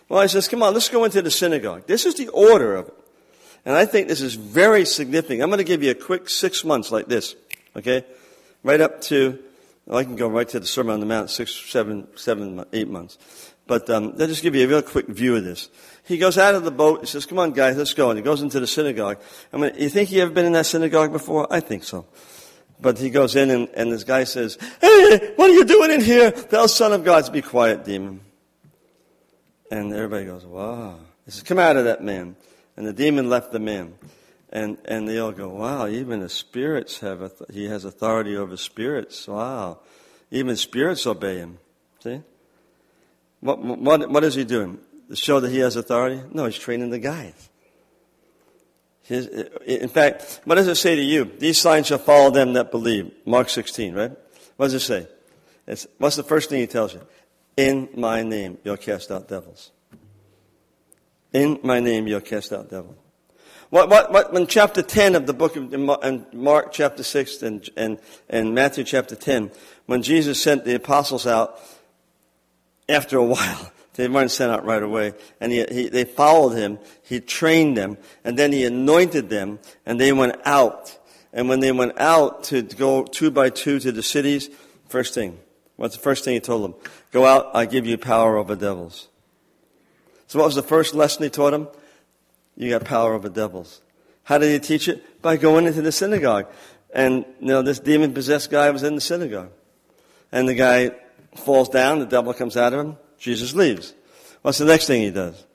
Well, 0.08 0.22
he 0.22 0.28
says, 0.28 0.48
come 0.48 0.64
on, 0.64 0.74
let's 0.74 0.90
go 0.90 1.04
into 1.06 1.22
the 1.22 1.32
synagogue. 1.32 1.88
This 1.88 2.06
is 2.06 2.16
the 2.16 2.28
order 2.30 2.76
of 2.76 2.88
it. 2.88 2.94
And 3.66 3.76
I 3.76 3.86
think 3.86 4.08
this 4.08 4.22
is 4.22 4.36
very 4.36 4.86
significant. 4.86 5.42
I'm 5.42 5.50
going 5.50 5.60
to 5.60 5.64
give 5.64 5.84
you 5.84 5.92
a 5.92 5.96
quick 5.96 6.30
six 6.30 6.64
months 6.64 6.92
like 6.92 7.08
this, 7.08 7.36
okay? 7.76 8.06
Right 8.64 8.82
up 8.82 9.02
to 9.04 9.40
well, 9.86 9.98
I 9.98 10.04
can 10.04 10.16
go 10.16 10.28
right 10.28 10.48
to 10.50 10.60
the 10.60 10.68
Sermon 10.68 10.94
on 10.94 11.00
the 11.00 11.06
Mount, 11.06 11.30
six, 11.30 11.54
seven, 11.54 12.08
seven, 12.16 12.64
eight 12.72 12.88
months. 12.88 13.18
But 13.68 13.90
um, 13.90 14.16
I'll 14.20 14.28
just 14.28 14.44
give 14.44 14.56
you 14.56 14.66
a 14.66 14.68
real 14.68 14.82
quick 14.82 15.08
view 15.08 15.36
of 15.36 15.44
this. 15.44 15.70
He 16.04 16.18
goes 16.18 16.38
out 16.38 16.56
of 16.56 16.64
the 16.64 16.72
boat. 16.72 17.02
He 17.02 17.06
says, 17.06 17.26
"Come 17.26 17.40
on, 17.40 17.52
guys, 17.52 17.78
let's 17.78 17.94
go." 17.94 18.10
And 18.10 18.18
he 18.18 18.24
goes 18.24 18.42
into 18.42 18.60
the 18.60 18.68
synagogue. 18.68 19.20
I 19.54 19.58
mean, 19.58 19.72
you 19.78 19.90
think 19.90 20.12
you 20.12 20.22
ever 20.22 20.32
been 20.32 20.46
in 20.46 20.54
that 20.54 20.66
synagogue 20.66 21.12
before? 21.12 21.48
I 21.52 21.60
think 21.60 21.84
so. 21.84 22.06
But 22.80 22.98
he 22.98 23.10
goes 23.10 23.36
in, 23.36 23.52
and, 23.52 23.70
and 23.76 23.92
this 23.92 24.04
guy 24.04 24.24
says, 24.24 24.58
"Hey, 24.82 25.34
what 25.36 25.50
are 25.50 25.54
you 25.54 25.66
doing 25.66 25.92
in 25.92 26.02
here? 26.02 26.32
Thou 26.32 26.66
son 26.66 26.94
of 26.94 27.04
God, 27.04 27.32
be 27.32 27.42
quiet, 27.42 27.86
demon." 27.86 28.22
And 29.70 29.94
everybody 29.94 30.26
goes, 30.26 30.46
"Wow!" 30.46 31.00
He 31.26 31.32
says, 31.32 31.44
"Come 31.44 31.60
out 31.60 31.78
of 31.78 31.86
that 31.86 32.04
man." 32.04 32.36
And 32.78 32.88
the 32.88 32.94
demon 32.94 33.30
left 33.30 33.52
the 33.52 33.60
man. 33.60 33.94
And, 34.52 34.78
and 34.86 35.08
they 35.08 35.18
all 35.18 35.32
go, 35.32 35.50
wow, 35.50 35.88
even 35.88 36.20
the 36.20 36.30
spirits 36.30 37.00
have, 37.00 37.22
a, 37.22 37.32
he 37.52 37.66
has 37.66 37.86
authority 37.86 38.36
over 38.36 38.58
spirits. 38.58 39.28
Wow. 39.28 39.80
Even 40.30 40.56
spirits 40.58 41.08
obey 41.08 41.38
him. 41.38 41.60
See? 42.00 42.22
What, 43.40 43.60
what, 43.60 44.10
what 44.10 44.24
is 44.24 44.36
he 44.36 44.44
doing? 44.44 44.80
To 45.12 45.18
show 45.18 45.42
that 45.42 45.52
he 45.52 45.60
has 45.60 45.76
authority? 45.76 46.22
No, 46.32 46.46
he's 46.46 46.58
training 46.58 46.90
the 46.90 46.98
guys. 46.98 47.50
His, 49.02 49.28
in 49.66 49.90
fact, 49.90 50.40
what 50.46 50.56
does 50.56 50.70
it 50.70 50.76
say 50.76 50.96
to 50.96 51.02
you? 51.02 51.26
These 51.38 51.60
signs 51.60 51.88
shall 51.88 51.98
follow 51.98 52.32
them 52.32 52.54
that 52.54 52.72
believe. 52.72 53.12
Mark 53.26 53.50
16, 53.50 53.94
right? 53.94 54.12
What 54.56 54.68
does 54.68 54.74
it 54.74 54.80
say? 54.80 55.08
It's, 55.68 55.86
what's 55.98 56.16
the 56.16 56.24
first 56.24 56.50
thing 56.50 56.62
he 56.62 56.68
tells 56.68 56.94
you? 56.94 57.02
In 57.58 57.90
my 57.94 58.24
name 58.24 58.58
you'll 58.64 58.78
cast 58.78 59.12
out 59.12 59.28
devils. 59.28 59.72
In 61.34 61.60
my 61.62 61.82
name 61.82 62.08
you'll 62.08 62.22
cast 62.22 62.54
out 62.54 62.70
devils. 62.70 62.96
What, 63.70 63.90
what, 63.90 64.14
what, 64.14 64.34
in 64.34 64.48
chapter 64.48 64.82
10 64.82 65.16
of 65.16 65.28
the 65.28 65.34
book 65.34 65.58
of 65.58 65.74
in 65.74 66.26
Mark 66.32 66.72
chapter 66.72 67.04
6 67.04 67.42
and, 67.42 67.70
and, 67.76 68.00
and 68.30 68.56
Matthew 68.56 68.86
chapter 68.86 69.18
10, 69.18 69.52
when 69.88 70.04
Jesus 70.04 70.42
sent 70.42 70.64
the 70.64 70.76
apostles 70.76 71.28
out, 71.28 71.60
after 72.88 73.18
a 73.18 73.26
while, 73.26 73.74
they 73.96 74.08
weren't 74.08 74.32
sent 74.32 74.52
out 74.52 74.66
right 74.66 74.82
away, 74.82 75.14
and 75.40 75.52
he, 75.52 75.66
he, 75.72 75.90
they 75.90 76.06
followed 76.06 76.52
him, 76.52 76.80
he 77.04 77.20
trained 77.20 77.76
them, 77.78 77.98
and 78.24 78.38
then 78.38 78.52
he 78.52 78.66
anointed 78.66 79.30
them, 79.30 79.60
and 79.86 80.00
they 80.00 80.14
went 80.14 80.36
out. 80.46 80.98
And 81.34 81.50
when 81.50 81.60
they 81.60 81.72
went 81.72 82.00
out 82.00 82.44
to 82.46 82.62
go 82.62 83.04
two 83.04 83.32
by 83.32 83.50
two 83.50 83.80
to 83.80 83.92
the 83.92 84.04
cities, 84.04 84.50
first 84.88 85.14
thing, 85.14 85.40
what's 85.76 85.96
the 85.96 86.02
first 86.02 86.24
thing 86.24 86.34
he 86.34 86.40
told 86.40 86.64
them? 86.64 86.76
Go 87.12 87.26
out, 87.26 87.52
I 87.54 87.66
give 87.66 87.86
you 87.86 87.98
power 87.98 88.38
over 88.38 88.56
devils. 88.56 89.10
So 90.28 90.40
what 90.40 90.46
was 90.46 90.56
the 90.56 90.64
first 90.64 90.94
lesson 90.96 91.24
he 91.24 91.30
taught 91.30 91.52
them? 91.52 91.68
You 92.56 92.70
got 92.70 92.86
power 92.86 93.14
over 93.14 93.28
devils. 93.28 93.82
How 94.24 94.38
did 94.38 94.52
he 94.52 94.60
teach 94.66 94.88
it? 94.88 95.22
By 95.22 95.38
going 95.38 95.66
into 95.66 95.82
the 95.82 95.92
synagogue. 95.92 96.48
And, 96.94 97.26
you 97.40 97.48
know, 97.48 97.62
this 97.62 97.80
demon 97.80 98.14
possessed 98.14 98.52
guy 98.52 98.70
was 98.70 98.84
in 98.84 98.96
the 98.96 99.02
synagogue. 99.02 99.52
And 100.32 100.48
the 100.48 100.54
guy 100.54 100.92
falls 101.36 101.70
down, 101.70 102.00
the 102.00 102.06
devil 102.06 102.34
comes 102.34 102.56
out 102.56 102.74
of 102.74 102.86
him, 102.86 102.98
Jesus 103.22 103.54
leaves. 103.54 103.94
What's 104.42 104.58
the 104.58 104.66
next 104.66 104.88
thing 104.88 105.04
he 105.04 105.12
does? 105.12 105.46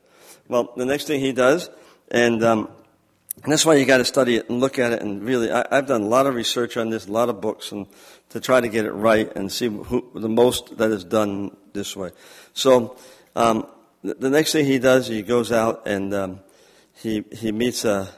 Well, 0.49 0.73
the 0.77 0.87
next 0.87 1.09
thing 1.09 1.21
he 1.21 1.33
does, 1.33 1.69
and, 2.13 2.43
um, 2.45 2.71
and 3.43 3.53
that's 3.53 3.67
why 3.67 3.75
you 3.75 3.85
got 3.85 3.99
to 3.99 4.05
study 4.05 4.37
it 4.37 4.49
and 4.49 4.61
look 4.61 4.79
at 4.79 4.93
it 4.93 5.03
and 5.03 5.21
really, 5.25 5.51
I, 5.51 5.67
have 5.73 5.89
done 5.89 6.03
a 6.03 6.07
lot 6.07 6.27
of 6.27 6.37
research 6.37 6.77
on 6.77 6.91
this, 6.91 7.09
a 7.09 7.13
lot 7.13 7.29
of 7.29 7.41
books, 7.41 7.73
and 7.73 7.89
to 8.29 8.39
try 8.39 8.61
to 8.61 8.69
get 8.69 8.85
it 8.85 8.93
right 8.93 9.35
and 9.35 9.51
see 9.51 9.67
who, 9.67 10.09
the 10.15 10.29
most 10.29 10.79
that 10.79 10.93
is 10.93 11.03
done 11.03 11.57
this 11.73 11.97
way. 11.97 12.11
So, 12.55 12.97
um, 13.35 13.67
the, 14.05 14.15
the, 14.15 14.31
next 14.31 14.53
thing 14.53 14.65
he 14.65 14.79
does, 14.79 15.09
he 15.09 15.23
goes 15.23 15.51
out 15.51 15.89
and 15.89 16.15
um, 16.15 16.41
he 16.95 17.25
he 17.33 17.51
meets 17.51 17.85
a 17.85 18.09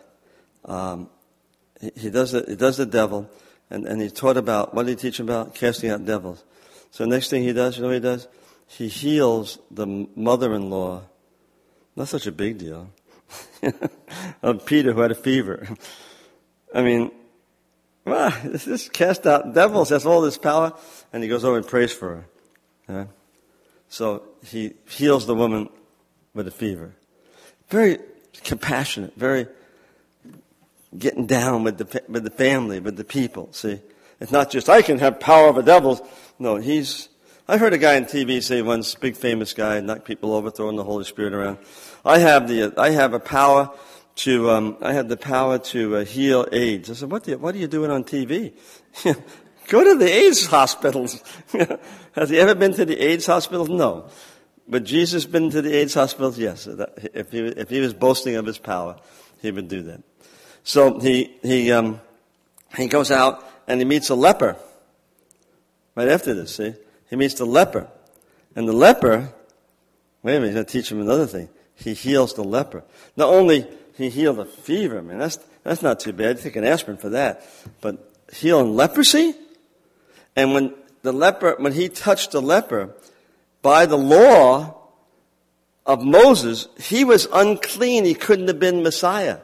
um, 0.66 1.08
he, 1.80 1.90
he, 1.96 2.10
does 2.10 2.32
the, 2.32 2.44
he 2.46 2.54
does 2.54 2.76
the 2.76 2.86
devil, 2.86 3.30
and, 3.70 3.86
and 3.86 4.02
he 4.02 4.10
taught 4.10 4.36
about 4.36 4.74
what 4.74 4.84
did 4.84 5.00
he 5.00 5.10
teach 5.10 5.20
about 5.20 5.54
casting 5.54 5.90
out 5.90 6.04
devils. 6.04 6.44
So 6.90 7.04
the 7.04 7.10
next 7.10 7.30
thing 7.30 7.42
he 7.42 7.54
does, 7.54 7.76
you 7.76 7.82
know 7.82 7.88
what 7.88 7.94
he 7.94 8.00
does? 8.00 8.28
He 8.68 8.88
heals 8.88 9.58
the 9.70 9.86
mother-in-law. 10.14 11.02
Not 11.96 12.08
such 12.08 12.26
a 12.26 12.32
big 12.32 12.58
deal. 12.58 12.90
of 13.62 13.90
oh, 14.42 14.54
Peter 14.54 14.92
who 14.92 15.00
had 15.00 15.10
a 15.10 15.16
fever. 15.16 15.66
I 16.74 16.82
mean, 16.82 17.10
well, 18.04 18.32
this 18.44 18.66
is 18.66 18.88
cast 18.88 19.26
out 19.26 19.52
devils 19.54 19.90
has 19.90 20.06
all 20.06 20.20
this 20.20 20.38
power, 20.38 20.72
and 21.12 21.22
he 21.22 21.28
goes 21.28 21.44
over 21.44 21.58
and 21.58 21.66
prays 21.66 21.92
for 21.92 22.16
her. 22.16 22.24
Yeah? 22.88 23.06
So 23.88 24.22
he 24.44 24.74
heals 24.88 25.26
the 25.26 25.34
woman 25.34 25.68
with 26.34 26.46
a 26.46 26.50
fever. 26.50 26.94
Very 27.68 27.98
compassionate, 28.44 29.14
very 29.16 29.46
getting 30.96 31.26
down 31.26 31.64
with 31.64 31.78
the, 31.78 32.02
with 32.08 32.24
the 32.24 32.30
family, 32.30 32.80
with 32.80 32.96
the 32.96 33.04
people, 33.04 33.52
see. 33.52 33.80
It's 34.20 34.32
not 34.32 34.50
just, 34.50 34.68
I 34.68 34.82
can 34.82 34.98
have 34.98 35.20
power 35.20 35.48
over 35.48 35.62
devils. 35.62 36.00
No, 36.38 36.56
he's, 36.56 37.08
I 37.50 37.56
heard 37.56 37.72
a 37.72 37.78
guy 37.78 37.96
on 37.96 38.04
TV 38.04 38.42
say 38.42 38.60
once, 38.60 38.94
big 38.94 39.16
famous 39.16 39.54
guy, 39.54 39.80
knock 39.80 40.04
people 40.04 40.34
over, 40.34 40.50
throwing 40.50 40.76
the 40.76 40.84
Holy 40.84 41.06
Spirit 41.06 41.32
around. 41.32 41.56
I 42.04 42.18
have 42.18 42.46
the, 42.46 42.74
I 42.76 42.90
have 42.90 43.14
a 43.14 43.18
power 43.18 43.70
to, 44.16 44.50
um, 44.50 44.76
I 44.82 44.92
have 44.92 45.08
the 45.08 45.16
power 45.16 45.58
to 45.58 45.96
uh, 45.96 46.04
heal 46.04 46.46
AIDS. 46.52 46.90
I 46.90 46.92
said, 46.92 47.10
what, 47.10 47.24
do 47.24 47.30
you, 47.30 47.38
what 47.38 47.54
are 47.54 47.58
you 47.58 47.66
doing 47.66 47.90
on 47.90 48.04
TV? 48.04 48.52
Go 49.68 49.82
to 49.82 49.98
the 49.98 50.12
AIDS 50.12 50.44
hospitals. 50.44 51.22
Has 52.12 52.28
he 52.28 52.38
ever 52.38 52.54
been 52.54 52.74
to 52.74 52.84
the 52.84 52.98
AIDS 53.02 53.24
hospitals? 53.24 53.70
No. 53.70 54.10
But 54.68 54.84
Jesus 54.84 55.24
been 55.24 55.48
to 55.48 55.62
the 55.62 55.74
AIDS 55.74 55.94
hospitals? 55.94 56.38
Yes. 56.38 56.66
If 57.14 57.32
he, 57.32 57.38
if 57.38 57.70
he 57.70 57.80
was 57.80 57.94
boasting 57.94 58.36
of 58.36 58.44
his 58.44 58.58
power, 58.58 58.96
he 59.40 59.50
would 59.52 59.68
do 59.68 59.84
that. 59.84 60.02
So 60.64 60.98
he, 60.98 61.38
he, 61.42 61.72
um, 61.72 62.02
he 62.76 62.88
goes 62.88 63.10
out 63.10 63.42
and 63.66 63.80
he 63.80 63.86
meets 63.86 64.10
a 64.10 64.14
leper. 64.14 64.56
Right 65.94 66.08
after 66.08 66.34
this, 66.34 66.54
see? 66.54 66.74
He 67.10 67.16
meets 67.16 67.34
the 67.34 67.46
leper. 67.46 67.88
And 68.54 68.68
the 68.68 68.72
leper, 68.72 69.32
wait 70.22 70.36
a 70.36 70.40
minute, 70.40 70.46
he's 70.46 70.54
going 70.54 70.66
to 70.66 70.72
teach 70.72 70.92
him 70.92 71.00
another 71.00 71.26
thing. 71.26 71.48
He 71.74 71.94
heals 71.94 72.34
the 72.34 72.44
leper. 72.44 72.82
Not 73.16 73.28
only 73.28 73.66
he 73.96 74.10
healed 74.10 74.38
a 74.38 74.44
fever, 74.44 75.00
man, 75.00 75.18
that's, 75.18 75.38
that's 75.62 75.82
not 75.82 76.00
too 76.00 76.12
bad. 76.12 76.40
Take 76.40 76.56
an 76.56 76.64
aspirin 76.64 76.96
for 76.96 77.10
that. 77.10 77.44
But 77.80 78.12
healing 78.32 78.74
leprosy? 78.74 79.34
And 80.34 80.52
when 80.54 80.74
the 81.02 81.12
leper, 81.12 81.56
when 81.58 81.72
he 81.72 81.88
touched 81.88 82.32
the 82.32 82.42
leper, 82.42 82.94
by 83.62 83.86
the 83.86 83.98
law 83.98 84.76
of 85.86 86.02
Moses, 86.02 86.68
he 86.78 87.04
was 87.04 87.26
unclean. 87.32 88.04
He 88.04 88.14
couldn't 88.14 88.48
have 88.48 88.60
been 88.60 88.82
Messiah. 88.82 89.38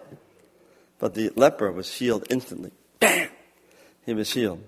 But 0.99 1.15
the 1.15 1.31
leper 1.35 1.73
was 1.73 1.93
healed 1.93 2.27
instantly. 2.31 2.71
Bam! 3.01 3.29
He 4.07 4.15
was 4.15 4.33
healed. 4.33 4.63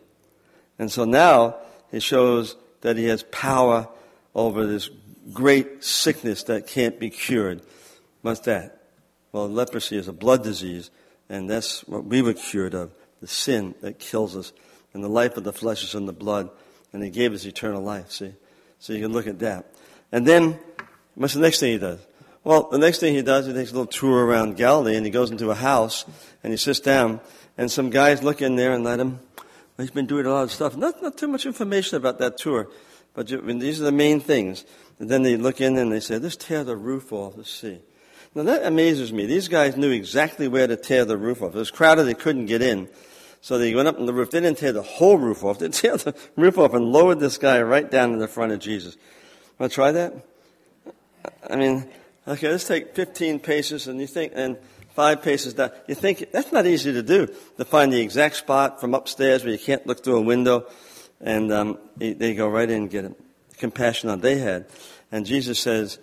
And 0.78 0.90
so 0.90 1.04
now 1.04 1.56
he 1.90 2.00
shows 2.00 2.56
that 2.80 2.96
he 2.96 3.06
has 3.06 3.22
power 3.24 3.88
over 4.34 4.66
this 4.66 4.90
great 5.32 5.82
sickness 5.82 6.44
that 6.44 6.66
can't 6.66 6.98
be 6.98 7.10
cured. 7.10 7.62
What's 8.22 8.40
that? 8.40 8.82
Well, 9.32 9.48
leprosy 9.48 9.96
is 9.96 10.08
a 10.08 10.12
blood 10.12 10.42
disease, 10.42 10.90
and 11.28 11.48
that's 11.50 11.86
what 11.86 12.04
we 12.04 12.22
were 12.22 12.34
cured 12.34 12.74
of 12.74 12.92
the 13.20 13.26
sin 13.26 13.74
that 13.80 13.98
kills 13.98 14.36
us. 14.36 14.52
And 14.94 15.02
the 15.02 15.08
life 15.08 15.36
of 15.36 15.44
the 15.44 15.52
flesh 15.52 15.82
is 15.84 15.94
in 15.94 16.06
the 16.06 16.12
blood, 16.12 16.50
and 16.92 17.02
he 17.02 17.10
gave 17.10 17.32
us 17.32 17.44
eternal 17.44 17.82
life, 17.82 18.10
see? 18.10 18.32
So 18.78 18.92
you 18.92 19.02
can 19.02 19.12
look 19.12 19.26
at 19.26 19.40
that. 19.40 19.66
And 20.12 20.26
then, 20.26 20.58
what's 21.14 21.34
the 21.34 21.40
next 21.40 21.60
thing 21.60 21.72
he 21.72 21.78
does? 21.78 22.00
Well, 22.44 22.68
the 22.70 22.78
next 22.78 23.00
thing 23.00 23.14
he 23.14 23.22
does, 23.22 23.46
he 23.46 23.52
takes 23.52 23.72
a 23.72 23.74
little 23.74 23.86
tour 23.86 24.24
around 24.24 24.56
Galilee, 24.56 24.96
and 24.96 25.04
he 25.04 25.10
goes 25.10 25.30
into 25.30 25.50
a 25.50 25.54
house, 25.54 26.04
and 26.44 26.52
he 26.52 26.56
sits 26.56 26.80
down, 26.80 27.20
and 27.58 27.70
some 27.70 27.90
guys 27.90 28.22
look 28.22 28.40
in 28.40 28.56
there 28.56 28.72
and 28.72 28.84
let 28.84 29.00
him. 29.00 29.18
He's 29.78 29.90
been 29.90 30.06
doing 30.06 30.26
a 30.26 30.30
lot 30.30 30.44
of 30.44 30.52
stuff. 30.52 30.76
Not, 30.76 31.02
not 31.02 31.18
too 31.18 31.28
much 31.28 31.44
information 31.44 31.96
about 31.96 32.18
that 32.18 32.38
tour, 32.38 32.68
but 33.14 33.30
you, 33.30 33.40
these 33.58 33.80
are 33.80 33.84
the 33.84 33.92
main 33.92 34.20
things. 34.20 34.64
And 34.98 35.10
then 35.10 35.22
they 35.22 35.36
look 35.36 35.60
in 35.60 35.76
and 35.76 35.92
they 35.92 36.00
say, 36.00 36.18
let's 36.18 36.36
tear 36.36 36.64
the 36.64 36.76
roof 36.76 37.12
off, 37.12 37.36
let's 37.36 37.50
see. 37.50 37.80
Now 38.34 38.42
that 38.44 38.64
amazes 38.64 39.12
me. 39.12 39.26
These 39.26 39.48
guys 39.48 39.76
knew 39.76 39.90
exactly 39.90 40.48
where 40.48 40.66
to 40.66 40.76
tear 40.76 41.04
the 41.04 41.16
roof 41.16 41.42
off. 41.42 41.54
It 41.54 41.58
was 41.58 41.70
crowded, 41.70 42.04
they 42.04 42.14
couldn't 42.14 42.46
get 42.46 42.62
in. 42.62 42.88
So 43.40 43.58
they 43.58 43.74
went 43.74 43.88
up 43.88 43.98
on 43.98 44.06
the 44.06 44.12
roof. 44.12 44.30
They 44.30 44.40
didn't 44.40 44.58
tear 44.58 44.72
the 44.72 44.82
whole 44.82 45.18
roof 45.18 45.44
off. 45.44 45.58
They 45.58 45.68
tear 45.70 45.96
the 45.96 46.14
roof 46.36 46.58
off 46.58 46.74
and 46.74 46.92
lowered 46.92 47.20
this 47.20 47.38
guy 47.38 47.60
right 47.62 47.90
down 47.90 48.12
in 48.12 48.18
the 48.18 48.28
front 48.28 48.52
of 48.52 48.58
Jesus. 48.58 48.96
Want 49.58 49.72
to 49.72 49.74
try 49.74 49.92
that? 49.92 50.14
I 51.48 51.56
mean, 51.56 51.88
okay, 52.26 52.50
let's 52.50 52.66
take 52.66 52.94
15 52.94 53.40
paces 53.40 53.88
and 53.88 54.00
you 54.00 54.06
think, 54.06 54.32
and 54.34 54.56
five 54.96 55.22
paces 55.22 55.54
down. 55.54 55.70
You 55.86 55.94
think, 55.94 56.32
that's 56.32 56.50
not 56.50 56.66
easy 56.66 56.92
to 56.92 57.02
do, 57.02 57.28
to 57.58 57.64
find 57.64 57.92
the 57.92 58.00
exact 58.00 58.36
spot 58.36 58.80
from 58.80 58.94
upstairs 58.94 59.44
where 59.44 59.52
you 59.52 59.58
can't 59.58 59.86
look 59.86 60.02
through 60.02 60.16
a 60.16 60.22
window. 60.22 60.66
And 61.20 61.52
um, 61.52 61.78
they 61.96 62.34
go 62.34 62.48
right 62.48 62.68
in 62.68 62.82
and 62.82 62.90
get. 62.90 63.14
Compassion 63.58 64.10
on 64.10 64.20
they 64.20 64.38
had. 64.38 64.66
And 65.10 65.24
Jesus 65.24 65.58
says, 65.58 65.98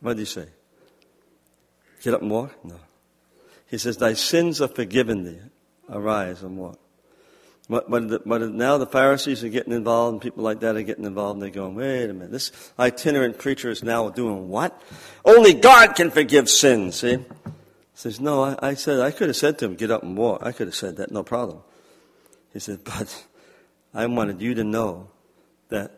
what 0.00 0.16
did 0.16 0.20
he 0.20 0.26
say? 0.26 0.48
Get 2.02 2.14
up 2.14 2.22
and 2.22 2.30
walk? 2.30 2.52
No. 2.64 2.76
He 3.70 3.78
says, 3.78 3.96
Thy 3.96 4.12
sins 4.12 4.60
are 4.60 4.68
forgiven 4.68 5.24
thee. 5.24 5.38
Arise 5.88 6.42
and 6.42 6.58
walk. 6.58 6.78
But, 7.68 7.90
but, 7.90 8.28
but 8.28 8.50
now 8.50 8.76
the 8.76 8.86
Pharisees 8.86 9.42
are 9.42 9.48
getting 9.48 9.72
involved 9.72 10.12
and 10.12 10.22
people 10.22 10.44
like 10.44 10.60
that 10.60 10.76
are 10.76 10.82
getting 10.82 11.06
involved 11.06 11.36
and 11.36 11.42
they're 11.42 11.50
going, 11.50 11.74
wait 11.74 12.10
a 12.10 12.12
minute, 12.12 12.30
this 12.30 12.52
itinerant 12.78 13.38
preacher 13.38 13.70
is 13.70 13.82
now 13.82 14.10
doing 14.10 14.48
what? 14.48 14.80
Only 15.24 15.54
God 15.54 15.96
can 15.96 16.10
forgive 16.10 16.50
sins, 16.50 16.96
see? 16.96 17.16
He 17.16 17.24
says, 17.94 18.20
no, 18.20 18.42
I, 18.42 18.58
I 18.60 18.74
said, 18.74 19.00
I 19.00 19.10
could 19.12 19.28
have 19.28 19.36
said 19.36 19.58
to 19.58 19.64
him, 19.64 19.76
get 19.76 19.90
up 19.90 20.02
and 20.02 20.16
walk. 20.16 20.42
I 20.42 20.52
could 20.52 20.66
have 20.66 20.74
said 20.74 20.96
that, 20.96 21.10
no 21.10 21.22
problem. 21.22 21.60
He 22.52 22.58
said, 22.58 22.84
but 22.84 23.24
I 23.94 24.06
wanted 24.06 24.42
you 24.42 24.54
to 24.56 24.64
know 24.64 25.08
that 25.70 25.92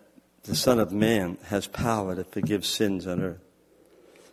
the 0.45 0.55
Son 0.55 0.79
of 0.79 0.93
Man 0.93 1.37
has 1.47 1.67
power 1.67 2.15
to 2.15 2.23
forgive 2.23 2.65
sins 2.65 3.07
on 3.09 3.23
earth. 3.23 3.41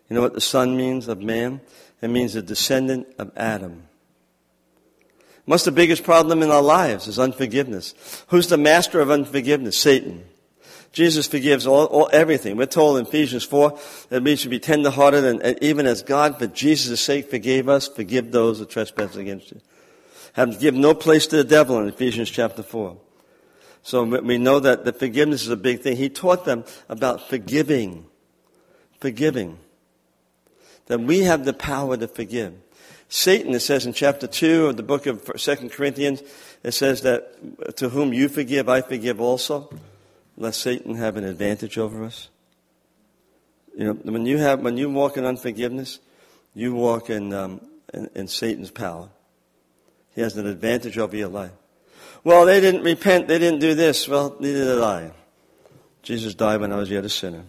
You 0.10 0.16
know 0.16 0.22
what 0.22 0.34
the 0.34 0.41
Son 0.41 0.78
means 0.78 1.07
of 1.07 1.22
man? 1.22 1.62
It 2.01 2.10
means 2.10 2.36
a 2.36 2.41
descendant 2.41 3.07
of 3.18 3.32
Adam. 3.36 3.88
What's 5.46 5.66
the 5.66 5.72
biggest 5.72 6.04
problem 6.04 6.41
in 6.41 6.52
our 6.52 6.62
lives 6.62 7.08
is 7.08 7.20
unforgiveness. 7.20 7.94
Who's 8.28 8.48
the 8.48 8.58
master 8.58 9.02
of 9.02 9.12
unforgiveness? 9.12 9.78
Satan. 9.78 10.26
Jesus 10.94 11.28
forgives 11.28 11.66
all, 11.66 11.86
all, 11.88 12.10
everything. 12.14 12.56
We're 12.56 12.68
told 12.68 13.00
in 13.00 13.06
Ephesians 13.06 13.44
4 13.44 13.78
that 14.10 14.24
we 14.24 14.36
should 14.36 14.52
be 14.52 14.60
tenderhearted 14.60 15.26
and, 15.26 15.41
and 15.41 15.62
even 15.62 15.88
as 15.88 16.04
God, 16.04 16.38
for 16.38 16.48
Jesus' 16.48 17.02
sake, 17.02 17.30
forgave 17.32 17.68
us, 17.68 17.88
forgive 17.88 18.32
those 18.32 18.60
who 18.60 18.66
trespass 18.66 19.16
against 19.16 19.52
you. 19.52 19.60
Have 20.34 20.52
to 20.52 20.58
give 20.58 20.76
no 20.76 20.94
place 20.94 21.28
to 21.28 21.38
the 21.38 21.44
devil 21.44 21.80
in 21.80 21.88
Ephesians 21.88 22.30
chapter 22.30 22.62
4. 22.62 22.96
So 23.82 24.04
we 24.04 24.38
know 24.38 24.60
that 24.60 24.86
the 24.86 24.94
forgiveness 24.94 25.41
is 25.41 25.50
a 25.50 25.58
big 25.58 25.82
thing. 25.82 25.98
He 25.98 26.10
taught 26.10 26.46
them 26.46 26.64
about 26.88 27.28
forgiving. 27.28 28.06
Forgiving. 29.02 29.58
That 30.86 31.02
we 31.02 31.20
have 31.22 31.44
the 31.44 31.54
power 31.54 31.98
to 31.98 32.08
forgive. 32.08 32.54
Satan, 33.16 33.53
it 33.53 33.59
says 33.59 33.86
in 33.86 33.93
chapter 33.93 34.26
2 34.26 34.66
of 34.66 34.76
the 34.76 34.82
book 34.82 35.05
of 35.05 35.24
2 35.38 35.70
Corinthians, 35.70 36.24
it 36.64 36.72
says 36.72 37.03
that 37.03 37.78
to 37.78 37.89
whom 37.89 38.11
you 38.11 38.28
forgive, 38.28 38.68
I 38.68 38.82
forgive 38.82 39.22
also 39.22 39.70
lest 40.36 40.61
Satan 40.61 40.95
have 40.95 41.16
an 41.16 41.24
advantage 41.24 41.78
over 41.78 42.03
us? 42.05 42.30
You 43.78 43.86
know, 43.86 43.93
when 43.93 44.26
you 44.26 44.39
have, 44.39 44.61
when 44.61 44.78
you 44.78 44.89
walk 44.89 45.16
in 45.16 45.26
unforgiveness, 45.26 45.99
you 46.55 46.74
walk 46.74 47.11
in, 47.11 47.32
um, 47.36 47.61
in, 47.93 48.09
in 48.16 48.28
Satan's 48.28 48.72
power. 48.72 49.09
He 50.16 50.22
has 50.22 50.36
an 50.36 50.47
advantage 50.47 50.97
over 50.97 51.16
your 51.16 51.30
life. 51.30 51.51
Well, 52.24 52.47
they 52.47 52.61
didn't 52.61 52.82
repent. 52.82 53.28
They 53.28 53.38
didn't 53.38 53.59
do 53.59 53.76
this. 53.76 54.07
Well, 54.07 54.36
neither 54.39 54.66
did 54.74 54.82
I. 54.82 55.11
Jesus 56.01 56.34
died 56.34 56.61
when 56.61 56.74
I 56.74 56.78
was 56.78 56.89
yet 56.89 57.05
a 57.05 57.09
sinner. 57.09 57.43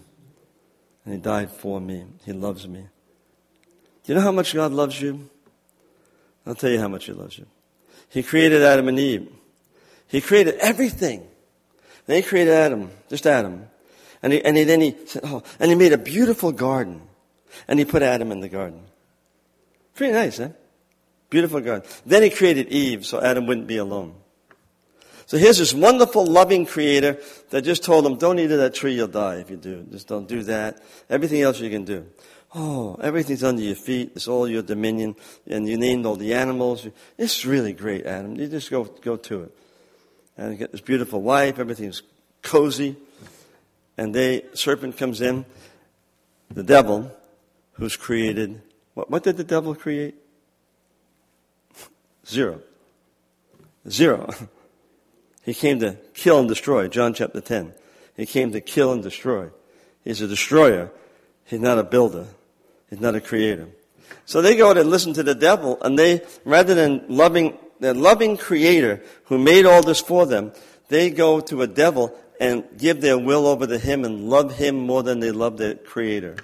And 1.07 1.15
he 1.15 1.21
died 1.21 1.51
for 1.51 1.81
me. 1.81 2.05
He 2.27 2.35
loves 2.35 2.69
me. 2.69 2.81
Do 2.81 4.13
you 4.13 4.15
know 4.15 4.21
how 4.21 4.31
much 4.31 4.53
God 4.53 4.71
loves 4.71 5.01
you? 5.01 5.31
I'll 6.47 6.55
tell 6.55 6.71
you 6.71 6.81
how 6.81 6.89
much 6.89 7.07
he 7.07 7.13
loves 7.13 7.39
you. 7.39 7.47
He 8.09 8.23
created 8.23 8.63
Adam 8.63 8.89
and 8.89 8.99
Eve. 8.99 9.29
He 10.07 10.21
created 10.21 10.57
everything. 10.61 11.27
Then 12.07 12.17
he 12.17 12.23
created 12.23 12.53
Adam, 12.53 12.91
just 13.09 13.27
Adam. 13.27 13.67
And, 14.23 14.33
he, 14.33 14.45
and 14.45 14.57
he, 14.57 14.65
then 14.65 14.81
he 14.81 14.97
said, 15.07 15.23
oh, 15.25 15.43
and 15.59 15.71
he 15.71 15.77
made 15.77 15.93
a 15.93 15.99
beautiful 15.99 16.53
garden. 16.53 17.03
And 17.69 17.79
he 17.79 17.85
put 17.85 18.03
Adam 18.03 18.31
in 18.33 18.41
the 18.41 18.49
garden. 18.49 18.83
Pretty 19.95 20.13
nice, 20.13 20.39
eh? 20.41 20.51
Beautiful 21.31 21.61
garden. 21.61 21.89
Then 22.05 22.23
he 22.23 22.31
created 22.31 22.69
Eve 22.69 23.07
so 23.07 23.21
Adam 23.21 23.47
wouldn't 23.47 23.67
be 23.67 23.79
alone. 23.79 24.15
So 25.27 25.39
here's 25.39 25.59
this 25.59 25.73
wonderful, 25.73 26.27
loving 26.27 26.67
creator 26.67 27.19
that 27.51 27.63
just 27.63 27.83
told 27.83 28.05
him, 28.05 28.17
don't 28.17 28.39
eat 28.39 28.51
of 28.51 28.59
that 28.59 28.75
tree, 28.75 28.95
you'll 28.95 29.09
die 29.09 29.37
if 29.37 29.51
you 29.51 29.57
do. 29.57 29.87
Just 29.91 30.07
don't 30.07 30.29
do 30.29 30.43
that. 30.45 30.83
Everything 31.09 31.41
else 31.41 31.61
you 31.61 31.71
can 31.71 31.85
do. 31.85 32.07
Oh, 32.55 32.97
everything's 33.03 33.43
under 33.43 33.63
your 33.63 33.75
feet. 33.75 34.13
It's 34.15 34.29
all 34.29 34.49
your 34.49 34.63
dominion. 34.63 35.17
And 35.47 35.69
you 35.69 35.77
named 35.77 36.07
all 36.07 36.17
the 36.17 36.35
animals. 36.35 36.87
It's 37.19 37.45
really 37.45 37.73
great, 37.73 38.07
Adam. 38.07 38.37
You 38.37 38.47
just 38.47 38.71
go, 38.71 38.85
go 38.85 39.17
to 39.17 39.43
it 39.43 39.55
and 40.37 40.53
you 40.53 40.59
get 40.59 40.73
this 40.73 40.81
beautiful 40.81 41.23
wife, 41.23 41.59
everything's 41.59 42.03
cozy, 42.43 42.97
and 43.97 44.15
the 44.15 44.45
serpent 44.55 44.97
comes 44.97 45.21
in, 45.21 45.45
the 46.51 46.63
devil, 46.63 47.11
who's 47.75 47.97
created, 47.97 48.61
what, 48.95 49.11
what 49.11 49.23
did 49.23 49.37
the 49.37 49.45
devil 49.45 49.75
create? 49.75 50.15
Zero. 52.27 52.61
Zero. 53.89 54.31
He 55.45 55.53
came 55.53 55.79
to 55.81 55.99
kill 56.15 56.39
and 56.39 56.49
destroy, 56.49 56.89
John 56.89 57.13
chapter 57.13 57.39
10. 57.39 57.75
He 58.17 58.25
came 58.25 58.53
to 58.53 58.63
kill 58.63 58.93
and 58.93 59.03
destroy. 59.03 59.51
He's 60.03 60.23
a 60.23 60.27
destroyer. 60.27 60.91
He's 61.45 61.61
not 61.61 61.79
a 61.79 61.83
builder. 61.83 62.29
He's 62.95 63.01
not 63.01 63.17
a 63.17 63.21
creator. 63.21 63.67
So 64.25 64.41
they 64.41 64.55
go 64.55 64.71
out 64.71 64.79
and 64.79 64.89
listen 64.89 65.15
to 65.15 65.25
the 65.25 65.35
devil, 65.35 65.83
and 65.83 65.99
they, 65.99 66.23
rather 66.45 66.77
than 66.77 67.05
loving 67.09 67.59
the 67.81 67.93
loving 67.93 68.37
creator 68.37 69.03
who 69.25 69.37
made 69.37 69.67
all 69.67 69.83
this 69.83 69.99
for 69.99 70.27
them, 70.27 70.53
they 70.87 71.11
go 71.11 71.41
to 71.41 71.63
a 71.63 71.67
devil 71.67 72.17
and 72.39 72.63
give 72.79 73.01
their 73.01 73.19
will 73.19 73.49
over 73.49 73.67
to 73.67 73.79
him 73.81 74.05
and 74.05 74.31
love 74.31 74.55
him 74.55 74.77
more 74.77 75.03
than 75.03 75.19
they 75.19 75.33
love 75.33 75.57
the 75.57 75.75
creator. 75.75 76.37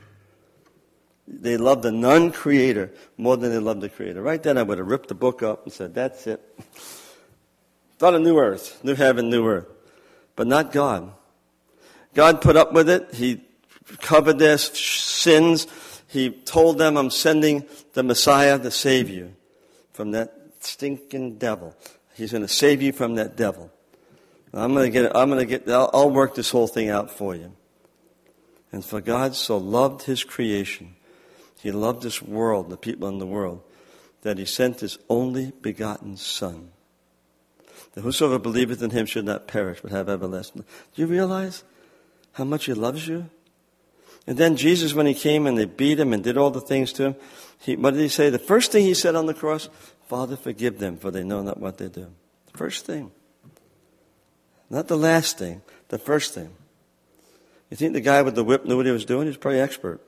They 1.29 1.57
love 1.57 1.83
the 1.83 1.93
non-creator 1.93 2.91
more 3.17 3.37
than 3.37 3.53
they 3.53 3.61
love 3.61 3.81
the 3.81 3.89
creator. 3.89 4.21
Right 4.21 4.43
then 4.43 4.59
I 4.59 4.65
would 4.65 4.79
have 4.79 4.89
ripped 4.89 5.09
the 5.09 5.15
book 5.15 5.45
up 5.45 5.63
and 5.63 5.73
said, 5.73 5.95
that's 5.95 6.27
it. 6.27 6.41
Thought 7.99 8.15
of 8.15 8.23
new 8.23 8.39
earth, 8.39 8.83
new 8.83 8.97
heaven, 8.97 9.31
new 9.31 9.47
earth. 9.47 9.69
But 10.35 10.49
not 10.49 10.73
God. 10.73 11.13
God 12.13 12.41
put 12.41 12.57
up 12.57 12.73
with 12.73 12.89
it. 12.89 13.15
He 13.15 13.45
covered 14.01 14.41
their 14.41 14.59
sins. 14.59 15.69
He 16.11 16.31
told 16.31 16.79
them, 16.79 16.97
I'm 16.97 17.11
sending 17.11 17.67
the 17.93 18.03
Messiah 18.03 18.59
to 18.59 18.73
save 18.73 19.09
you 19.09 19.33
from 19.93 20.11
that 20.11 20.35
stinking 20.59 21.39
devil. 21.39 21.77
He's 22.15 22.33
going 22.33 22.43
to 22.43 22.49
save 22.49 22.83
you 22.83 22.93
from 22.93 23.15
that 23.15 23.37
devil. 23.37 23.71
I'm 24.53 24.75
going 24.75 24.91
to 24.91 25.01
get, 25.01 25.15
I'm 25.15 25.29
going 25.29 25.39
to 25.39 25.47
get, 25.47 25.69
I'll, 25.69 25.89
I'll 25.95 26.11
work 26.11 26.35
this 26.35 26.51
whole 26.51 26.67
thing 26.67 26.89
out 26.89 27.13
for 27.13 27.37
you. 27.37 27.53
And 28.73 28.85
for 28.85 29.01
God 29.01 29.37
so 29.37 29.57
loved 29.57 30.03
his 30.03 30.25
creation, 30.25 30.97
he 31.61 31.71
loved 31.71 32.03
this 32.03 32.21
world, 32.21 32.71
the 32.71 32.77
people 32.77 33.09
in 33.09 33.19
the 33.19 33.27
world, 33.27 33.63
that 34.23 34.37
he 34.37 34.45
sent 34.47 34.81
his 34.81 34.99
only 35.09 35.53
begotten 35.63 36.17
Son. 36.17 36.73
That 37.93 38.01
whosoever 38.01 38.41
believeth 38.41 38.83
in 38.83 38.91
him 38.91 39.07
should 39.07 39.27
not 39.27 39.47
perish, 39.47 39.79
but 39.81 39.93
have 39.93 40.09
everlasting. 40.09 40.63
Life. 40.63 40.89
Do 40.93 41.03
you 41.03 41.07
realize 41.07 41.63
how 42.33 42.45
much 42.45 42.65
he 42.65 42.75
loves 42.75 43.07
you? 43.07 43.31
And 44.31 44.39
then 44.39 44.55
Jesus, 44.55 44.95
when 44.95 45.07
he 45.07 45.15
came 45.15 45.49
and 45.49 45.59
they 45.59 45.65
beat 45.65 45.99
him 45.99 46.13
and 46.13 46.23
did 46.23 46.37
all 46.37 46.53
the 46.53 46.61
things 46.61 46.93
to 46.93 47.03
him, 47.03 47.17
he, 47.59 47.75
what 47.75 47.95
did 47.95 48.01
he 48.01 48.07
say? 48.07 48.31
The 48.31 48.39
first 48.39 48.71
thing 48.71 48.85
he 48.85 48.95
said 48.95 49.17
on 49.17 49.27
the 49.27 49.35
cross, 49.35 49.69
Father, 50.07 50.37
forgive 50.37 50.79
them, 50.79 50.99
for 50.99 51.11
they 51.11 51.25
know 51.25 51.43
not 51.43 51.59
what 51.59 51.79
they 51.79 51.89
do. 51.89 52.07
The 52.53 52.57
first 52.57 52.87
thing. 52.87 53.11
Not 54.71 54.87
the 54.87 54.97
last 54.97 55.37
thing, 55.37 55.63
the 55.89 55.99
first 55.99 56.33
thing. 56.33 56.51
You 57.71 57.77
think 57.77 57.93
the 57.93 58.01
guy 58.01 58.23
with 58.23 58.37
the 58.37 58.45
whip 58.45 58.65
knew 58.65 58.77
what 58.77 58.87
he 58.87 58.93
was 58.93 59.05
doing? 59.05 59.23
He 59.23 59.31
was 59.31 59.37
probably 59.37 59.59
expert. 59.59 60.01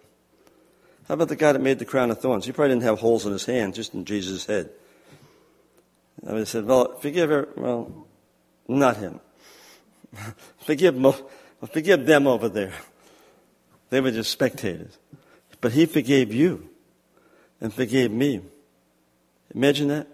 How 1.09 1.15
about 1.15 1.27
the 1.27 1.35
guy 1.35 1.51
that 1.51 1.61
made 1.61 1.81
the 1.81 1.85
crown 1.85 2.13
of 2.13 2.21
thorns? 2.21 2.47
He 2.47 2.53
probably 2.53 2.77
didn't 2.77 2.85
have 2.85 3.01
holes 3.01 3.27
in 3.27 3.33
his 3.33 3.45
hand, 3.45 3.75
just 3.75 3.93
in 3.93 4.05
Jesus' 4.05 4.47
head. 4.47 4.71
I 6.25 6.35
would 6.35 6.47
said, 6.47 6.65
well, 6.67 6.95
forgive 6.95 7.29
her. 7.29 7.49
Well, 7.57 8.07
not 8.69 8.99
him. 8.99 9.19
forgive, 10.59 10.95
mo- 10.95 11.29
forgive 11.73 12.07
them 12.07 12.29
over 12.29 12.49
there. 12.49 12.73
They 13.93 14.01
were 14.01 14.11
just 14.11 14.31
spectators. 14.31 14.97
But 15.61 15.73
he 15.73 15.85
forgave 15.85 16.33
you 16.33 16.67
and 17.61 17.75
forgave 17.75 18.11
me. 18.11 18.41
Imagine 19.55 19.89
that. 19.89 20.07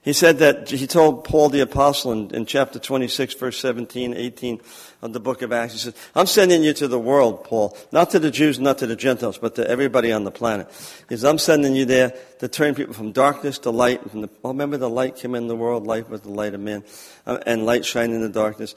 He 0.00 0.14
said 0.14 0.38
that, 0.38 0.70
he 0.70 0.86
told 0.86 1.24
Paul 1.24 1.50
the 1.50 1.60
apostle 1.60 2.12
in, 2.12 2.34
in, 2.34 2.46
chapter 2.46 2.78
26, 2.78 3.34
verse 3.34 3.58
17, 3.58 4.14
18 4.14 4.60
of 5.02 5.12
the 5.12 5.20
book 5.20 5.42
of 5.42 5.52
Acts, 5.52 5.74
he 5.74 5.78
says, 5.78 5.94
I'm 6.14 6.24
sending 6.26 6.62
you 6.62 6.72
to 6.72 6.88
the 6.88 6.98
world, 6.98 7.44
Paul. 7.44 7.76
Not 7.92 8.10
to 8.10 8.18
the 8.18 8.30
Jews, 8.30 8.58
not 8.58 8.78
to 8.78 8.86
the 8.86 8.96
Gentiles, 8.96 9.36
but 9.36 9.56
to 9.56 9.68
everybody 9.68 10.10
on 10.10 10.24
the 10.24 10.30
planet. 10.30 10.68
He 11.08 11.16
says, 11.16 11.24
I'm 11.24 11.38
sending 11.38 11.74
you 11.74 11.84
there 11.84 12.14
to 12.38 12.48
turn 12.48 12.74
people 12.74 12.94
from 12.94 13.12
darkness 13.12 13.58
to 13.58 13.70
light. 13.70 14.10
From 14.10 14.22
the, 14.22 14.30
well, 14.42 14.54
remember 14.54 14.78
the 14.78 14.88
light 14.88 15.16
came 15.16 15.34
in 15.34 15.48
the 15.48 15.56
world, 15.56 15.86
light 15.86 16.08
was 16.08 16.22
the 16.22 16.30
light 16.30 16.54
of 16.54 16.60
man, 16.60 16.82
uh, 17.26 17.40
and 17.44 17.66
light 17.66 17.84
shined 17.84 18.14
in 18.14 18.22
the 18.22 18.30
darkness. 18.30 18.74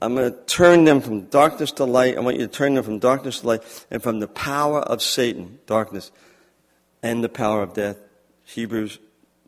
I'm 0.00 0.14
going 0.14 0.32
to 0.32 0.38
turn 0.44 0.84
them 0.84 1.00
from 1.00 1.22
darkness 1.22 1.72
to 1.72 1.84
light. 1.84 2.16
I 2.16 2.20
want 2.20 2.38
you 2.38 2.46
to 2.46 2.52
turn 2.52 2.74
them 2.74 2.84
from 2.84 2.98
darkness 3.00 3.40
to 3.40 3.46
light 3.48 3.86
and 3.90 4.02
from 4.02 4.20
the 4.20 4.28
power 4.28 4.80
of 4.80 5.02
Satan, 5.02 5.58
darkness, 5.66 6.12
and 7.02 7.22
the 7.22 7.28
power 7.28 7.62
of 7.62 7.74
death. 7.74 7.96
Hebrews 8.44 8.98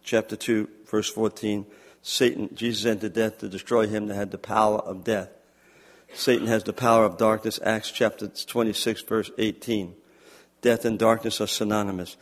chapter 0.03 0.36
2, 0.36 0.68
verse 0.86 1.09
14. 1.09 1.66
Satan, 2.03 2.51
Jesus 2.55 2.84
entered 2.84 3.12
death 3.12 3.38
to 3.38 3.48
destroy 3.48 3.86
him 3.86 4.07
that 4.07 4.14
had 4.14 4.30
the 4.30 4.38
power 4.38 4.78
of 4.78 5.05
death. 5.05 5.28
Satan 6.14 6.48
has 6.48 6.64
the 6.64 6.72
power 6.72 7.05
of 7.05 7.16
darkness. 7.16 7.61
Acts 7.62 7.90
chapter 7.90 8.26
26, 8.26 9.03
verse 9.03 9.30
18. 9.38 9.94
Death 10.62 10.84
and 10.84 10.98
darkness 10.98 11.40
are 11.40 11.46
synonymous. 11.46 12.16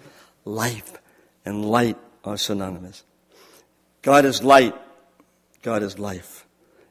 Life 0.45 0.99
and 1.45 1.65
light 1.65 1.97
are 2.25 2.37
synonymous. 2.37 3.05
God 4.03 4.25
is 4.25 4.43
light. 4.43 4.75
God 5.63 5.83
is 5.83 5.99
life. 5.99 6.47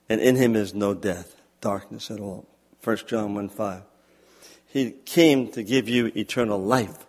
And 0.09 0.21
in 0.21 0.35
him 0.35 0.55
is 0.55 0.73
no 0.73 0.93
death, 0.93 1.35
darkness 1.61 2.09
at 2.09 2.19
all. 2.19 2.47
1 2.83 2.97
John 3.07 3.35
1 3.35 3.49
5. 3.49 3.81
He 4.67 4.91
came 4.91 5.51
to 5.51 5.63
give 5.63 5.89
you 5.89 6.11
eternal 6.15 6.61
life. 6.61 7.05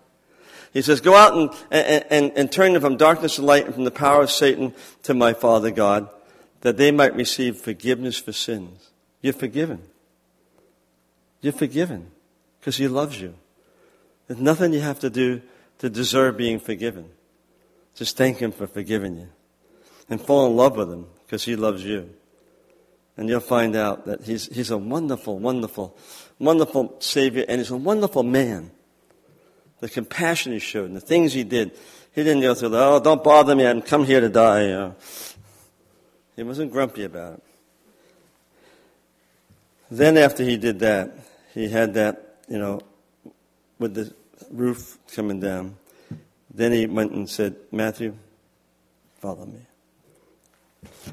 He 0.72 0.82
says, 0.82 1.00
Go 1.00 1.14
out 1.14 1.34
and, 1.70 2.04
and, 2.10 2.32
and, 2.36 2.52
turn 2.52 2.78
from 2.80 2.96
darkness 2.96 3.36
to 3.36 3.42
light 3.42 3.66
and 3.66 3.74
from 3.74 3.84
the 3.84 3.90
power 3.90 4.22
of 4.22 4.30
Satan 4.30 4.74
to 5.04 5.14
my 5.14 5.32
Father 5.32 5.70
God, 5.70 6.08
that 6.60 6.76
they 6.76 6.90
might 6.90 7.14
receive 7.14 7.56
forgiveness 7.56 8.18
for 8.18 8.32
sins. 8.32 8.90
You're 9.22 9.32
forgiven. 9.32 9.82
You're 11.40 11.52
forgiven 11.52 12.10
because 12.60 12.76
He 12.76 12.88
loves 12.88 13.20
you. 13.20 13.34
There's 14.26 14.40
nothing 14.40 14.72
you 14.72 14.80
have 14.80 15.00
to 15.00 15.10
do 15.10 15.42
to 15.78 15.88
deserve 15.88 16.36
being 16.36 16.60
forgiven. 16.60 17.08
Just 17.94 18.16
thank 18.16 18.38
Him 18.38 18.52
for 18.52 18.66
forgiving 18.66 19.16
you 19.16 19.28
and 20.10 20.20
fall 20.20 20.46
in 20.46 20.56
love 20.56 20.76
with 20.76 20.92
Him 20.92 21.06
because 21.24 21.44
He 21.44 21.56
loves 21.56 21.84
you. 21.84 22.10
And 23.18 23.28
you'll 23.28 23.40
find 23.40 23.76
out 23.76 24.06
that 24.06 24.22
He's, 24.22 24.46
he's 24.46 24.70
a 24.70 24.78
wonderful, 24.78 25.38
wonderful, 25.38 25.94
wonderful 26.38 26.96
Savior 27.00 27.44
and 27.46 27.60
He's 27.60 27.70
a 27.70 27.76
wonderful 27.76 28.22
man 28.22 28.70
the 29.80 29.88
compassion 29.88 30.52
he 30.52 30.58
showed 30.58 30.86
and 30.86 30.96
the 30.96 31.00
things 31.00 31.32
he 31.32 31.44
did. 31.44 31.72
He 32.14 32.24
didn't 32.24 32.42
go 32.42 32.54
through 32.54 32.70
the, 32.70 32.78
oh, 32.78 33.00
don't 33.00 33.22
bother 33.22 33.54
me, 33.54 33.66
I'm 33.66 33.82
come 33.82 34.04
here 34.04 34.20
to 34.20 34.28
die. 34.28 34.66
Know. 34.66 34.96
He 36.36 36.42
wasn't 36.42 36.72
grumpy 36.72 37.04
about 37.04 37.34
it. 37.34 37.42
Then 39.90 40.18
after 40.18 40.44
he 40.44 40.56
did 40.56 40.80
that, 40.80 41.16
he 41.54 41.68
had 41.68 41.94
that, 41.94 42.38
you 42.48 42.58
know, 42.58 42.80
with 43.78 43.94
the 43.94 44.12
roof 44.50 44.98
coming 45.14 45.40
down. 45.40 45.76
Then 46.52 46.72
he 46.72 46.86
went 46.86 47.12
and 47.12 47.28
said, 47.28 47.56
Matthew, 47.70 48.14
follow 49.20 49.46
me. 49.46 49.60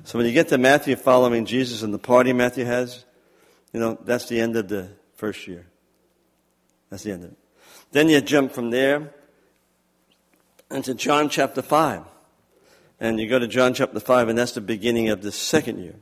So 0.04 0.18
when 0.18 0.26
you 0.26 0.34
get 0.34 0.50
to 0.50 0.58
Matthew 0.58 0.96
following 0.96 1.46
Jesus 1.46 1.82
and 1.82 1.94
the 1.94 2.00
party 2.00 2.34
Matthew 2.34 2.66
has, 2.66 3.06
you 3.72 3.80
know, 3.80 3.98
that's 4.04 4.28
the 4.28 4.40
end 4.40 4.56
of 4.56 4.68
the 4.68 4.90
first 5.16 5.48
year. 5.48 5.66
That's 6.90 7.04
the 7.04 7.12
end 7.12 7.24
of 7.24 7.32
it. 7.32 7.38
Then 7.92 8.10
you 8.10 8.22
jump 8.22 8.52
from 8.52 8.72
there 8.72 9.14
into 10.70 10.94
John 10.94 11.30
chapter 11.30 11.62
5. 11.62 12.04
And 13.00 13.20
you 13.20 13.28
go 13.28 13.40
to 13.40 13.48
John 13.48 13.74
chapter 13.74 14.00
5, 14.00 14.30
and 14.30 14.38
that's 14.38 14.54
the 14.54 14.62
beginning 14.62 15.10
of 15.10 15.22
the 15.22 15.32
second 15.32 15.80
year. 15.80 15.96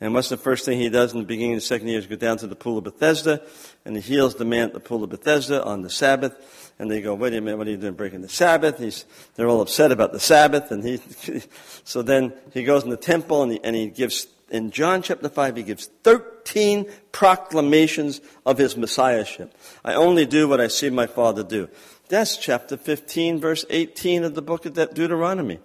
And 0.00 0.14
what's 0.14 0.28
the 0.28 0.36
first 0.36 0.64
thing 0.64 0.78
he 0.78 0.90
does 0.90 1.12
in 1.12 1.18
the 1.18 1.26
beginning 1.26 1.54
of 1.54 1.56
the 1.56 1.66
second 1.66 1.88
year 1.88 1.98
is 1.98 2.06
go 2.06 2.14
down 2.14 2.38
to 2.38 2.46
the 2.46 2.54
pool 2.54 2.78
of 2.78 2.84
Bethesda, 2.84 3.42
and 3.84 3.96
he 3.96 4.00
heals 4.00 4.36
the 4.36 4.44
man 4.44 4.68
at 4.68 4.72
the 4.72 4.80
pool 4.80 5.02
of 5.02 5.10
Bethesda 5.10 5.64
on 5.64 5.82
the 5.82 5.90
Sabbath. 5.90 6.72
And 6.78 6.88
they 6.88 7.00
go, 7.00 7.14
wait 7.14 7.34
a 7.34 7.40
minute, 7.40 7.58
what 7.58 7.66
are 7.66 7.70
you 7.70 7.76
doing 7.76 7.94
breaking 7.94 8.22
the 8.22 8.28
Sabbath? 8.28 8.78
He's, 8.78 9.04
they're 9.34 9.48
all 9.48 9.60
upset 9.60 9.90
about 9.90 10.12
the 10.12 10.20
Sabbath. 10.20 10.70
And 10.70 10.84
he, 10.84 11.00
so 11.84 12.02
then 12.02 12.32
he 12.54 12.62
goes 12.62 12.84
in 12.84 12.90
the 12.90 12.96
temple 12.96 13.42
and 13.42 13.52
he, 13.52 13.60
and 13.64 13.74
he 13.74 13.88
gives, 13.88 14.28
in 14.48 14.70
John 14.70 15.02
chapter 15.02 15.28
5, 15.28 15.56
he 15.56 15.62
gives 15.64 15.86
13 16.04 16.88
proclamations 17.10 18.20
of 18.46 18.58
his 18.58 18.76
messiahship. 18.76 19.52
I 19.84 19.94
only 19.94 20.26
do 20.26 20.46
what 20.46 20.60
I 20.60 20.68
see 20.68 20.90
my 20.90 21.08
father 21.08 21.42
do. 21.42 21.68
That's 22.08 22.36
chapter 22.36 22.76
15, 22.76 23.40
verse 23.40 23.64
18 23.68 24.22
of 24.22 24.36
the 24.36 24.42
book 24.42 24.64
of 24.64 24.74
Deuteronomy. 24.74 25.58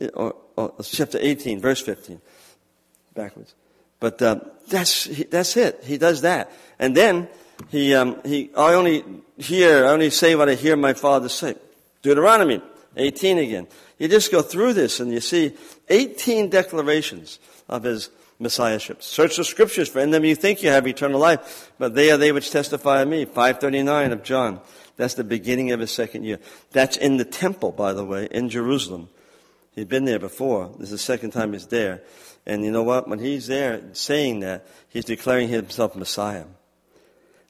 Eh, 0.00 0.08
or, 0.12 0.34
or 0.56 0.74
chapter 0.82 1.18
18, 1.20 1.60
verse 1.60 1.80
15 1.80 2.20
backwards. 3.14 3.54
But 4.00 4.20
uh, 4.20 4.40
that's 4.68 5.06
that's 5.30 5.56
it. 5.56 5.82
He 5.84 5.98
does 5.98 6.22
that, 6.22 6.52
and 6.78 6.96
then 6.96 7.28
he 7.68 7.94
um, 7.94 8.20
he. 8.24 8.50
I 8.56 8.74
only 8.74 9.04
hear. 9.38 9.86
I 9.86 9.90
only 9.90 10.10
say 10.10 10.34
what 10.34 10.48
I 10.48 10.54
hear 10.54 10.76
my 10.76 10.92
father 10.92 11.28
say. 11.28 11.54
Deuteronomy 12.02 12.60
18 12.96 13.38
again. 13.38 13.66
You 13.98 14.08
just 14.08 14.30
go 14.30 14.42
through 14.42 14.74
this 14.74 15.00
and 15.00 15.10
you 15.12 15.20
see 15.20 15.54
18 15.88 16.50
declarations 16.50 17.38
of 17.68 17.84
his 17.84 18.10
messiahship. 18.38 19.02
Search 19.02 19.36
the 19.36 19.44
scriptures, 19.44 19.88
for 19.88 20.00
in 20.00 20.10
them 20.10 20.24
you 20.24 20.34
think 20.34 20.62
you 20.62 20.68
have 20.68 20.86
eternal 20.86 21.20
life, 21.20 21.72
but 21.78 21.94
they 21.94 22.10
are 22.10 22.16
they 22.16 22.32
which 22.32 22.50
testify 22.50 23.02
of 23.02 23.08
me. 23.08 23.24
539 23.24 24.12
of 24.12 24.22
John. 24.22 24.60
That's 24.96 25.14
the 25.14 25.24
beginning 25.24 25.72
of 25.72 25.80
his 25.80 25.90
second 25.90 26.24
year. 26.24 26.38
That's 26.72 26.96
in 26.96 27.16
the 27.16 27.24
temple, 27.24 27.72
by 27.72 27.92
the 27.92 28.04
way, 28.04 28.28
in 28.30 28.48
Jerusalem. 28.48 29.08
He'd 29.74 29.88
been 29.88 30.04
there 30.04 30.18
before. 30.18 30.70
This 30.78 30.88
is 30.88 30.92
the 30.92 30.98
second 30.98 31.32
time 31.32 31.52
he's 31.52 31.66
there. 31.66 32.02
And 32.46 32.64
you 32.64 32.70
know 32.70 32.82
what? 32.82 33.08
When 33.08 33.18
he's 33.18 33.46
there 33.46 33.82
saying 33.92 34.40
that, 34.40 34.66
he's 34.88 35.04
declaring 35.04 35.48
himself 35.48 35.96
Messiah. 35.96 36.44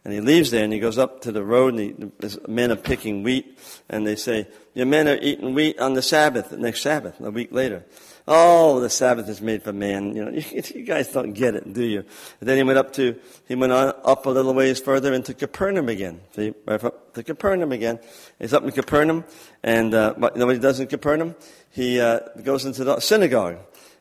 And 0.05 0.13
he 0.13 0.21
leaves 0.21 0.51
there 0.51 0.65
and 0.65 0.73
he 0.73 0.79
goes 0.79 0.99
up 0.99 1.23
to 1.23 1.33
the 1.33 1.43
road 1.43 1.75
and 1.75 2.13
he, 2.21 2.31
men 2.47 2.71
are 2.71 2.77
picking 2.77 3.23
wheat 3.23 3.59
and 3.89 4.07
they 4.07 4.17
say, 4.17 4.47
your 4.75 4.87
men 4.87 5.09
are 5.09 5.17
eating 5.21 5.55
wheat 5.55 5.79
on 5.79 5.95
the 5.95 6.03
Sabbath, 6.03 6.51
the 6.51 6.59
next 6.59 6.83
Sabbath, 6.83 7.21
a 7.21 7.31
week 7.31 7.53
later. 7.53 7.85
Oh, 8.27 8.81
the 8.81 8.89
Sabbath 8.89 9.29
is 9.29 9.43
made 9.43 9.63
for 9.63 9.73
man. 9.73 10.17
You 10.17 10.25
know, 10.25 10.31
you, 10.75 10.83
guys 10.83 11.09
don't 11.09 11.33
get 11.33 11.55
it, 11.55 11.71
do 11.73 11.83
you? 11.83 11.99
And 12.41 12.49
then 12.49 12.57
he 12.57 12.63
went 12.63 12.79
up 12.79 12.93
to, 12.95 13.19
he 13.47 13.55
went 13.55 13.73
on 13.73 13.93
up 14.03 14.25
a 14.25 14.31
little 14.31 14.55
ways 14.55 14.81
further 14.81 15.13
into 15.13 15.35
Capernaum 15.35 15.89
again. 15.89 16.21
See, 16.35 16.55
right 16.67 16.83
up 16.83 17.13
to 17.15 17.23
Capernaum 17.23 17.73
again. 17.73 17.99
He's 18.39 18.55
up 18.55 18.65
in 18.65 18.71
Capernaum 18.71 19.25
and, 19.63 19.93
uh, 19.93 20.15
you 20.17 20.39
know 20.39 20.47
what 20.47 20.55
he 20.55 20.61
does 20.61 20.81
in 20.81 20.87
Capernaum? 20.87 21.35
He, 21.71 22.01
uh, 22.01 22.21
goes 22.43 22.65
into 22.65 22.83
the 22.85 22.99
synagogue 23.01 23.59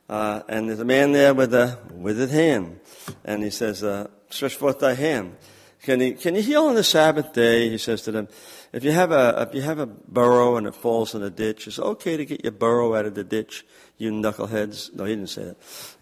uh, 0.07 0.41
and 0.47 0.69
there's 0.69 0.80
a 0.80 0.86
man 0.86 1.11
there 1.11 1.34
with 1.34 1.53
a 1.53 1.78
withered 1.91 2.30
hand. 2.30 2.80
And 3.26 3.43
he 3.43 3.49
says, 3.49 3.84
uh, 3.84 4.07
stretch 4.30 4.55
forth 4.55 4.80
thy 4.80 4.93
hand. 4.93 5.36
Can 5.82 5.99
he, 5.99 6.13
can 6.13 6.36
you 6.36 6.41
heal 6.41 6.63
on 6.65 6.76
the 6.76 6.84
Sabbath 6.84 7.34
day? 7.34 7.69
He 7.69 7.78
says 7.78 8.03
to 8.03 8.11
them, 8.11 8.30
if 8.74 8.84
you 8.84 8.91
have 8.91 9.11
a, 9.11 9.47
if 9.47 9.55
you 9.55 9.61
have 9.61 9.78
a 9.78 9.86
burro 9.86 10.57
and 10.57 10.65
it 10.65 10.74
falls 10.74 11.13
in 11.13 11.21
a 11.21 11.30
ditch, 11.30 11.67
it's 11.67 11.78
okay 11.78 12.17
to 12.17 12.26
get 12.26 12.43
your 12.43 12.51
burro 12.51 12.95
out 12.95 13.05
of 13.05 13.13
the 13.13 13.24
ditch, 13.24 13.63
you 13.99 14.11
knuckleheads. 14.11 14.93
No, 14.95 15.05
he 15.05 15.15
didn't 15.15 15.30
say 15.30 15.53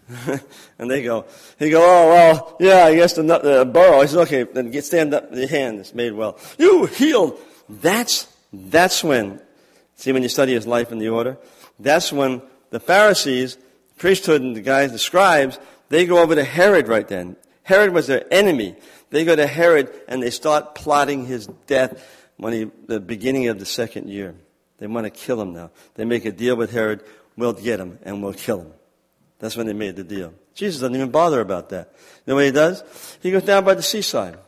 that. 0.08 0.44
and 0.80 0.90
they 0.90 1.04
go, 1.04 1.26
he 1.60 1.70
go, 1.70 1.82
oh, 1.82 2.10
well, 2.10 2.58
yeah, 2.62 2.86
I 2.86 2.96
guess 2.96 3.14
the, 3.14 3.24
the 3.24 3.70
burro. 3.72 4.02
He 4.02 4.08
says, 4.08 4.18
okay, 4.20 4.44
then 4.44 4.72
get, 4.72 4.86
stand 4.86 5.14
up, 5.14 5.30
the 5.32 5.48
hand 5.48 5.82
is 5.82 5.94
made 5.94 6.14
well. 6.14 6.40
You 6.58 6.86
healed. 6.86 7.38
That's, 7.68 8.28
that's 8.54 9.04
when, 9.04 9.42
see 9.96 10.14
when 10.14 10.24
you 10.24 10.30
study 10.30 10.54
his 10.54 10.66
life 10.66 10.94
in 10.94 11.00
the 11.00 11.10
order, 11.10 11.38
that's 11.78 12.14
when 12.14 12.42
the 12.70 12.80
Pharisees 12.80 13.58
priesthood 13.98 14.42
and 14.42 14.56
the 14.56 14.62
guys, 14.62 14.94
the 14.94 15.00
scribes, 15.00 15.60
they 15.90 16.06
go 16.06 16.20
over 16.20 16.36
to 16.36 16.44
Herod 16.44 16.88
right 16.88 17.08
then. 17.08 17.36
Herod 17.64 17.94
was 17.94 18.08
their 18.08 18.26
enemy. 18.34 18.76
They 19.10 19.26
go 19.26 19.36
to 19.36 19.46
Herod 19.46 19.94
and 20.08 20.24
they 20.24 20.30
start 20.30 20.74
plotting 20.74 21.26
his 21.26 21.48
death 21.68 22.21
when 22.42 22.54
he, 22.54 22.72
the 22.88 23.00
beginning 23.00 23.50
of 23.50 23.60
the 23.60 23.68
second 23.68 24.10
year. 24.10 24.34
They 24.80 24.88
want 24.88 25.06
to 25.06 25.12
kill 25.12 25.40
him 25.40 25.54
now. 25.54 25.70
They 25.94 26.06
make 26.06 26.26
a 26.26 26.32
deal 26.32 26.56
with 26.56 26.72
Herod. 26.72 27.04
We'll 27.38 27.54
get 27.54 27.80
him 27.80 28.00
and 28.02 28.24
we'll 28.24 28.34
kill 28.34 28.62
him. 28.62 28.74
That's 29.38 29.56
when 29.56 29.68
they 29.68 29.74
made 29.74 29.96
the 29.96 30.04
deal. 30.04 30.34
Jesus 30.56 30.82
doesn't 30.82 30.96
even 30.96 31.12
bother 31.12 31.40
about 31.40 31.70
that. 31.70 31.94
You 31.94 32.32
know 32.32 32.36
what 32.36 32.46
he 32.46 32.52
does? 32.52 32.84
He 33.22 33.30
goes 33.30 33.44
down 33.44 33.64
by 33.64 33.76
the 33.76 33.84
seaside. 33.84 34.40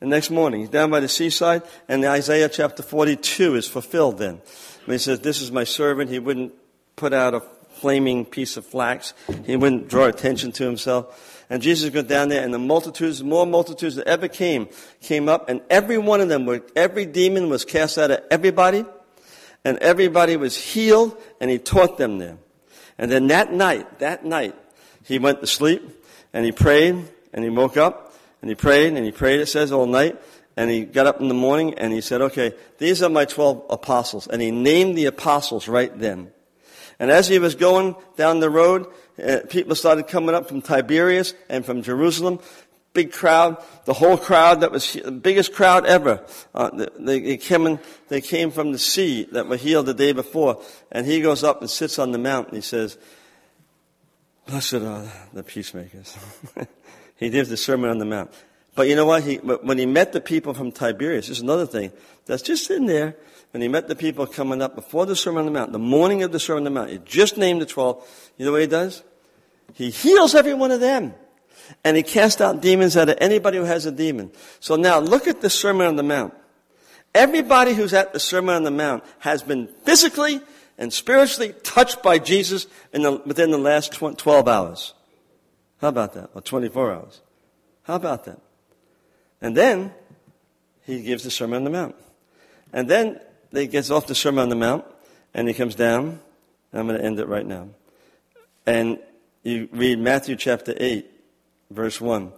The 0.00 0.06
next 0.06 0.30
morning, 0.30 0.60
he's 0.60 0.70
down 0.70 0.90
by 0.90 1.00
the 1.00 1.08
seaside, 1.08 1.62
and 1.88 2.04
Isaiah 2.04 2.48
chapter 2.48 2.82
42 2.82 3.54
is 3.54 3.68
fulfilled 3.68 4.18
then. 4.18 4.40
When 4.86 4.94
he 4.94 4.98
says, 4.98 5.20
This 5.20 5.40
is 5.42 5.52
my 5.52 5.64
servant, 5.64 6.10
he 6.10 6.18
wouldn't 6.18 6.54
put 6.96 7.12
out 7.12 7.34
a 7.34 7.42
flaming 7.76 8.24
piece 8.24 8.56
of 8.56 8.66
flax. 8.66 9.14
He 9.44 9.56
wouldn't 9.56 9.88
draw 9.88 10.06
attention 10.06 10.52
to 10.52 10.64
himself. 10.64 11.44
And 11.48 11.62
Jesus 11.62 11.92
went 11.92 12.08
down 12.08 12.28
there 12.28 12.42
and 12.42 12.52
the 12.52 12.58
multitudes, 12.58 13.22
more 13.22 13.46
multitudes 13.46 13.96
that 13.96 14.08
ever 14.08 14.28
came, 14.28 14.68
came 15.00 15.28
up 15.28 15.48
and 15.48 15.60
every 15.70 15.98
one 15.98 16.20
of 16.20 16.28
them 16.28 16.48
every 16.74 17.06
demon 17.06 17.48
was 17.48 17.64
cast 17.64 17.98
out 17.98 18.10
of 18.10 18.20
everybody 18.30 18.84
and 19.64 19.78
everybody 19.78 20.36
was 20.36 20.56
healed 20.56 21.16
and 21.40 21.50
he 21.50 21.58
taught 21.58 21.98
them 21.98 22.18
there. 22.18 22.38
And 22.98 23.10
then 23.10 23.28
that 23.28 23.52
night, 23.52 23.98
that 24.00 24.24
night, 24.24 24.54
he 25.04 25.18
went 25.18 25.40
to 25.40 25.46
sleep 25.46 25.82
and 26.32 26.44
he 26.44 26.52
prayed 26.52 26.96
and 27.32 27.44
he 27.44 27.50
woke 27.50 27.76
up 27.76 28.14
and 28.40 28.50
he 28.50 28.54
prayed 28.54 28.94
and 28.94 29.04
he 29.04 29.12
prayed, 29.12 29.40
it 29.40 29.46
says, 29.46 29.72
all 29.72 29.86
night. 29.86 30.20
And 30.56 30.70
he 30.70 30.84
got 30.84 31.06
up 31.06 31.20
in 31.20 31.28
the 31.28 31.34
morning 31.34 31.74
and 31.74 31.92
he 31.92 32.00
said, 32.00 32.22
okay, 32.22 32.54
these 32.78 33.02
are 33.02 33.10
my 33.10 33.26
12 33.26 33.66
apostles. 33.68 34.26
And 34.26 34.40
he 34.40 34.50
named 34.50 34.96
the 34.96 35.04
apostles 35.06 35.68
right 35.68 35.96
then. 35.98 36.32
And 36.98 37.10
as 37.10 37.28
he 37.28 37.38
was 37.38 37.54
going 37.54 37.94
down 38.16 38.40
the 38.40 38.50
road, 38.50 38.86
uh, 39.22 39.40
people 39.48 39.74
started 39.74 40.08
coming 40.08 40.34
up 40.34 40.48
from 40.48 40.62
Tiberias 40.62 41.34
and 41.48 41.64
from 41.64 41.82
Jerusalem. 41.82 42.40
Big 42.92 43.12
crowd, 43.12 43.62
the 43.84 43.92
whole 43.92 44.16
crowd 44.16 44.62
that 44.62 44.72
was 44.72 44.94
the 44.94 45.10
biggest 45.10 45.52
crowd 45.52 45.84
ever. 45.84 46.24
Uh, 46.54 46.86
they, 46.98 47.20
they, 47.20 47.36
came 47.36 47.66
in, 47.66 47.78
they 48.08 48.22
came 48.22 48.50
from 48.50 48.72
the 48.72 48.78
sea 48.78 49.24
that 49.32 49.46
were 49.46 49.56
healed 49.56 49.84
the 49.84 49.94
day 49.94 50.12
before. 50.12 50.62
And 50.90 51.06
he 51.06 51.20
goes 51.20 51.44
up 51.44 51.60
and 51.60 51.68
sits 51.68 51.98
on 51.98 52.12
the 52.12 52.18
mountain. 52.18 52.54
He 52.54 52.62
says, 52.62 52.96
Blessed 54.46 54.74
are 54.74 55.04
the 55.34 55.42
peacemakers. 55.42 56.16
he 57.16 57.28
gives 57.28 57.50
the 57.50 57.56
Sermon 57.56 57.90
on 57.90 57.98
the 57.98 58.04
Mount. 58.04 58.30
But 58.76 58.88
you 58.88 58.94
know 58.94 59.06
what? 59.06 59.24
He, 59.24 59.36
when 59.36 59.76
he 59.76 59.86
met 59.86 60.12
the 60.12 60.20
people 60.20 60.54
from 60.54 60.70
Tiberias, 60.70 61.26
there's 61.26 61.40
another 61.40 61.66
thing 61.66 61.90
that's 62.26 62.42
just 62.42 62.70
in 62.70 62.86
there 62.86 63.16
when 63.56 63.62
he 63.62 63.68
met 63.68 63.88
the 63.88 63.96
people 63.96 64.26
coming 64.26 64.60
up 64.60 64.74
before 64.74 65.06
the 65.06 65.16
Sermon 65.16 65.38
on 65.38 65.44
the 65.46 65.50
Mount, 65.50 65.72
the 65.72 65.78
morning 65.78 66.22
of 66.22 66.30
the 66.30 66.38
Sermon 66.38 66.58
on 66.58 66.64
the 66.64 66.78
Mount, 66.78 66.90
he 66.90 66.98
just 67.06 67.38
named 67.38 67.62
the 67.62 67.64
twelve. 67.64 68.06
You 68.36 68.44
know 68.44 68.52
what 68.52 68.60
he 68.60 68.66
does? 68.66 69.02
He 69.72 69.88
heals 69.88 70.34
every 70.34 70.52
one 70.52 70.70
of 70.72 70.80
them. 70.80 71.14
And 71.82 71.96
he 71.96 72.02
casts 72.02 72.42
out 72.42 72.60
demons 72.60 72.98
out 72.98 73.08
of 73.08 73.16
anybody 73.18 73.56
who 73.56 73.64
has 73.64 73.86
a 73.86 73.90
demon. 73.90 74.30
So 74.60 74.76
now 74.76 74.98
look 74.98 75.26
at 75.26 75.40
the 75.40 75.48
Sermon 75.48 75.86
on 75.86 75.96
the 75.96 76.02
Mount. 76.02 76.34
Everybody 77.14 77.72
who's 77.72 77.94
at 77.94 78.12
the 78.12 78.20
Sermon 78.20 78.56
on 78.56 78.64
the 78.64 78.70
Mount 78.70 79.02
has 79.20 79.42
been 79.42 79.68
physically 79.84 80.42
and 80.76 80.92
spiritually 80.92 81.54
touched 81.62 82.02
by 82.02 82.18
Jesus 82.18 82.66
the, 82.92 83.22
within 83.24 83.52
the 83.52 83.56
last 83.56 83.94
12 83.94 84.46
hours. 84.46 84.92
How 85.80 85.88
about 85.88 86.12
that? 86.12 86.28
Or 86.34 86.42
24 86.42 86.92
hours. 86.92 87.22
How 87.84 87.94
about 87.94 88.26
that? 88.26 88.38
And 89.40 89.56
then 89.56 89.94
he 90.84 91.00
gives 91.00 91.24
the 91.24 91.30
Sermon 91.30 91.56
on 91.56 91.64
the 91.64 91.70
Mount. 91.70 91.96
And 92.70 92.86
then 92.90 93.18
he 93.52 93.66
gets 93.66 93.90
off 93.90 94.06
the 94.06 94.14
Sermon 94.14 94.42
on 94.42 94.48
the 94.48 94.56
Mount 94.56 94.84
and 95.34 95.48
he 95.48 95.54
comes 95.54 95.74
down. 95.74 96.20
I'm 96.72 96.86
going 96.86 96.98
to 96.98 97.04
end 97.04 97.18
it 97.20 97.28
right 97.28 97.46
now. 97.46 97.68
And 98.66 98.98
you 99.42 99.68
read 99.72 99.98
Matthew 99.98 100.36
chapter 100.36 100.74
8, 100.76 101.08
verse 101.70 102.00
1, 102.00 102.32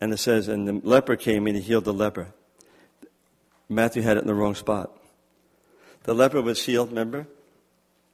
and 0.00 0.12
it 0.12 0.18
says, 0.18 0.48
And 0.48 0.68
the 0.68 0.80
leper 0.88 1.16
came 1.16 1.46
and 1.46 1.56
he 1.56 1.62
healed 1.62 1.84
the 1.84 1.92
leper. 1.92 2.28
Matthew 3.68 4.02
had 4.02 4.16
it 4.16 4.20
in 4.20 4.26
the 4.26 4.34
wrong 4.34 4.54
spot. 4.54 4.90
The 6.04 6.14
leper 6.14 6.40
was 6.40 6.64
healed, 6.64 6.90
remember? 6.90 7.26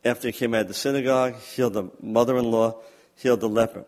After 0.04 0.28
he 0.28 0.32
came 0.32 0.54
out 0.54 0.62
of 0.62 0.68
the 0.68 0.74
synagogue, 0.74 1.36
healed 1.36 1.74
the 1.74 1.90
mother 2.00 2.38
in 2.38 2.50
law, 2.50 2.76
healed 3.16 3.40
the 3.40 3.48
leper. 3.48 3.84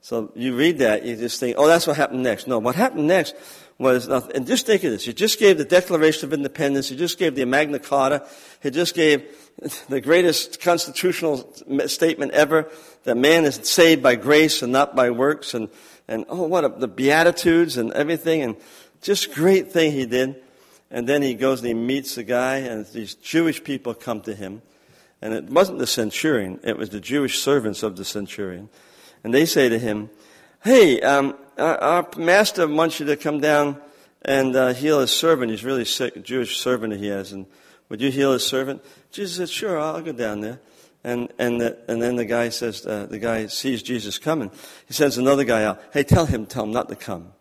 So 0.00 0.32
you 0.34 0.56
read 0.56 0.78
that, 0.78 1.04
you 1.04 1.14
just 1.16 1.38
think, 1.38 1.56
oh, 1.58 1.66
that's 1.66 1.86
what 1.86 1.96
happened 1.96 2.22
next. 2.22 2.46
No, 2.46 2.58
what 2.58 2.74
happened 2.74 3.06
next 3.06 3.34
was, 3.82 4.08
and 4.08 4.46
just 4.46 4.66
think 4.66 4.84
of 4.84 4.90
this, 4.90 5.04
He 5.04 5.12
just 5.12 5.38
gave 5.38 5.58
the 5.58 5.64
Declaration 5.64 6.28
of 6.28 6.32
Independence, 6.32 6.88
He 6.88 6.96
just 6.96 7.18
gave 7.18 7.34
the 7.34 7.44
Magna 7.44 7.78
Carta, 7.78 8.26
He 8.62 8.70
just 8.70 8.94
gave 8.94 9.24
the 9.88 10.00
greatest 10.00 10.60
constitutional 10.60 11.52
statement 11.86 12.32
ever, 12.32 12.70
that 13.04 13.16
man 13.16 13.44
is 13.44 13.56
saved 13.68 14.02
by 14.02 14.14
grace 14.14 14.62
and 14.62 14.72
not 14.72 14.96
by 14.96 15.10
works, 15.10 15.52
and, 15.54 15.68
and 16.08 16.24
oh, 16.28 16.44
what 16.44 16.64
a, 16.64 16.68
the 16.68 16.88
Beatitudes 16.88 17.76
and 17.76 17.92
everything, 17.92 18.42
and 18.42 18.56
just 19.02 19.34
great 19.34 19.72
thing 19.72 19.92
he 19.92 20.06
did. 20.06 20.36
And 20.90 21.08
then 21.08 21.22
he 21.22 21.34
goes 21.34 21.60
and 21.60 21.68
he 21.68 21.74
meets 21.74 22.14
the 22.14 22.22
guy, 22.22 22.58
and 22.58 22.86
these 22.86 23.14
Jewish 23.14 23.64
people 23.64 23.94
come 23.94 24.20
to 24.22 24.34
him. 24.34 24.62
And 25.22 25.32
it 25.32 25.44
wasn't 25.44 25.78
the 25.78 25.86
centurion, 25.86 26.60
it 26.62 26.76
was 26.76 26.90
the 26.90 27.00
Jewish 27.00 27.38
servants 27.38 27.82
of 27.82 27.96
the 27.96 28.04
centurion. 28.04 28.68
And 29.24 29.32
they 29.32 29.46
say 29.46 29.68
to 29.68 29.78
him, 29.78 30.10
Hey, 30.62 31.00
um, 31.00 31.36
our, 31.58 32.08
master 32.16 32.66
wants 32.66 33.00
you 33.00 33.06
to 33.06 33.16
come 33.16 33.40
down 33.40 33.80
and 34.22 34.54
uh, 34.54 34.72
heal 34.72 35.00
his 35.00 35.10
servant. 35.10 35.50
He's 35.50 35.64
really 35.64 35.84
sick, 35.84 36.22
Jewish 36.22 36.58
servant 36.58 36.94
he 36.94 37.08
has. 37.08 37.32
And 37.32 37.46
would 37.88 38.00
you 38.00 38.10
heal 38.10 38.32
his 38.32 38.46
servant? 38.46 38.84
Jesus 39.10 39.36
said, 39.36 39.48
Sure, 39.48 39.78
I'll 39.78 40.00
go 40.00 40.12
down 40.12 40.40
there. 40.40 40.60
And, 41.04 41.32
and, 41.38 41.60
the, 41.60 41.78
and 41.88 42.00
then 42.00 42.16
the 42.16 42.24
guy 42.24 42.50
says, 42.50 42.86
uh, 42.86 43.06
the 43.06 43.18
guy 43.18 43.46
sees 43.46 43.82
Jesus 43.82 44.18
coming. 44.18 44.50
He 44.86 44.94
sends 44.94 45.18
another 45.18 45.44
guy 45.44 45.64
out. 45.64 45.82
Hey, 45.92 46.04
tell 46.04 46.26
him, 46.26 46.46
tell 46.46 46.64
him 46.64 46.72
not 46.72 46.88
to 46.90 46.96
come. 46.96 47.32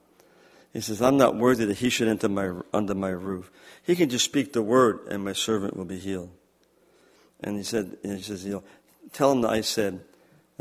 He 0.73 0.81
says, 0.81 1.01
I'm 1.01 1.17
not 1.17 1.35
worthy 1.35 1.65
that 1.65 1.77
he 1.77 1.89
should 1.89 2.07
enter 2.07 2.29
my, 2.29 2.53
under 2.73 2.95
my 2.95 3.09
roof. 3.09 3.51
He 3.83 3.95
can 3.95 4.09
just 4.09 4.25
speak 4.25 4.53
the 4.53 4.63
word 4.63 5.01
and 5.09 5.23
my 5.23 5.33
servant 5.33 5.77
will 5.77 5.85
be 5.85 5.99
healed. 5.99 6.31
And 7.41 7.57
he 7.57 7.63
said, 7.63 7.97
he 8.03 8.21
says, 8.21 8.45
you 8.45 8.53
know, 8.53 8.63
tell 9.13 9.31
him 9.31 9.41
that 9.41 9.51
I 9.51 9.61
said. 9.61 10.01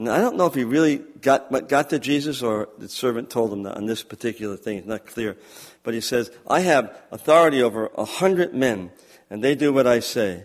And 0.01 0.09
I 0.09 0.17
don't 0.17 0.37
know 0.37 0.47
if 0.47 0.55
he 0.55 0.65
really 0.65 0.97
got, 0.97 1.69
got 1.69 1.91
to 1.91 1.99
Jesus 1.99 2.43
or 2.43 2.71
the 2.79 2.89
servant 2.89 3.29
told 3.29 3.53
him 3.53 3.65
that 3.65 3.77
on 3.77 3.85
this 3.85 4.03
particular 4.03 4.57
thing. 4.57 4.79
It's 4.79 4.87
not 4.87 5.05
clear. 5.05 5.37
But 5.83 5.93
he 5.93 6.01
says, 6.01 6.31
I 6.49 6.61
have 6.61 6.97
authority 7.13 7.63
over 7.63 7.91
a 7.99 8.07
hundred 8.07 8.55
men 8.55 8.93
and 9.29 9.45
they 9.45 9.55
do 9.55 9.75
what 9.75 9.87
I 9.87 10.01
say. 10.01 10.45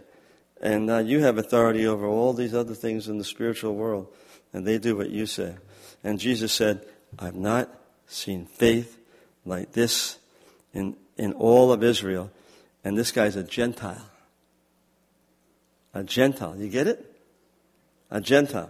And 0.61 0.89
uh, 0.89 0.97
you 0.97 1.21
have 1.21 1.37
authority 1.37 1.87
over 1.87 2.05
all 2.05 2.33
these 2.33 2.53
other 2.53 2.73
things 2.73 3.07
in 3.07 3.17
the 3.17 3.23
spiritual 3.23 3.75
world, 3.75 4.07
and 4.51 4.67
they 4.67 4.77
do 4.77 4.97
what 4.97 5.09
you 5.09 5.25
say. 5.25 5.55
And 6.03 6.19
Jesus 6.19 6.51
said, 6.51 6.85
I've 7.17 7.35
not 7.35 7.69
seen 8.07 8.47
faith 8.47 8.99
like 9.45 9.71
this 9.71 10.17
in, 10.73 10.97
in 11.15 11.31
all 11.31 11.71
of 11.71 11.81
Israel. 11.81 12.29
And 12.83 12.97
this 12.97 13.13
guy's 13.13 13.37
a 13.37 13.43
Gentile. 13.43 14.09
A 15.93 16.03
Gentile. 16.03 16.57
You 16.57 16.67
get 16.67 16.87
it? 16.87 17.15
A 18.11 18.19
Gentile. 18.19 18.69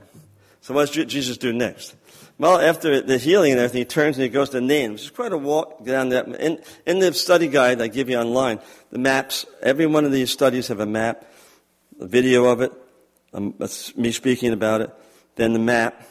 So 0.66 0.74
what 0.74 0.92
does 0.92 1.06
Jesus 1.06 1.38
do 1.38 1.54
next? 1.54 1.94
Well, 2.40 2.60
after 2.60 3.00
the 3.00 3.20
healing 3.20 3.52
and 3.52 3.60
everything, 3.60 3.82
he 3.82 3.86
turns 3.86 4.18
and 4.18 4.24
he 4.24 4.30
goes 4.30 4.50
to 4.50 4.62
Nain. 4.62 4.94
It's 4.94 5.12
quite 5.12 5.32
a 5.32 5.38
walk 5.38 5.86
down 5.86 6.10
that. 6.10 6.26
In, 6.28 6.60
in 6.88 6.98
the 6.98 7.14
study 7.14 7.48
guide 7.48 7.80
I 7.84 7.88
give 7.88 8.10
you 8.10 8.18
online, 8.18 8.60
the 8.90 8.98
maps, 8.98 9.46
every 9.62 9.86
one 9.86 10.06
of 10.06 10.12
these 10.12 10.32
studies 10.32 10.70
have 10.70 10.80
a 10.80 10.86
map 10.88 11.24
a 12.00 12.08
video 12.08 12.46
of 12.46 12.62
it, 12.62 12.74
um, 13.32 13.54
me 13.96 14.12
speaking 14.12 14.54
about 14.54 14.82
it, 14.82 14.90
then 15.36 15.54
the 15.54 15.60
map, 15.60 16.02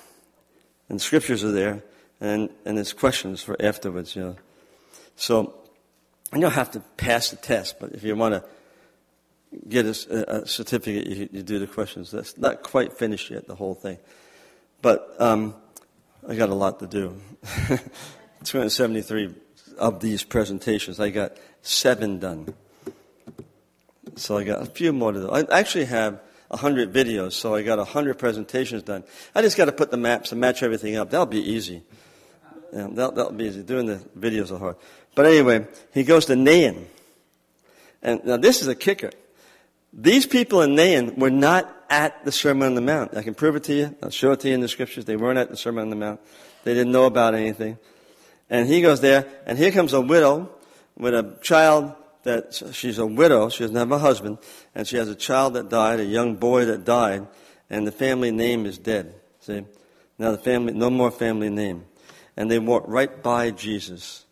and 0.88 1.00
the 1.00 1.02
scriptures 1.02 1.42
are 1.42 1.50
there, 1.50 1.82
and, 2.20 2.48
and 2.64 2.76
there's 2.76 2.92
questions 2.92 3.42
for 3.42 3.60
afterwards, 3.60 4.14
you 4.14 4.22
know. 4.22 4.36
So, 5.16 5.52
you 6.32 6.40
don't 6.40 6.52
have 6.52 6.70
to 6.70 6.80
pass 6.96 7.30
the 7.30 7.36
test, 7.36 7.80
but 7.80 7.90
if 7.90 8.04
you 8.04 8.14
want 8.14 8.34
to 8.34 8.44
get 9.68 9.84
a, 9.84 10.42
a 10.42 10.46
certificate, 10.46 11.08
you, 11.08 11.28
you, 11.32 11.42
do 11.42 11.58
the 11.58 11.66
questions. 11.66 12.12
That's 12.12 12.38
not 12.38 12.62
quite 12.62 12.92
finished 12.92 13.30
yet, 13.30 13.48
the 13.48 13.56
whole 13.56 13.74
thing. 13.74 13.98
But 14.84 15.16
um, 15.18 15.54
I 16.28 16.34
got 16.34 16.50
a 16.50 16.54
lot 16.54 16.80
to 16.80 16.86
do. 16.86 17.18
273 18.44 19.34
of 19.78 19.98
these 19.98 20.22
presentations. 20.24 21.00
I 21.00 21.08
got 21.08 21.38
seven 21.62 22.18
done. 22.18 22.52
So 24.16 24.36
I 24.36 24.44
got 24.44 24.60
a 24.60 24.66
few 24.66 24.92
more 24.92 25.12
to 25.12 25.20
do. 25.20 25.30
I 25.30 25.58
actually 25.58 25.86
have 25.86 26.20
a 26.50 26.58
hundred 26.58 26.92
videos, 26.92 27.32
so 27.32 27.54
I 27.54 27.62
got 27.62 27.78
a 27.78 27.84
hundred 27.86 28.18
presentations 28.18 28.82
done. 28.82 29.04
I 29.34 29.40
just 29.40 29.56
got 29.56 29.64
to 29.64 29.72
put 29.72 29.90
the 29.90 29.96
maps 29.96 30.32
and 30.32 30.40
match 30.42 30.62
everything 30.62 30.96
up. 30.96 31.08
That'll 31.08 31.24
be 31.24 31.40
easy. 31.40 31.82
Yeah, 32.70 32.88
that'll, 32.90 33.12
that'll 33.12 33.32
be 33.32 33.46
easy. 33.46 33.62
Doing 33.62 33.86
the 33.86 34.04
videos 34.18 34.54
are 34.54 34.58
hard. 34.58 34.76
But 35.14 35.24
anyway, 35.24 35.66
he 35.94 36.04
goes 36.04 36.26
to 36.26 36.36
Nain. 36.36 36.88
And 38.02 38.22
now 38.26 38.36
this 38.36 38.60
is 38.60 38.68
a 38.68 38.74
kicker. 38.74 39.12
These 39.96 40.26
people 40.26 40.60
in 40.62 40.74
Nain 40.74 41.14
were 41.16 41.30
not 41.30 41.72
at 41.88 42.24
the 42.24 42.32
Sermon 42.32 42.68
on 42.68 42.74
the 42.74 42.80
Mount. 42.80 43.16
I 43.16 43.22
can 43.22 43.34
prove 43.34 43.54
it 43.54 43.64
to 43.64 43.74
you. 43.74 43.96
I'll 44.02 44.10
show 44.10 44.32
it 44.32 44.40
to 44.40 44.48
you 44.48 44.54
in 44.54 44.60
the 44.60 44.68
scriptures. 44.68 45.04
They 45.04 45.16
weren't 45.16 45.38
at 45.38 45.50
the 45.50 45.56
Sermon 45.56 45.82
on 45.82 45.90
the 45.90 45.96
Mount. 45.96 46.20
They 46.64 46.74
didn't 46.74 46.92
know 46.92 47.04
about 47.04 47.34
anything. 47.34 47.78
And 48.50 48.68
he 48.68 48.82
goes 48.82 49.00
there, 49.00 49.26
and 49.46 49.56
here 49.56 49.70
comes 49.70 49.92
a 49.92 50.00
widow 50.00 50.50
with 50.96 51.14
a 51.14 51.38
child 51.42 51.94
that 52.24 52.54
she's 52.72 52.98
a 52.98 53.06
widow, 53.06 53.48
she 53.48 53.64
doesn't 53.64 53.76
have 53.76 53.92
a 53.92 53.98
husband, 53.98 54.38
and 54.74 54.86
she 54.86 54.96
has 54.96 55.08
a 55.08 55.14
child 55.14 55.54
that 55.54 55.68
died, 55.68 56.00
a 56.00 56.04
young 56.04 56.36
boy 56.36 56.64
that 56.64 56.84
died, 56.84 57.26
and 57.70 57.86
the 57.86 57.92
family 57.92 58.30
name 58.30 58.66
is 58.66 58.78
dead. 58.78 59.14
See? 59.40 59.64
Now 60.18 60.32
the 60.32 60.38
family, 60.38 60.72
no 60.72 60.90
more 60.90 61.10
family 61.10 61.50
name. 61.50 61.84
And 62.36 62.50
they 62.50 62.58
walk 62.58 62.84
right 62.86 63.22
by 63.22 63.50
Jesus. 63.50 64.24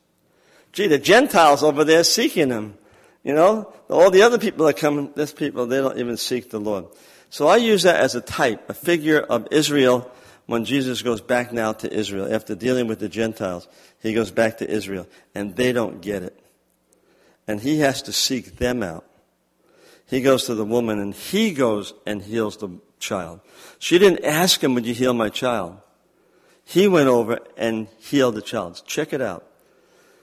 Gee, 0.73 0.87
the 0.89 0.99
Gentiles 0.99 1.63
over 1.63 1.85
there 1.85 2.03
seeking 2.03 2.51
him. 2.51 2.79
You 3.23 3.35
know, 3.35 3.73
all 3.89 4.11
the 4.11 4.23
other 4.23 4.39
people 4.39 4.67
that 4.67 4.77
come, 4.77 5.13
this 5.15 5.33
people, 5.33 5.67
they 5.67 5.79
don't 5.79 5.99
even 5.99 6.17
seek 6.17 6.51
the 6.51 6.59
Lord. 6.59 6.87
So 7.31 7.47
I 7.47 7.57
use 7.57 7.85
that 7.85 8.01
as 8.01 8.15
a 8.15 8.21
type, 8.21 8.69
a 8.69 8.75
figure 8.75 9.21
of 9.21 9.49
Israel 9.51 10.11
when 10.47 10.65
Jesus 10.65 11.03
goes 11.03 11.21
back 11.21 11.53
now 11.53 11.73
to 11.73 11.93
Israel. 11.93 12.33
After 12.33 12.55
dealing 12.55 12.89
with 12.89 12.99
the 12.99 13.09
Gentiles, 13.09 13.69
he 14.01 14.13
goes 14.13 14.31
back 14.31 14.59
to 14.59 14.69
Israel. 14.69 15.07
And 15.35 15.55
they 15.57 15.73
don't 15.73 16.03
get 16.03 16.23
it 16.23 16.43
and 17.47 17.61
he 17.61 17.81
has 17.81 18.03
to 18.03 18.13
seek 18.13 18.57
them 18.57 18.83
out. 18.83 19.05
He 20.07 20.21
goes 20.21 20.45
to 20.45 20.55
the 20.55 20.65
woman 20.65 20.99
and 20.99 21.15
he 21.15 21.53
goes 21.53 21.95
and 22.07 22.23
heals 22.23 22.57
the 22.59 22.71
child. 22.99 23.41
She 23.79 23.99
didn't 23.99 24.25
ask 24.25 24.63
him, 24.63 24.75
would 24.75 24.87
you 24.87 24.95
heal 24.95 25.15
my 25.15 25.29
child? 25.29 25.79
He 26.65 26.87
went 26.87 27.09
over 27.09 27.41
and 27.57 27.89
healed 27.99 28.35
the 28.35 28.43
child. 28.43 28.83
Check 28.87 29.13
it 29.13 29.21
out. 29.21 29.47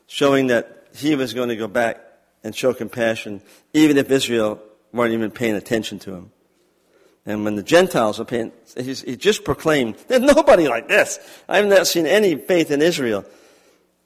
Showing 0.08 0.48
that 0.48 0.88
he 0.96 1.16
was 1.16 1.34
going 1.34 1.50
to 1.50 1.56
go 1.56 1.68
back 1.68 2.00
and 2.44 2.56
show 2.56 2.74
compassion, 2.74 3.42
even 3.74 3.98
if 3.98 4.10
Israel 4.10 4.62
weren't 4.94 5.14
even 5.14 5.32
paying 5.32 5.56
attention 5.56 6.00
to 6.00 6.14
him. 6.14 6.32
And 7.26 7.44
when 7.44 7.56
the 7.56 7.64
Gentiles 7.64 8.20
are 8.20 8.26
paying, 8.26 8.52
he 8.76 9.16
just 9.16 9.44
proclaimed, 9.44 9.98
there's 10.08 10.22
nobody 10.22 10.68
like 10.68 10.88
this. 10.88 11.20
I 11.48 11.58
have 11.58 11.68
not 11.68 11.86
seen 11.86 12.06
any 12.06 12.36
faith 12.36 12.72
in 12.72 12.82
Israel. 12.82 13.26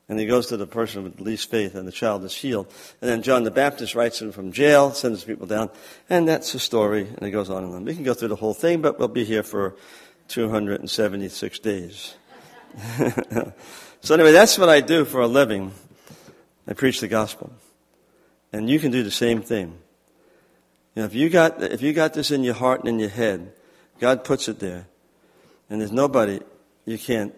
And 0.10 0.20
he 0.20 0.26
goes 0.26 0.48
to 0.48 0.58
the 0.58 0.68
person 0.68 1.04
with 1.04 1.18
the 1.18 1.24
least 1.24 1.50
faith, 1.50 1.76
and 1.76 1.88
the 1.88 1.92
child 1.92 2.26
is 2.26 2.36
healed. 2.36 2.68
And 3.02 3.10
then 3.10 3.22
John 3.22 3.44
the 3.44 3.52
Baptist 3.52 3.96
writes 3.96 4.22
him 4.22 4.34
from 4.34 4.52
jail, 4.52 4.92
sends 4.92 5.24
people 5.24 5.48
down, 5.48 5.70
and 6.10 6.28
that's 6.28 6.52
the 6.52 6.60
story, 6.60 7.08
and 7.08 7.26
it 7.26 7.32
goes 7.32 7.50
on 7.50 7.64
and 7.64 7.74
on. 7.74 7.86
We 7.86 7.96
can 7.96 8.04
go 8.04 8.14
through 8.14 8.28
the 8.28 8.36
whole 8.36 8.54
thing, 8.54 8.82
but 8.82 9.00
we'll 9.00 9.08
be 9.08 9.24
here 9.24 9.44
for 9.44 9.76
276 10.28 11.60
days. 11.60 12.16
so 14.02 14.14
anyway, 14.14 14.34
that's 14.34 14.58
what 14.58 14.68
I 14.68 14.82
do 14.82 15.06
for 15.06 15.22
a 15.22 15.28
living. 15.28 15.72
I 16.68 16.74
preach 16.74 17.00
the 17.00 17.08
gospel. 17.08 17.54
And 18.54 18.70
you 18.70 18.80
can 18.80 18.92
do 18.92 19.04
the 19.04 19.12
same 19.12 19.42
thing. 19.42 19.80
You 20.96 21.02
know, 21.02 21.06
if 21.06 21.16
you 21.16 21.30
got, 21.30 21.62
if 21.62 21.82
you 21.82 21.92
got 21.92 22.14
this 22.14 22.30
in 22.30 22.44
your 22.44 22.54
heart 22.54 22.82
and 22.82 22.90
in 22.90 23.00
your 23.00 23.10
head, 23.10 23.52
God 24.00 24.24
puts 24.24 24.48
it 24.48 24.60
there. 24.60 24.86
And 25.70 25.82
there's 25.82 25.92
nobody 25.92 26.40
you 26.86 27.00
can't 27.00 27.34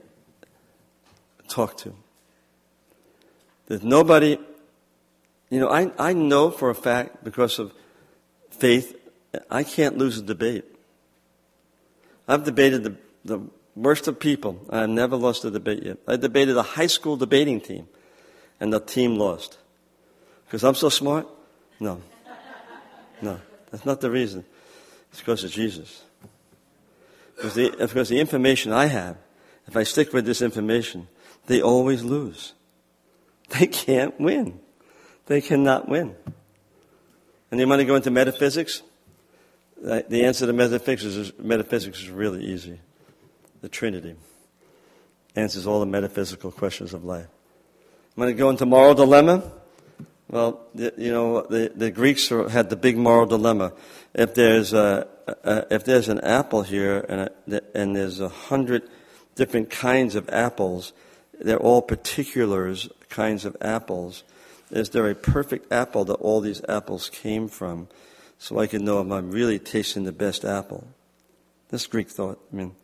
talk 1.47 1.77
to. 1.77 1.95
There's 3.67 3.83
nobody, 3.83 4.37
you 5.49 5.59
know, 5.59 5.69
I, 5.69 5.91
I 5.97 6.13
know 6.13 6.51
for 6.51 6.69
a 6.69 6.75
fact 6.75 7.23
because 7.23 7.59
of 7.59 7.73
faith, 8.51 8.95
I 9.49 9.63
can't 9.63 9.97
lose 9.97 10.17
a 10.17 10.21
debate. 10.21 10.65
I've 12.27 12.43
debated 12.43 12.83
the, 12.83 12.95
the 13.23 13.41
worst 13.75 14.07
of 14.07 14.19
people. 14.19 14.59
I've 14.69 14.89
never 14.89 15.15
lost 15.15 15.45
a 15.45 15.51
debate 15.51 15.83
yet. 15.83 15.97
I 16.07 16.17
debated 16.17 16.57
a 16.57 16.63
high 16.63 16.87
school 16.87 17.17
debating 17.17 17.61
team, 17.61 17.87
and 18.59 18.73
the 18.73 18.79
team 18.79 19.15
lost. 19.15 19.57
Because 20.55 20.63
I'm 20.63 20.75
so 20.75 20.87
smart? 20.87 21.27
No. 21.81 22.01
No. 23.21 23.41
That's 23.71 23.85
not 23.85 23.99
the 23.99 24.09
reason. 24.09 24.45
It's 25.11 25.19
because 25.19 25.43
of 25.43 25.51
Jesus. 25.51 26.05
Because 27.35 27.55
the, 27.55 27.75
because 27.77 28.07
the 28.07 28.21
information 28.21 28.71
I 28.71 28.85
have, 28.85 29.17
if 29.67 29.75
I 29.75 29.83
stick 29.83 30.13
with 30.13 30.25
this 30.25 30.41
information, 30.41 31.09
they 31.47 31.61
always 31.61 32.05
lose. 32.05 32.53
They 33.59 33.67
can't 33.67 34.17
win. 34.17 34.61
They 35.25 35.41
cannot 35.41 35.89
win. 35.89 36.15
And 37.51 37.59
you 37.59 37.67
want 37.67 37.81
to 37.81 37.85
go 37.85 37.97
into 37.97 38.09
metaphysics? 38.09 38.81
The 39.75 40.23
answer 40.23 40.45
to 40.45 40.53
metaphysics 40.53 41.03
is, 41.03 41.33
metaphysics 41.37 41.99
is 41.99 42.09
really 42.09 42.45
easy. 42.45 42.79
The 43.59 43.67
Trinity 43.67 44.15
answers 45.35 45.67
all 45.67 45.81
the 45.81 45.85
metaphysical 45.85 46.49
questions 46.49 46.93
of 46.93 47.03
life. 47.03 47.27
I'm 48.15 48.23
going 48.23 48.33
to 48.33 48.39
go 48.39 48.49
into 48.49 48.65
moral 48.65 48.93
dilemma. 48.93 49.51
Well, 50.27 50.61
you 50.73 51.11
know, 51.11 51.41
the, 51.43 51.71
the 51.75 51.91
Greeks 51.91 52.29
had 52.29 52.69
the 52.69 52.75
big 52.75 52.97
moral 52.97 53.27
dilemma. 53.27 53.73
If 54.13 54.33
there's 54.33 54.73
a, 54.73 55.07
a 55.43 55.67
if 55.69 55.85
there's 55.85 56.09
an 56.09 56.19
apple 56.21 56.63
here 56.63 57.05
and, 57.07 57.29
a, 57.53 57.61
and 57.75 57.95
there's 57.95 58.19
a 58.19 58.29
hundred 58.29 58.89
different 59.35 59.69
kinds 59.69 60.15
of 60.15 60.29
apples, 60.29 60.93
they're 61.39 61.59
all 61.59 61.81
particulars 61.81 62.89
kinds 63.09 63.45
of 63.45 63.55
apples. 63.61 64.23
Is 64.71 64.89
there 64.89 65.09
a 65.09 65.15
perfect 65.15 65.71
apple 65.71 66.05
that 66.05 66.15
all 66.15 66.41
these 66.41 66.61
apples 66.67 67.09
came 67.09 67.47
from? 67.47 67.87
So 68.39 68.59
I 68.59 68.67
can 68.67 68.83
know 68.83 69.01
if 69.01 69.11
I'm 69.11 69.31
really 69.31 69.59
tasting 69.59 70.03
the 70.03 70.11
best 70.11 70.43
apple. 70.43 70.87
This 71.69 71.87
Greek 71.87 72.09
thought. 72.09 72.39
I 72.51 72.55
mean, 72.55 72.75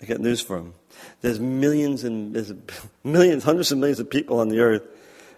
I 0.00 0.06
got 0.06 0.20
news 0.20 0.40
for 0.40 0.58
him. 0.58 0.74
There's 1.20 1.40
millions 1.40 2.04
and 2.04 2.34
there's 2.34 2.52
millions, 3.04 3.44
hundreds 3.44 3.72
of 3.72 3.78
millions 3.78 4.00
of 4.00 4.10
people 4.10 4.40
on 4.40 4.48
the 4.48 4.60
earth, 4.60 4.82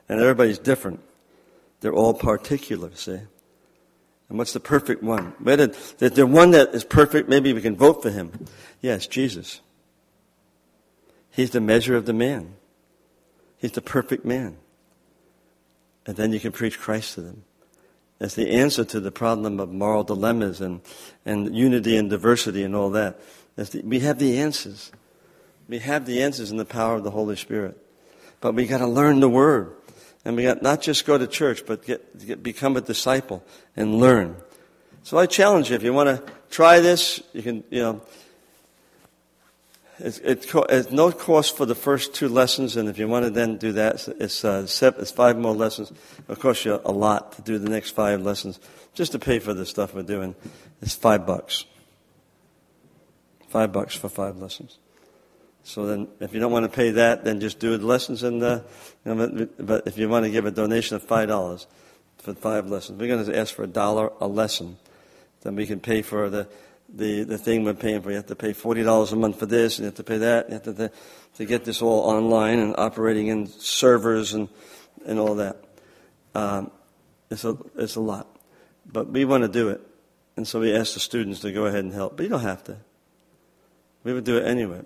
and 0.09 0.21
everybody's 0.21 0.59
different. 0.59 1.01
They're 1.81 1.93
all 1.93 2.15
particular, 2.15 2.91
see? 2.95 3.21
And 4.29 4.39
what's 4.39 4.53
the 4.53 4.61
perfect 4.61 5.03
one? 5.03 5.35
Whether 5.41 5.67
the 5.99 6.27
one 6.27 6.53
that 6.53 6.75
is 6.75 6.85
perfect, 6.85 7.29
maybe 7.29 7.53
we 7.53 7.61
can 7.61 7.77
vote 7.77 8.03
for 8.03 8.11
him. 8.11 8.47
Yes, 8.81 9.07
Jesus. 9.07 9.61
He's 11.31 11.51
the 11.51 11.61
measure 11.61 11.97
of 11.97 12.07
the 12.07 12.13
man. 12.13 12.55
He's 13.59 13.73
the 13.73 13.83
perfect 13.83 14.25
man. 14.25 14.57
And 16.07 16.17
then 16.17 16.33
you 16.33 16.41
can 16.41 16.53
preach 16.53 16.79
Christ 16.79 17.15
to 17.15 17.21
them. 17.21 17.45
That's 18.19 18.35
the 18.35 18.51
answer 18.51 18.85
to 18.85 19.01
the 19.01 19.11
problem 19.11 19.61
of 19.61 19.71
moral 19.73 20.05
dilemmas 20.05 20.61
and, 20.61 20.81
and 21.27 21.55
unity 21.55 21.97
and 21.97 22.09
diversity 22.09 22.63
and 22.63 22.75
all 22.75 22.91
that. 22.91 23.21
The, 23.57 23.83
we 23.85 24.01
have 24.01 24.19
the 24.19 24.39
answers. 24.39 24.93
We 25.69 25.79
have 25.81 26.07
the 26.07 26.23
answers 26.23 26.51
in 26.51 26.57
the 26.57 26.65
power 26.65 26.97
of 26.97 27.05
the 27.05 27.11
Holy 27.11 27.37
Spirit. 27.37 27.77
But 28.41 28.55
we 28.55 28.67
got 28.67 28.79
to 28.79 28.87
learn 28.87 29.21
the 29.21 29.29
Word. 29.29 29.75
And 30.25 30.37
we 30.37 30.45
got 30.45 30.63
not 30.63 30.83
just 30.83 31.05
go 31.05 31.19
to 31.19 31.27
church, 31.27 31.67
but 31.67 31.85
get, 31.85 32.27
get, 32.27 32.43
become 32.43 32.77
a 32.77 32.81
disciple 32.81 33.45
and 33.77 33.99
learn. 33.99 34.37
So 35.03 35.19
I 35.19 35.27
challenge 35.27 35.71
you, 35.71 35.77
if 35.77 35.83
you 35.83 35.93
want 35.93 36.09
to 36.09 36.33
try 36.51 36.81
this, 36.81 37.23
you 37.33 37.43
can, 37.43 37.65
you 37.71 37.81
know, 37.81 38.03
it's, 39.99 40.19
it's, 40.19 40.91
no 40.91 41.13
cost 41.13 41.57
for 41.57 41.67
the 41.67 41.75
first 41.75 42.15
two 42.15 42.29
lessons, 42.29 42.77
and 42.77 42.89
if 42.89 42.99
you 42.99 43.07
want 43.07 43.25
to 43.25 43.31
then 43.31 43.57
do 43.57 43.73
that, 43.73 44.09
it's, 44.19 44.45
uh, 44.45 44.67
it's 44.67 45.11
five 45.11 45.39
more 45.39 45.55
lessons. 45.55 45.93
It'll 46.29 46.37
cost 46.37 46.65
you 46.65 46.81
a 46.85 46.93
lot 46.93 47.33
to 47.33 47.43
do 47.43 47.59
the 47.59 47.69
next 47.69 47.91
five 47.91 48.23
lessons. 48.23 48.59
Just 48.95 49.13
to 49.13 49.19
pay 49.19 49.39
for 49.39 49.55
the 49.55 49.67
stuff 49.67 49.95
we're 49.95 50.03
doing, 50.03 50.35
it's 50.81 50.95
five 50.95 51.27
bucks. 51.27 51.67
Five 53.49 53.73
bucks 53.73 53.95
for 53.95 54.09
five 54.09 54.39
lessons. 54.39 54.79
So 55.65 55.87
then, 55.87 56.09
if 56.21 56.35
you 56.35 56.41
don't 56.41 56.53
want 56.53 56.65
to 56.65 56.77
pay 56.77 56.91
that, 56.91 57.25
then 57.25 57.41
just 57.41 57.59
do 57.59 57.77
the 57.77 57.87
lessons. 57.87 58.23
And 58.23 58.41
you 58.41 58.65
know, 59.05 59.49
but 59.59 59.87
if 59.87 59.97
you 59.97 60.09
want 60.09 60.25
to 60.25 60.31
give 60.31 60.45
a 60.45 60.51
donation 60.51 60.97
of 60.97 61.03
five 61.03 61.29
dollars 61.29 61.67
for 62.19 62.35
five 62.35 62.69
lessons, 62.69 62.99
we're 62.99 63.09
going 63.09 63.25
to 63.25 63.39
ask 63.39 63.55
for 63.55 63.63
a 63.63 63.69
dollar 63.69 64.13
a 64.21 64.27
lesson. 64.27 64.77
Then 65.43 65.55
we 65.57 65.67
can 65.67 65.81
pay 65.81 66.03
for 66.03 66.29
the 66.31 66.49
the, 66.89 67.23
the 67.23 67.39
thing 67.39 67.65
we're 67.65 67.75
paying 67.75 68.03
for. 68.03 68.11
You 68.11 68.17
have 68.17 68.27
to 68.27 68.37
pay 68.37 68.53
forty 68.53 68.83
dollars 68.83 69.13
a 69.13 69.17
month 69.17 69.39
for 69.39 69.47
this, 69.47 69.79
and 69.79 69.85
you 69.85 69.87
have 69.87 69.95
to 69.97 70.05
pay 70.05 70.19
that. 70.19 70.49
You 70.49 70.55
have 70.55 70.63
to, 70.65 70.75
to 70.75 70.91
to 71.37 71.45
get 71.45 71.65
this 71.65 71.81
all 71.81 72.01
online 72.01 72.59
and 72.59 72.75
operating 72.77 73.29
in 73.29 73.47
servers 73.47 74.35
and 74.35 74.49
and 75.07 75.19
all 75.19 75.37
that. 75.37 75.63
Um, 76.35 76.71
it's 77.31 77.45
a 77.45 77.57
it's 77.77 77.97
a 77.97 78.01
lot, 78.01 78.27
but 78.85 79.09
we 79.09 79.25
want 79.25 79.43
to 79.43 79.49
do 79.49 79.69
it, 79.69 79.81
and 80.37 80.47
so 80.47 80.61
we 80.61 80.75
ask 80.75 80.95
the 80.95 81.01
students 81.01 81.41
to 81.41 81.53
go 81.53 81.67
ahead 81.67 81.85
and 81.85 81.93
help. 81.93 82.17
But 82.17 82.25
you 82.25 82.29
don't 82.31 82.41
have 82.41 82.65
to. 82.65 82.79
We 84.05 84.13
would 84.13 84.25
do 84.25 84.37
it 84.39 84.47
anyway. 84.47 84.83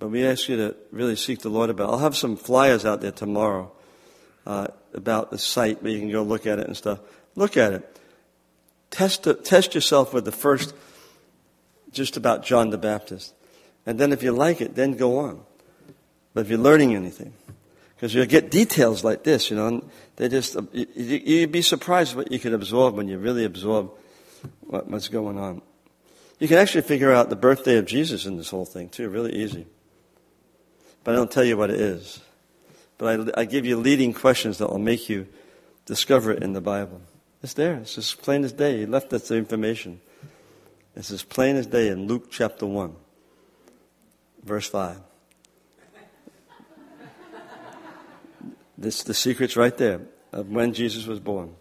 But 0.00 0.08
we 0.08 0.26
ask 0.26 0.48
you 0.48 0.56
to 0.56 0.74
really 0.90 1.14
seek 1.14 1.40
the 1.40 1.50
Lord 1.50 1.68
about. 1.68 1.90
I'll 1.90 1.98
have 1.98 2.16
some 2.16 2.34
flyers 2.34 2.86
out 2.86 3.02
there 3.02 3.12
tomorrow 3.12 3.70
uh, 4.46 4.68
about 4.94 5.30
the 5.30 5.36
site 5.36 5.82
where 5.82 5.92
you 5.92 5.98
can 5.98 6.10
go 6.10 6.22
look 6.22 6.46
at 6.46 6.58
it 6.58 6.66
and 6.66 6.76
stuff. 6.76 7.00
Look 7.36 7.58
at 7.58 7.74
it. 7.74 8.00
Test 8.90 9.28
test 9.44 9.74
yourself 9.74 10.14
with 10.14 10.24
the 10.24 10.32
first, 10.32 10.74
just 11.92 12.16
about 12.16 12.44
John 12.44 12.70
the 12.70 12.78
Baptist, 12.78 13.34
and 13.86 14.00
then 14.00 14.10
if 14.10 14.22
you 14.22 14.32
like 14.32 14.60
it, 14.60 14.74
then 14.74 14.96
go 14.96 15.18
on. 15.18 15.42
But 16.34 16.40
if 16.40 16.48
you're 16.48 16.58
learning 16.58 16.96
anything, 16.96 17.34
because 17.94 18.14
you'll 18.14 18.26
get 18.26 18.50
details 18.50 19.04
like 19.04 19.22
this, 19.22 19.50
you 19.50 19.56
know, 19.56 19.84
they 20.16 20.28
just 20.28 20.56
you'd 20.72 21.52
be 21.52 21.62
surprised 21.62 22.16
what 22.16 22.32
you 22.32 22.38
can 22.40 22.54
absorb 22.54 22.94
when 22.94 23.06
you 23.06 23.18
really 23.18 23.44
absorb 23.44 23.92
what's 24.62 25.08
going 25.08 25.38
on. 25.38 25.60
You 26.38 26.48
can 26.48 26.56
actually 26.56 26.82
figure 26.82 27.12
out 27.12 27.28
the 27.28 27.36
birthday 27.36 27.76
of 27.76 27.84
Jesus 27.84 28.24
in 28.24 28.38
this 28.38 28.48
whole 28.48 28.64
thing 28.64 28.88
too, 28.88 29.10
really 29.10 29.34
easy. 29.34 29.66
But 31.04 31.12
I 31.12 31.16
don't 31.16 31.30
tell 31.30 31.44
you 31.44 31.56
what 31.56 31.70
it 31.70 31.80
is. 31.80 32.20
But 32.98 33.34
I, 33.36 33.40
I 33.40 33.44
give 33.44 33.64
you 33.64 33.76
leading 33.76 34.12
questions 34.12 34.58
that 34.58 34.68
will 34.70 34.78
make 34.78 35.08
you 35.08 35.26
discover 35.86 36.32
it 36.32 36.42
in 36.42 36.52
the 36.52 36.60
Bible. 36.60 37.00
It's 37.42 37.54
there. 37.54 37.76
It's 37.76 37.96
as 37.96 38.12
plain 38.14 38.44
as 38.44 38.52
day. 38.52 38.80
He 38.80 38.86
left 38.86 39.12
us 39.12 39.28
the 39.28 39.36
information. 39.36 40.00
It's 40.94 41.10
as 41.10 41.22
plain 41.22 41.56
as 41.56 41.66
day 41.66 41.88
in 41.88 42.06
Luke 42.06 42.30
chapter 42.30 42.66
1, 42.66 42.94
verse 44.44 44.68
5. 44.68 44.96
This, 48.76 49.02
the 49.02 49.14
secret's 49.14 49.56
right 49.56 49.76
there 49.76 50.00
of 50.32 50.48
when 50.48 50.72
Jesus 50.72 51.06
was 51.06 51.20
born. 51.20 51.54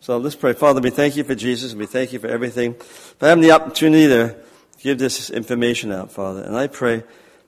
So 0.00 0.18
let's 0.18 0.36
pray. 0.36 0.52
Father, 0.52 0.82
we 0.82 0.90
thank 0.90 1.16
you 1.16 1.24
for 1.24 1.34
Jesus 1.34 1.72
and 1.72 1.80
we 1.80 1.86
thank 1.86 2.12
you 2.12 2.18
for 2.18 2.26
everything, 2.26 2.74
for 2.74 3.26
having 3.26 3.40
the 3.40 3.52
opportunity 3.52 4.06
to 4.08 4.36
give 4.82 4.98
this 4.98 5.30
information 5.30 5.90
out, 5.90 6.12
Father. 6.12 6.42
And 6.42 6.54
I 6.54 6.66
pray 6.66 7.04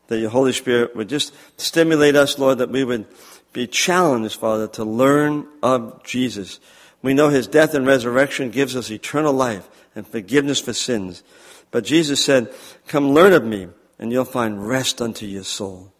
that 0.09 0.19
your 0.19 0.31
Holy 0.31 0.53
Spirit 0.53 0.95
would 0.95 1.09
just 1.09 1.35
stimulate 1.57 2.17
us, 2.17 2.39
Lord, 2.39 2.59
that 2.59 2.71
we 2.71 2.85
would 2.85 3.07
be 3.53 3.67
challenged, 3.67 4.39
Father, 4.39 4.69
to 4.69 4.85
learn 4.85 5.47
of 5.63 6.03
Jesus. 6.05 6.61
We 7.03 7.15
know 7.15 7.29
his 7.29 7.47
death 7.47 7.75
and 7.75 7.87
resurrection 7.87 8.51
gives 8.51 8.77
us 8.77 8.91
eternal 8.91 9.33
life 9.33 9.69
and 9.95 10.07
forgiveness 10.07 10.61
for 10.61 10.73
sins. 10.73 11.23
But 11.71 11.85
Jesus 11.85 12.25
said, 12.25 12.53
come 12.87 13.13
learn 13.13 13.33
of 13.33 13.45
me 13.45 13.69
and 13.99 14.13
you'll 14.13 14.25
find 14.25 14.69
rest 14.69 15.01
unto 15.01 15.27
your 15.27 15.45
soul. 15.45 15.93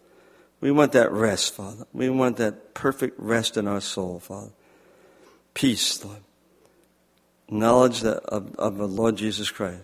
We 0.61 0.71
want 0.71 0.91
that 0.93 1.11
rest, 1.11 1.55
Father. 1.55 1.85
We 1.93 2.09
want 2.09 2.37
that 2.37 2.73
perfect 2.73 3.19
rest 3.19 3.57
in 3.57 3.67
our 3.67 3.81
soul, 3.81 4.19
Father. 4.19 4.51
Peace, 5.53 6.03
Lord. 6.03 6.19
Knowledge 7.49 8.03
of, 8.03 8.55
of 8.55 8.77
the 8.77 8.87
Lord 8.87 9.15
Jesus 9.15 9.49
Christ. 9.49 9.81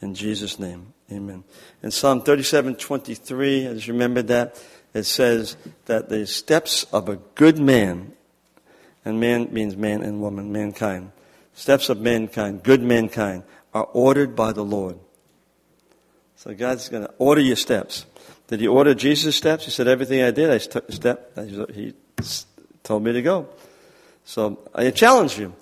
In 0.00 0.14
Jesus' 0.14 0.58
name. 0.58 0.93
Amen. 1.12 1.44
In 1.82 1.90
Psalm 1.90 2.22
37, 2.22 2.76
23, 2.76 3.68
I 3.68 3.74
just 3.74 3.88
remembered 3.88 4.28
that, 4.28 4.62
it 4.94 5.04
says 5.04 5.56
that 5.86 6.08
the 6.08 6.26
steps 6.26 6.84
of 6.92 7.08
a 7.08 7.16
good 7.34 7.58
man, 7.58 8.12
and 9.04 9.20
man 9.20 9.52
means 9.52 9.76
man 9.76 10.02
and 10.02 10.20
woman, 10.20 10.50
mankind, 10.50 11.12
steps 11.52 11.88
of 11.88 12.00
mankind, 12.00 12.62
good 12.62 12.82
mankind, 12.82 13.42
are 13.74 13.88
ordered 13.92 14.34
by 14.34 14.52
the 14.52 14.64
Lord. 14.64 14.98
So 16.36 16.54
God's 16.54 16.88
going 16.88 17.04
to 17.04 17.12
order 17.18 17.40
your 17.40 17.56
steps. 17.56 18.06
Did 18.46 18.60
he 18.60 18.66
order 18.66 18.94
Jesus' 18.94 19.36
steps? 19.36 19.64
He 19.64 19.70
said, 19.70 19.88
everything 19.88 20.22
I 20.22 20.30
did, 20.30 20.50
I 20.50 20.58
the 20.58 20.92
step. 20.92 21.74
He 21.74 21.94
told 22.82 23.02
me 23.02 23.12
to 23.12 23.22
go. 23.22 23.48
So 24.24 24.58
I 24.74 24.90
challenge 24.90 25.38
you 25.38 25.54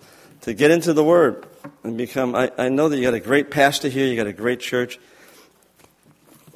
to 0.43 0.55
get 0.55 0.71
into 0.71 0.93
the 0.93 1.03
Word 1.03 1.47
and 1.83 1.97
become, 1.97 2.35
I, 2.35 2.51
I 2.59 2.69
know 2.69 2.89
that 2.89 2.97
you 2.97 3.03
got 3.03 3.15
a 3.15 3.21
great 3.21 3.51
pastor 3.51 3.89
here, 3.89 4.07
you 4.07 4.17
got 4.17 4.27
a 4.27 4.33
great 4.33 4.61
church 4.61 4.99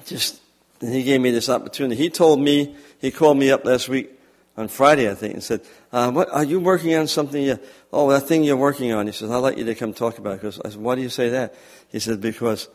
just, 0.07 0.41
he 0.81 1.03
gave 1.03 1.21
me 1.21 1.31
this 1.31 1.49
opportunity. 1.49 2.01
He 2.01 2.11
told 2.11 2.41
me, 2.41 2.77
he 3.01 3.11
called 3.11 3.37
me 3.37 3.51
up 3.51 3.65
last 3.65 3.89
week 3.89 4.11
on 4.57 4.69
Friday, 4.69 5.11
I 5.11 5.15
think, 5.15 5.35
and 5.35 5.43
said, 5.43 5.61
uh, 5.93 6.11
what, 6.11 6.31
are 6.33 6.45
you 6.45 6.61
working 6.61 6.95
on 6.95 7.07
something? 7.09 7.43
You, 7.43 7.59
oh, 7.93 8.11
that 8.11 8.23
thing 8.23 8.45
you're 8.45 8.57
working 8.57 8.93
on. 8.93 9.07
He 9.07 9.13
says, 9.13 9.31
I'd 9.31 9.39
like 9.39 9.59
you 9.59 9.65
to 9.65 9.75
come 9.75 9.93
talk 9.93 10.19
about 10.19 10.35
it. 10.35 10.41
Because 10.41 10.61
I 10.65 10.71
said, 10.71 10.81
why 10.81 10.95
do 10.95 11.03
you 11.03 11.09
say 11.11 11.29
that? 11.31 11.55
He 11.91 11.99
said, 11.99 12.21
because 12.21 12.69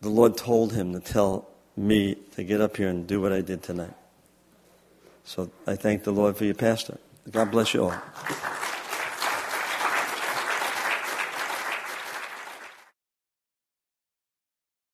the 0.00 0.10
Lord 0.10 0.36
told 0.36 0.72
him 0.72 0.92
to 0.92 1.00
tell 1.00 1.48
me 1.76 2.16
to 2.34 2.44
get 2.44 2.60
up 2.60 2.76
here 2.76 2.88
and 2.88 3.06
do 3.06 3.20
what 3.20 3.32
I 3.32 3.40
did 3.40 3.62
tonight. 3.62 3.94
So 5.24 5.50
I 5.66 5.76
thank 5.76 6.04
the 6.04 6.12
Lord 6.12 6.36
for 6.36 6.44
your 6.44 6.54
pastor. 6.54 6.98
God 7.30 7.50
bless 7.50 7.74
you 7.74 7.84
all. 7.84 8.57